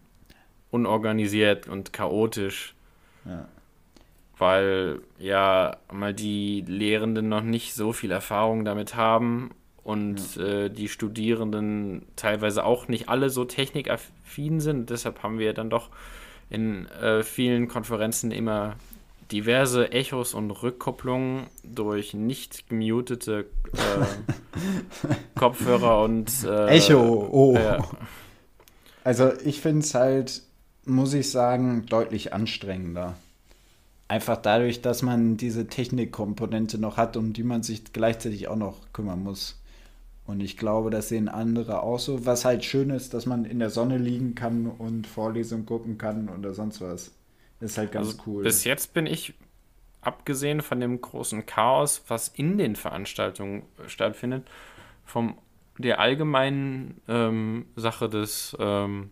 unorganisiert 0.70 1.66
und 1.66 1.92
chaotisch. 1.92 2.74
Ja. 3.24 3.48
Weil 4.38 5.00
ja 5.18 5.78
mal 5.92 6.14
die 6.14 6.64
Lehrenden 6.66 7.28
noch 7.28 7.42
nicht 7.42 7.74
so 7.74 7.92
viel 7.92 8.12
Erfahrung 8.12 8.64
damit 8.64 8.94
haben 8.94 9.50
und 9.82 10.36
ja. 10.36 10.44
äh, 10.44 10.70
die 10.70 10.88
Studierenden 10.88 12.06
teilweise 12.14 12.64
auch 12.64 12.86
nicht 12.86 13.08
alle 13.08 13.30
so 13.30 13.44
technikaffin 13.44 14.60
sind. 14.60 14.90
Deshalb 14.90 15.22
haben 15.24 15.38
wir 15.40 15.54
dann 15.54 15.70
doch 15.70 15.90
in 16.50 16.86
äh, 16.86 17.24
vielen 17.24 17.66
Konferenzen 17.66 18.30
immer 18.30 18.76
diverse 19.32 19.92
Echos 19.92 20.34
und 20.34 20.50
Rückkopplungen 20.50 21.46
durch 21.64 22.14
nicht 22.14 22.68
gemutete 22.68 23.46
äh, 23.72 25.08
Kopfhörer 25.38 26.02
und 26.02 26.30
äh, 26.44 26.66
Echo. 26.68 27.28
Oh. 27.30 27.54
Ja. 27.54 27.84
Also 29.04 29.32
ich 29.44 29.60
finde 29.60 29.80
es 29.80 29.94
halt, 29.94 30.42
muss 30.84 31.14
ich 31.14 31.30
sagen, 31.30 31.86
deutlich 31.86 32.32
anstrengender. 32.32 33.14
Einfach 34.08 34.36
dadurch, 34.36 34.82
dass 34.82 35.02
man 35.02 35.36
diese 35.36 35.66
Technikkomponente 35.66 36.78
noch 36.78 36.96
hat, 36.96 37.16
um 37.16 37.32
die 37.32 37.42
man 37.42 37.62
sich 37.62 37.92
gleichzeitig 37.92 38.48
auch 38.48 38.56
noch 38.56 38.92
kümmern 38.92 39.22
muss. 39.22 39.60
Und 40.26 40.40
ich 40.40 40.56
glaube, 40.56 40.90
das 40.90 41.08
sehen 41.08 41.28
andere 41.28 41.82
auch 41.82 41.98
so. 41.98 42.26
Was 42.26 42.44
halt 42.44 42.64
schön 42.64 42.90
ist, 42.90 43.14
dass 43.14 43.26
man 43.26 43.44
in 43.44 43.58
der 43.58 43.70
Sonne 43.70 43.98
liegen 43.98 44.34
kann 44.34 44.66
und 44.66 45.06
Vorlesungen 45.06 45.66
gucken 45.66 45.98
kann 45.98 46.28
oder 46.28 46.54
sonst 46.54 46.80
was. 46.80 47.12
Ist 47.60 47.78
halt 47.78 47.92
ganz 47.92 48.08
also 48.08 48.22
cool. 48.26 48.42
Bis 48.42 48.64
jetzt 48.64 48.94
bin 48.94 49.06
ich, 49.06 49.34
abgesehen 50.00 50.60
von 50.60 50.80
dem 50.80 51.00
großen 51.00 51.46
Chaos, 51.46 52.04
was 52.08 52.28
in 52.28 52.58
den 52.58 52.76
Veranstaltungen 52.76 53.64
stattfindet, 53.86 54.46
vom 55.04 55.38
der 55.78 56.00
allgemeinen 56.00 57.00
ähm, 57.08 57.66
Sache 57.76 58.08
des 58.08 58.56
ähm, 58.58 59.10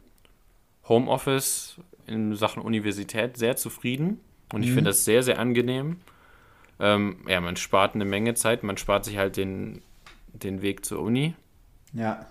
Homeoffice 0.88 1.76
in 2.06 2.34
Sachen 2.34 2.62
Universität 2.62 3.36
sehr 3.36 3.56
zufrieden. 3.56 4.20
Und 4.52 4.62
ich 4.62 4.70
mhm. 4.70 4.74
finde 4.74 4.90
das 4.90 5.04
sehr, 5.04 5.22
sehr 5.22 5.38
angenehm. 5.38 5.98
Ähm, 6.80 7.18
ja, 7.28 7.40
man 7.40 7.56
spart 7.56 7.94
eine 7.94 8.04
Menge 8.04 8.34
Zeit, 8.34 8.62
man 8.62 8.76
spart 8.76 9.04
sich 9.04 9.16
halt 9.16 9.36
den, 9.36 9.82
den 10.32 10.62
Weg 10.62 10.84
zur 10.84 11.00
Uni. 11.00 11.34
Ja. 11.92 12.26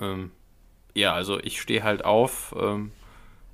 Ähm, 0.00 0.30
ja, 0.94 1.12
also 1.14 1.38
ich 1.40 1.60
stehe 1.60 1.82
halt 1.82 2.04
auf, 2.04 2.54
ähm, 2.58 2.92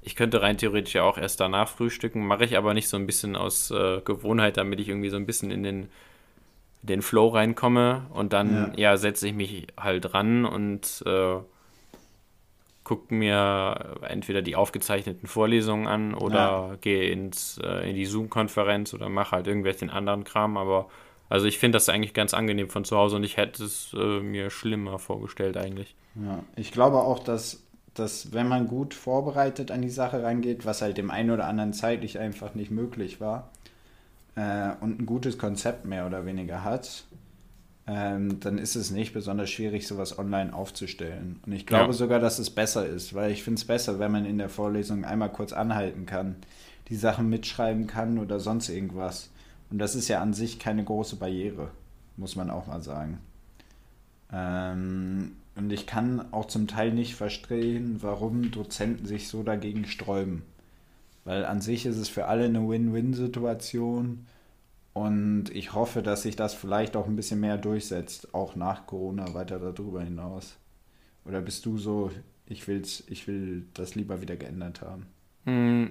ich 0.05 0.17
könnte 0.17 0.43
rein 0.43 0.59
theoretisch 0.59 0.95
ja 0.95 1.03
auch 1.03 1.17
erst 1.17 1.41
danach 1.41 1.69
frühstücken, 1.69 2.27
mache 2.27 2.45
ich 2.45 2.57
aber 2.59 2.75
nicht 2.75 2.89
so 2.89 2.97
ein 2.97 3.07
bisschen 3.07 3.37
aus 3.37 3.71
äh, 3.71 4.01
Gewohnheit, 4.03 4.59
damit 4.59 4.79
ich 4.79 4.89
irgendwie 4.89 5.09
so 5.09 5.17
ein 5.17 5.25
bisschen 5.25 5.51
in 5.51 5.63
den, 5.63 5.89
den 6.83 7.01
Flow 7.01 7.29
reinkomme 7.29 8.07
und 8.13 8.35
dann 8.35 8.75
ja, 8.77 8.91
ja 8.91 8.97
setze 8.99 9.29
ich 9.29 9.35
mich 9.35 9.67
halt 9.81 10.13
ran 10.13 10.45
und 10.45 11.03
äh, 11.07 11.37
gucke 12.85 13.15
mir 13.15 13.97
entweder 14.03 14.43
die 14.43 14.57
aufgezeichneten 14.57 15.27
Vorlesungen 15.27 15.87
an 15.87 16.13
oder 16.13 16.37
ja. 16.37 16.77
gehe 16.83 17.11
ins, 17.11 17.59
äh, 17.65 17.89
in 17.89 17.97
die 17.97 18.05
Zoom-Konferenz 18.05 18.93
oder 18.93 19.09
mache 19.09 19.33
halt 19.33 19.47
irgendwelchen 19.47 19.89
anderen 19.89 20.25
Kram, 20.25 20.59
aber 20.59 20.89
also 21.31 21.47
ich 21.47 21.59
finde 21.59 21.77
das 21.77 21.89
eigentlich 21.89 22.13
ganz 22.13 22.35
angenehm 22.35 22.69
von 22.69 22.85
zu 22.85 22.99
Hause 22.99 23.17
und 23.17 23.25
ich 23.25 23.39
hätte 23.39 23.65
es 23.65 23.97
äh, 23.99 24.21
mir 24.21 24.51
schlimmer 24.51 24.99
vorgestellt 24.99 25.57
eigentlich. 25.57 25.97
Ja, 26.15 26.45
ich 26.57 26.71
glaube 26.71 26.99
auch, 26.99 27.19
dass 27.19 27.64
dass 27.95 28.33
wenn 28.33 28.49
man 28.49 28.67
gut 28.67 28.95
vorbereitet 28.95 29.71
an 29.71 29.83
die 29.83 29.91
Sache 29.91 30.23
rangeht, 30.23 30.67
was 30.67 30.83
halt 30.83 30.97
dem 30.99 31.11
einen 31.11 31.31
oder 31.31 31.47
anderen 31.47 31.73
zeitlich 31.73 32.19
einfach 32.19 32.55
nicht 32.55 32.71
möglich 32.71 33.21
war, 33.21 33.51
äh, 34.37 34.71
und 34.81 35.01
ein 35.01 35.07
gutes 35.07 35.39
Konzept 35.39 35.85
mehr 35.85 36.07
oder 36.07 36.27
weniger 36.27 36.65
hat, 36.65 37.05
ähm, 37.87 38.41
dann 38.41 38.59
ist 38.59 38.77
es 38.77 38.91
nicht 38.91 39.13
besonders 39.13 39.51
schwierig, 39.51 39.87
sowas 39.87 40.19
online 40.19 40.55
aufzustellen. 40.55 41.41
Und 41.45 41.53
ich 41.53 41.67
glaube 41.67 41.87
ja. 41.87 41.93
sogar, 41.93 42.19
dass 42.19 42.39
es 42.39 42.51
besser 42.51 42.87
ist, 42.87 43.15
weil 43.15 43.31
ich 43.31 43.43
finde 43.43 43.59
es 43.59 43.67
besser, 43.67 43.99
wenn 43.99 44.11
man 44.11 44.25
in 44.25 44.39
der 44.39 44.49
Vorlesung 44.49 45.05
einmal 45.05 45.31
kurz 45.31 45.53
anhalten 45.53 46.07
kann, 46.07 46.37
die 46.89 46.97
Sachen 46.97 47.29
mitschreiben 47.29 47.87
kann 47.87 48.19
oder 48.19 48.41
sonst 48.41 48.69
irgendwas. 48.69 49.31
Und 49.71 49.79
das 49.79 49.95
ist 49.95 50.09
ja 50.09 50.21
an 50.21 50.35
sich 50.35 50.59
keine 50.59 50.85
große 50.85 51.17
Barriere, 51.17 51.71
muss 52.17 52.37
man 52.37 52.51
auch 52.51 52.67
mal 52.67 52.83
sagen. 52.83 53.19
Ähm, 54.33 55.33
und 55.57 55.73
ich 55.73 55.87
kann 55.87 56.33
auch 56.33 56.47
zum 56.47 56.67
Teil 56.67 56.93
nicht 56.93 57.15
verstehen, 57.15 57.99
warum 58.01 58.51
Dozenten 58.51 59.07
sich 59.07 59.29
so 59.29 59.43
dagegen 59.43 59.87
sträuben. 59.87 60.43
Weil 61.25 61.45
an 61.45 61.61
sich 61.61 61.87
ist 61.87 61.97
es 61.97 62.09
für 62.09 62.27
alle 62.27 62.45
eine 62.45 62.69
Win-Win-Situation. 62.69 64.27
Und 64.93 65.51
ich 65.51 65.73
hoffe, 65.73 66.03
dass 66.03 66.23
sich 66.23 66.37
das 66.37 66.55
vielleicht 66.55 66.97
auch 66.97 67.07
ein 67.07 67.17
bisschen 67.17 67.41
mehr 67.41 67.57
durchsetzt, 67.57 68.35
auch 68.35 68.57
nach 68.57 68.87
Corona 68.87 69.33
weiter 69.35 69.59
darüber 69.59 70.03
hinaus. 70.03 70.57
Oder 71.25 71.41
bist 71.41 71.65
du 71.67 71.79
so, 71.79 72.11
ich, 72.47 72.67
will's, 72.69 73.05
ich 73.09 73.27
will 73.27 73.65
das 73.75 73.95
lieber 73.95 74.21
wieder 74.21 74.37
geändert 74.37 74.83
haben? 74.83 75.07
Hm, 75.47 75.91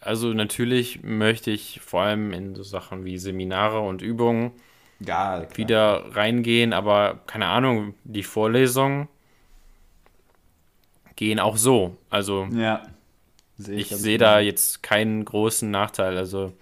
also 0.00 0.32
natürlich 0.32 1.02
möchte 1.02 1.50
ich 1.50 1.80
vor 1.80 2.02
allem 2.02 2.32
in 2.32 2.54
so 2.54 2.62
Sachen 2.62 3.04
wie 3.04 3.18
Seminare 3.18 3.80
und 3.80 4.02
Übungen 4.02 4.52
ja, 5.00 5.46
wieder 5.56 6.14
reingehen, 6.14 6.72
aber 6.72 7.20
keine 7.26 7.46
Ahnung, 7.46 7.94
die 8.04 8.22
Vorlesungen 8.22 9.08
gehen 11.16 11.40
auch 11.40 11.56
so. 11.56 11.96
Also 12.10 12.48
ja, 12.52 12.82
seh 13.58 13.74
ich, 13.74 13.92
ich 13.92 13.96
sehe 13.96 14.18
da 14.18 14.40
jetzt 14.40 14.82
keinen 14.82 15.24
großen 15.24 15.70
Nachteil. 15.70 16.16
Also 16.16 16.52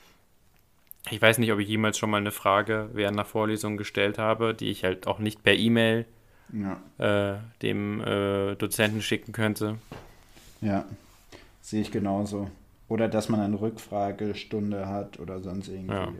ich 1.11 1.20
weiß 1.20 1.39
nicht, 1.39 1.53
ob 1.53 1.59
ich 1.59 1.68
jemals 1.68 1.99
schon 1.99 2.11
mal 2.11 2.18
eine 2.18 2.30
Frage 2.30 2.91
während 2.93 3.18
einer 3.18 3.26
Vorlesung 3.26 3.76
gestellt 3.76 4.18
habe, 4.18 4.55
die 4.55 4.70
ich 4.70 4.85
halt 4.85 5.07
auch 5.07 5.18
nicht 5.18 5.43
per 5.43 5.55
E-Mail 5.55 6.07
ja. 6.53 7.35
äh, 7.35 7.39
dem 7.62 8.01
äh, 8.01 8.55
Dozenten 8.57 9.03
schicken 9.03 9.33
könnte. 9.33 9.78
Ja, 10.61 10.85
sehe 11.61 11.83
ich 11.83 11.91
genauso. 11.91 12.51
Oder 12.89 13.09
dass 13.09 13.28
man 13.28 13.41
eine 13.41 13.61
Rückfragestunde 13.61 14.87
hat 14.87 15.18
oder 15.18 15.41
sonst 15.41 15.68
irgendwie. 15.68 15.95
Ja. 15.95 16.12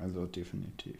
Also 0.00 0.26
definitiv. 0.26 0.96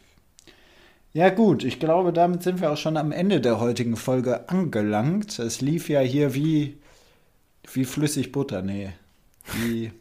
Ja 1.17 1.29
gut, 1.31 1.63
ich 1.63 1.79
glaube, 1.79 2.13
damit 2.13 2.43
sind 2.43 2.61
wir 2.61 2.71
auch 2.71 2.77
schon 2.77 2.95
am 2.95 3.11
Ende 3.11 3.41
der 3.41 3.59
heutigen 3.59 3.95
Folge 3.95 4.47
angelangt. 4.49 5.39
Es 5.39 5.61
lief 5.61 5.89
ja 5.89 5.99
hier 5.99 6.35
wie, 6.35 6.77
wie 7.73 7.85
flüssig 7.85 8.31
Butter, 8.31 8.61
nee. 8.61 8.91
Wie, 9.55 9.91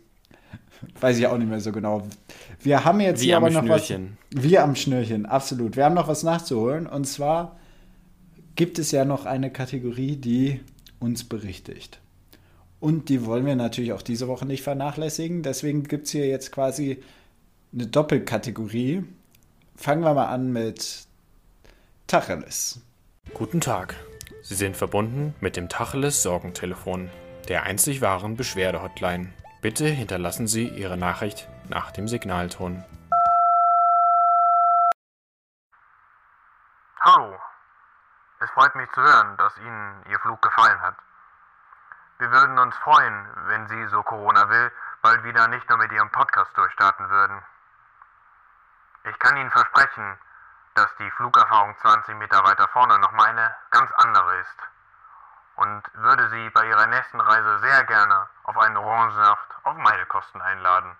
weiß 1.00 1.16
ich 1.16 1.26
auch 1.26 1.38
nicht 1.38 1.48
mehr 1.48 1.62
so 1.62 1.72
genau. 1.72 2.06
Wir 2.60 2.84
haben 2.84 3.00
jetzt 3.00 3.22
wie 3.22 3.28
hier 3.28 3.38
aber 3.38 3.48
noch 3.48 3.62
Schnürchen. 3.62 4.18
was. 4.30 4.42
Wir 4.44 4.62
am 4.62 4.76
Schnürchen, 4.76 5.24
absolut. 5.24 5.74
Wir 5.76 5.86
haben 5.86 5.94
noch 5.94 6.06
was 6.06 6.22
nachzuholen. 6.22 6.86
Und 6.86 7.06
zwar 7.06 7.56
gibt 8.54 8.78
es 8.78 8.90
ja 8.90 9.06
noch 9.06 9.24
eine 9.24 9.50
Kategorie, 9.50 10.16
die 10.16 10.60
uns 11.00 11.24
berichtigt. 11.24 11.98
Und 12.78 13.08
die 13.08 13.24
wollen 13.24 13.46
wir 13.46 13.56
natürlich 13.56 13.94
auch 13.94 14.02
diese 14.02 14.28
Woche 14.28 14.44
nicht 14.44 14.62
vernachlässigen. 14.62 15.42
Deswegen 15.42 15.84
gibt 15.84 16.08
es 16.08 16.12
hier 16.12 16.26
jetzt 16.26 16.52
quasi 16.52 16.98
eine 17.72 17.86
Doppelkategorie. 17.86 19.04
Fangen 19.76 20.02
wir 20.02 20.12
mal 20.12 20.26
an 20.26 20.52
mit 20.52 21.05
Tacheles. 22.08 22.80
Guten 23.34 23.60
Tag. 23.60 23.96
Sie 24.40 24.54
sind 24.54 24.76
verbunden 24.76 25.34
mit 25.40 25.56
dem 25.56 25.68
Tacheles 25.68 26.22
Sorgentelefon, 26.22 27.10
der 27.48 27.64
einzig 27.64 28.00
wahren 28.00 28.36
Beschwerde-Hotline. 28.36 29.34
Bitte 29.60 29.86
hinterlassen 29.86 30.46
Sie 30.46 30.68
Ihre 30.68 30.96
Nachricht 30.96 31.48
nach 31.68 31.90
dem 31.90 32.06
Signalton. 32.06 32.84
Hallo. 37.00 37.36
Es 38.38 38.50
freut 38.50 38.76
mich 38.76 38.88
zu 38.92 39.02
hören, 39.02 39.36
dass 39.36 39.58
Ihnen 39.58 40.04
Ihr 40.08 40.20
Flug 40.20 40.40
gefallen 40.40 40.80
hat. 40.80 40.94
Wir 42.20 42.30
würden 42.30 42.56
uns 42.56 42.76
freuen, 42.76 43.26
wenn 43.48 43.66
Sie, 43.66 43.84
so 43.88 44.00
Corona 44.04 44.48
will, 44.48 44.70
bald 45.02 45.24
wieder 45.24 45.48
nicht 45.48 45.68
nur 45.68 45.78
mit 45.78 45.90
Ihrem 45.90 46.12
Podcast 46.12 46.56
durchstarten 46.56 47.10
würden. 47.10 47.42
Ich 49.10 49.18
kann 49.18 49.36
Ihnen 49.36 49.50
versprechen, 49.50 50.16
dass 50.76 50.94
die 50.96 51.10
Flugerfahrung 51.12 51.76
20 51.78 52.14
Meter 52.16 52.44
weiter 52.44 52.68
vorne 52.68 52.98
nochmal 52.98 53.28
eine 53.28 53.56
ganz 53.70 53.90
andere 53.92 54.36
ist 54.40 54.58
und 55.56 55.82
würde 55.94 56.28
Sie 56.28 56.50
bei 56.50 56.66
Ihrer 56.66 56.86
nächsten 56.86 57.20
Reise 57.20 57.58
sehr 57.60 57.84
gerne 57.84 58.28
auf 58.44 58.58
einen 58.58 58.76
Orangensaft 58.76 59.54
auf 59.64 59.76
meine 59.78 60.04
Kosten 60.06 60.40
einladen. 60.40 60.96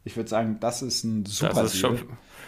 Ich 0.03 0.15
würde 0.15 0.30
sagen, 0.30 0.57
das 0.59 0.82
ist 0.82 1.03
ein 1.03 1.26
super 1.26 1.53
das 1.53 1.73
ist 1.73 1.80
schon, 1.80 1.99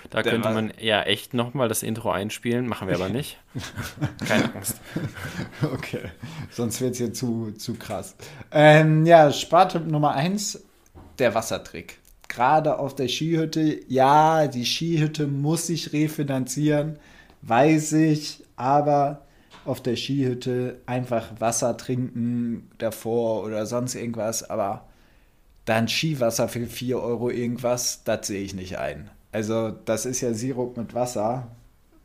Da 0.10 0.24
Der 0.24 0.32
könnte 0.32 0.50
man 0.50 0.74
ja 0.80 1.04
echt 1.04 1.36
nochmal 1.36 1.68
das 1.70 1.84
Intro 1.84 2.10
einspielen. 2.10 2.68
Machen 2.68 2.88
wir 2.88 2.96
aber 2.96 3.10
nicht. 3.10 3.38
Keine 4.28 4.56
Angst. 4.56 4.80
Okay, 5.74 6.02
sonst 6.52 6.82
wird 6.82 6.94
es 6.94 6.98
hier 6.98 7.14
zu, 7.14 7.52
zu 7.58 7.76
krass. 7.76 8.16
Ähm, 8.52 9.06
ja, 9.06 9.32
Spartipp 9.32 9.86
Nummer 9.86 10.14
eins, 10.14 10.64
der 11.20 11.36
Wassertrick. 11.36 12.00
Gerade 12.28 12.78
auf 12.80 12.96
der 12.96 13.08
Skihütte. 13.08 13.80
Ja, 13.88 14.48
die 14.48 14.66
Skihütte 14.66 15.28
muss 15.28 15.68
sich 15.68 15.94
refinanzieren, 15.94 16.98
weiß 17.42 17.94
ich, 17.94 18.44
aber 18.56 19.27
auf 19.68 19.82
der 19.82 19.96
Skihütte 19.96 20.80
einfach 20.86 21.40
Wasser 21.40 21.76
trinken 21.78 22.70
davor 22.78 23.44
oder 23.44 23.66
sonst 23.66 23.96
irgendwas, 23.96 24.50
aber 24.50 24.88
dann 25.66 25.88
Skiwasser 25.88 26.48
für 26.48 26.66
4 26.66 27.00
Euro 27.02 27.30
irgendwas, 27.30 28.04
das 28.04 28.28
sehe 28.28 28.42
ich 28.42 28.54
nicht 28.54 28.78
ein. 28.78 29.10
Also 29.32 29.72
das 29.72 30.06
ist 30.06 30.22
ja 30.22 30.34
Sirup 30.34 30.78
mit 30.78 30.94
Wasser, 30.94 31.52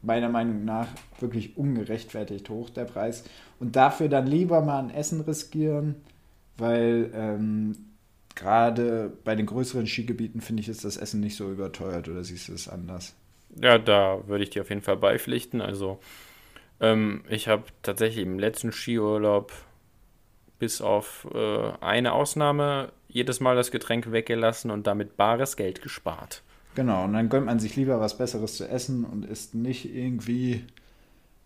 meiner 0.02 0.28
Meinung 0.28 0.64
nach 0.64 0.88
wirklich 1.20 1.56
ungerechtfertigt 1.56 2.50
hoch 2.50 2.70
der 2.70 2.84
Preis. 2.84 3.24
Und 3.60 3.76
dafür 3.76 4.08
dann 4.08 4.26
lieber 4.26 4.60
mal 4.62 4.80
ein 4.80 4.90
Essen 4.90 5.20
riskieren, 5.20 5.94
weil 6.58 7.10
ähm, 7.14 7.76
gerade 8.34 9.12
bei 9.22 9.36
den 9.36 9.46
größeren 9.46 9.86
Skigebieten 9.86 10.40
finde 10.40 10.62
ich, 10.62 10.68
ist 10.68 10.84
das 10.84 10.96
Essen 10.96 11.20
nicht 11.20 11.36
so 11.36 11.50
überteuert 11.50 12.08
oder 12.08 12.24
siehst 12.24 12.48
du 12.48 12.54
es 12.54 12.68
anders? 12.68 13.14
Ja, 13.60 13.78
da 13.78 14.26
würde 14.26 14.42
ich 14.42 14.50
dir 14.50 14.62
auf 14.62 14.70
jeden 14.70 14.82
Fall 14.82 14.96
beipflichten. 14.96 15.60
Also 15.60 16.00
ähm, 16.82 17.24
ich 17.28 17.48
habe 17.48 17.64
tatsächlich 17.82 18.24
im 18.24 18.38
letzten 18.38 18.72
Skiurlaub 18.72 19.52
bis 20.58 20.82
auf 20.82 21.26
äh, 21.34 21.72
eine 21.80 22.12
Ausnahme 22.12 22.92
jedes 23.08 23.40
Mal 23.40 23.56
das 23.56 23.70
Getränk 23.70 24.12
weggelassen 24.12 24.70
und 24.70 24.86
damit 24.86 25.16
bares 25.16 25.56
Geld 25.56 25.80
gespart. 25.80 26.42
Genau, 26.74 27.04
und 27.04 27.12
dann 27.14 27.28
gönnt 27.28 27.46
man 27.46 27.58
sich 27.58 27.76
lieber 27.76 28.00
was 28.00 28.16
Besseres 28.18 28.56
zu 28.56 28.68
essen 28.68 29.04
und 29.04 29.24
isst 29.24 29.54
nicht 29.54 29.94
irgendwie, 29.94 30.64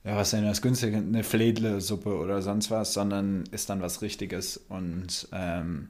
ja, 0.05 0.17
was 0.17 0.31
denn 0.31 0.45
das 0.45 0.63
günstige, 0.63 0.99
eine 0.99 1.25
Fledle-Suppe 1.25 2.17
oder 2.17 2.43
sonst 2.43 2.71
was, 2.71 2.93
sondern 2.93 3.45
isst 3.51 3.69
dann 3.71 3.83
was 3.83 4.03
Richtiges 4.03 4.59
und 4.69 5.29
ähm, 5.33 5.89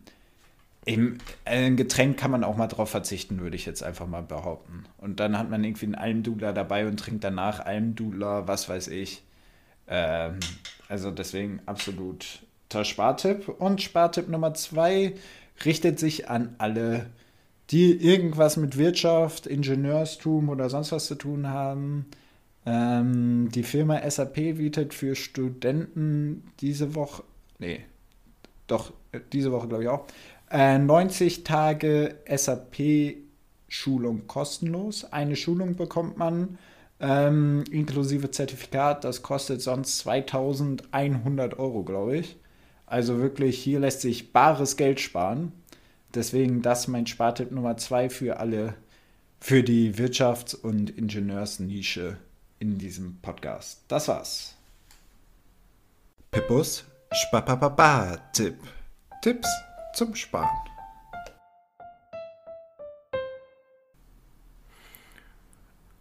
Eben, 0.86 1.18
ein 1.44 1.76
Getränk 1.76 2.16
kann 2.16 2.30
man 2.30 2.44
auch 2.44 2.57
mal 2.57 2.68
drauf 2.68 2.90
verzichten, 2.90 3.40
würde 3.40 3.57
ich 3.57 3.66
jetzt 3.66 3.82
einfach 3.82 4.07
mal 4.07 4.22
behaupten. 4.22 4.84
Und 4.99 5.18
dann 5.18 5.36
hat 5.36 5.51
man 5.51 5.64
irgendwie 5.64 5.86
einen 5.86 5.97
Almdudler 5.97 6.53
dabei 6.53 6.86
und 6.86 6.97
trinkt 7.01 7.24
danach 7.24 7.59
Almdudler, 7.59 8.47
was 8.47 8.68
weiß 8.68 8.86
ich. 8.88 9.24
Ähm, 9.89 10.41
also 10.89 11.11
deswegen 11.11 11.61
absolut 11.66 12.43
Spartipp. 12.82 13.49
Und 13.49 13.80
Spartipp 13.80 14.28
Nummer 14.28 14.55
zwei 14.55 15.14
richtet 15.64 15.99
sich 15.99 16.28
an 16.28 16.55
alle, 16.59 17.07
die 17.70 17.93
irgendwas 17.93 18.57
mit 18.57 18.76
Wirtschaft, 18.76 19.47
Ingenieurstum 19.47 20.49
oder 20.49 20.68
sonst 20.68 20.93
was 20.93 21.07
zu 21.07 21.14
tun 21.14 21.49
haben. 21.49 22.07
Ähm, 22.66 23.49
die 23.53 23.62
Firma 23.62 24.09
SAP 24.09 24.34
bietet 24.34 24.93
für 24.93 25.14
Studenten 25.14 26.51
diese 26.61 26.95
Woche, 26.95 27.22
nee, 27.59 27.80
doch, 28.66 28.93
diese 29.32 29.53
Woche 29.53 29.68
glaube 29.68 29.84
ich 29.84 29.89
auch, 29.89 30.07
90 30.51 31.39
äh, 31.39 31.43
Tage 31.43 32.16
SAP-Schulung 32.28 34.26
kostenlos. 34.26 35.11
Eine 35.12 35.37
Schulung 35.37 35.76
bekommt 35.76 36.18
man 36.18 36.59
ähm, 37.01 37.64
inklusive 37.70 38.30
Zertifikat. 38.30 39.05
Das 39.05 39.22
kostet 39.22 39.61
sonst 39.62 39.99
2100 39.99 41.59
Euro, 41.59 41.82
glaube 41.82 42.18
ich. 42.18 42.36
Also 42.86 43.18
wirklich, 43.18 43.59
hier 43.59 43.80
lässt 43.80 44.01
sich 44.01 44.32
bares 44.32 44.76
Geld 44.76 45.01
sparen. 45.01 45.53
Deswegen 46.14 46.62
das 46.62 46.88
mein 46.88 47.07
Spartipp 47.07 47.51
Nummer 47.51 47.76
zwei 47.76 48.09
für 48.09 48.38
alle, 48.38 48.74
für 49.40 49.62
die 49.62 49.94
Wirtschafts- 49.94 50.57
und 50.57 50.90
Ingenieursnische 50.90 52.16
in 52.59 52.78
diesem 52.78 53.18
Podcast. 53.20 53.80
Das 53.88 54.09
war's. 54.09 54.55
Pippus 56.30 56.84
Spapapapa-Tipp. 57.12 58.57
Tipps 59.22 59.49
zum 59.94 60.14
Sparen. 60.14 60.76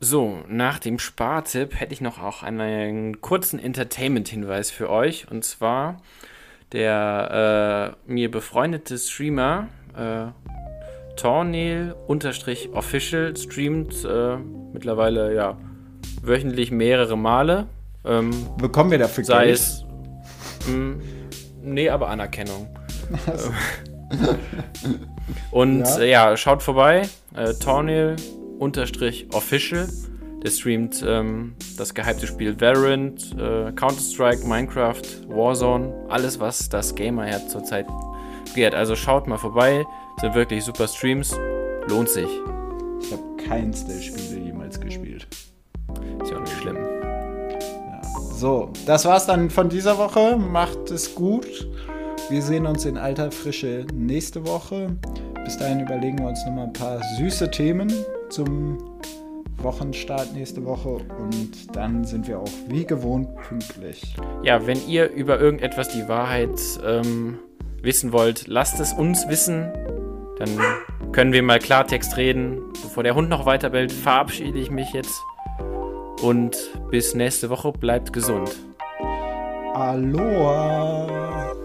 So, 0.06 0.38
nach 0.48 0.78
dem 0.78 1.00
Spartipp 1.00 1.80
hätte 1.80 1.92
ich 1.92 2.00
noch 2.00 2.22
auch 2.22 2.44
einen 2.44 3.22
kurzen 3.22 3.58
Entertainment-Hinweis 3.58 4.70
für 4.70 4.92
euch. 4.92 5.32
Und 5.32 5.44
zwar 5.44 6.00
der 6.74 7.96
äh, 8.08 8.12
mir 8.12 8.30
befreundete 8.30 9.00
Streamer 9.00 9.68
äh, 9.98 10.28
Tornel-Official 11.16 13.36
streamt 13.36 14.06
äh, 14.06 14.38
mittlerweile 14.74 15.34
ja 15.34 15.58
wöchentlich 16.22 16.70
mehrere 16.70 17.18
Male. 17.18 17.66
Ähm, 18.06 18.30
Bekommen 18.60 18.92
wir 18.92 19.00
dafür 19.00 19.24
sei 19.24 19.46
Geld? 19.46 19.56
es 19.56 19.86
mh, 20.68 20.72
hm, 20.72 21.02
Nee, 21.64 21.90
aber 21.90 22.10
Anerkennung. 22.10 22.68
Und 25.50 25.88
ja. 25.98 26.04
Ja. 26.04 26.38
schaut 26.38 26.62
vorbei. 26.62 27.10
Äh, 27.36 27.56
Tornil-Official. 28.60 29.88
Der 30.44 30.52
streamt 30.52 31.04
ähm, 31.08 31.56
das 31.76 31.94
gehypte 31.94 32.28
Spiel 32.28 32.60
Valorant, 32.62 33.36
äh, 33.40 33.72
Counter-Strike, 33.72 34.46
Minecraft, 34.46 35.02
Warzone, 35.28 35.92
alles, 36.08 36.40
was 36.40 36.70
das 36.70 36.94
Gamerherz 36.94 37.52
zurzeit 37.52 37.88
begehrt. 38.46 38.76
Also 38.76 38.96
schaut 38.96 39.28
mal 39.28 39.38
vorbei. 39.38 39.84
Sind 40.22 40.36
wirklich 40.36 40.64
super 40.64 40.88
Streams. 40.88 41.36
Lohnt 41.88 42.10
sich. 42.10 42.30
Ich 43.02 43.12
habe 43.12 43.24
keins 43.44 43.86
der 43.86 44.00
Spiele 44.00 44.40
jemals 44.40 44.80
gespielt. 44.80 45.28
Ist 46.22 46.32
ja 46.32 46.38
auch 46.38 46.42
nicht 46.42 46.58
schlimm. 46.62 46.78
So, 48.36 48.72
das 48.86 49.06
war's 49.06 49.26
dann 49.26 49.50
von 49.50 49.68
dieser 49.68 49.98
Woche. 49.98 50.38
Macht 50.38 50.92
es 50.92 51.16
gut. 51.16 51.68
Wir 52.30 52.42
sehen 52.42 52.68
uns 52.68 52.86
in 52.86 52.98
alter 52.98 53.32
Frische 53.32 53.88
nächste 53.94 54.46
Woche. 54.46 54.96
Bis 55.44 55.58
dahin 55.58 55.80
überlegen 55.80 56.20
wir 56.20 56.28
uns 56.28 56.46
nochmal 56.46 56.66
ein 56.66 56.74
paar 56.74 57.02
süße 57.18 57.50
Themen 57.50 57.92
zum 58.30 58.78
Wochenstart 59.58 60.34
nächste 60.34 60.66
Woche 60.66 60.90
und 60.90 61.76
dann 61.76 62.04
sind 62.04 62.28
wir 62.28 62.40
auch 62.40 62.52
wie 62.68 62.86
gewohnt 62.86 63.36
pünktlich. 63.36 64.16
Ja, 64.44 64.66
wenn 64.68 64.80
ihr 64.88 65.12
über 65.12 65.40
irgendetwas 65.40 65.90
die 65.90 66.08
Wahrheit 66.08 66.60
ähm, 66.86 67.40
wissen 67.82 68.12
wollt, 68.12 68.48
lasst 68.48 68.80
es 68.80 68.94
uns 68.94 69.28
wissen. 69.28 69.72
Dann 70.38 70.50
können 71.12 71.32
wir 71.32 71.42
mal 71.44 71.60
Klartext 71.60 72.18
reden. 72.18 72.62
Bevor 72.84 73.04
der 73.04 73.16
Hund 73.16 73.30
noch 73.30 73.46
weiter 73.46 73.70
bellt, 73.70 73.92
verabschiede 73.92 74.60
ich 74.60 74.70
mich 74.70 74.92
jetzt 74.94 75.24
und 76.22 76.58
bis 76.92 77.16
nächste 77.16 77.50
Woche 77.50 77.72
bleibt 77.72 78.14
gesund. 78.14 78.56
Aloha! 79.74 81.65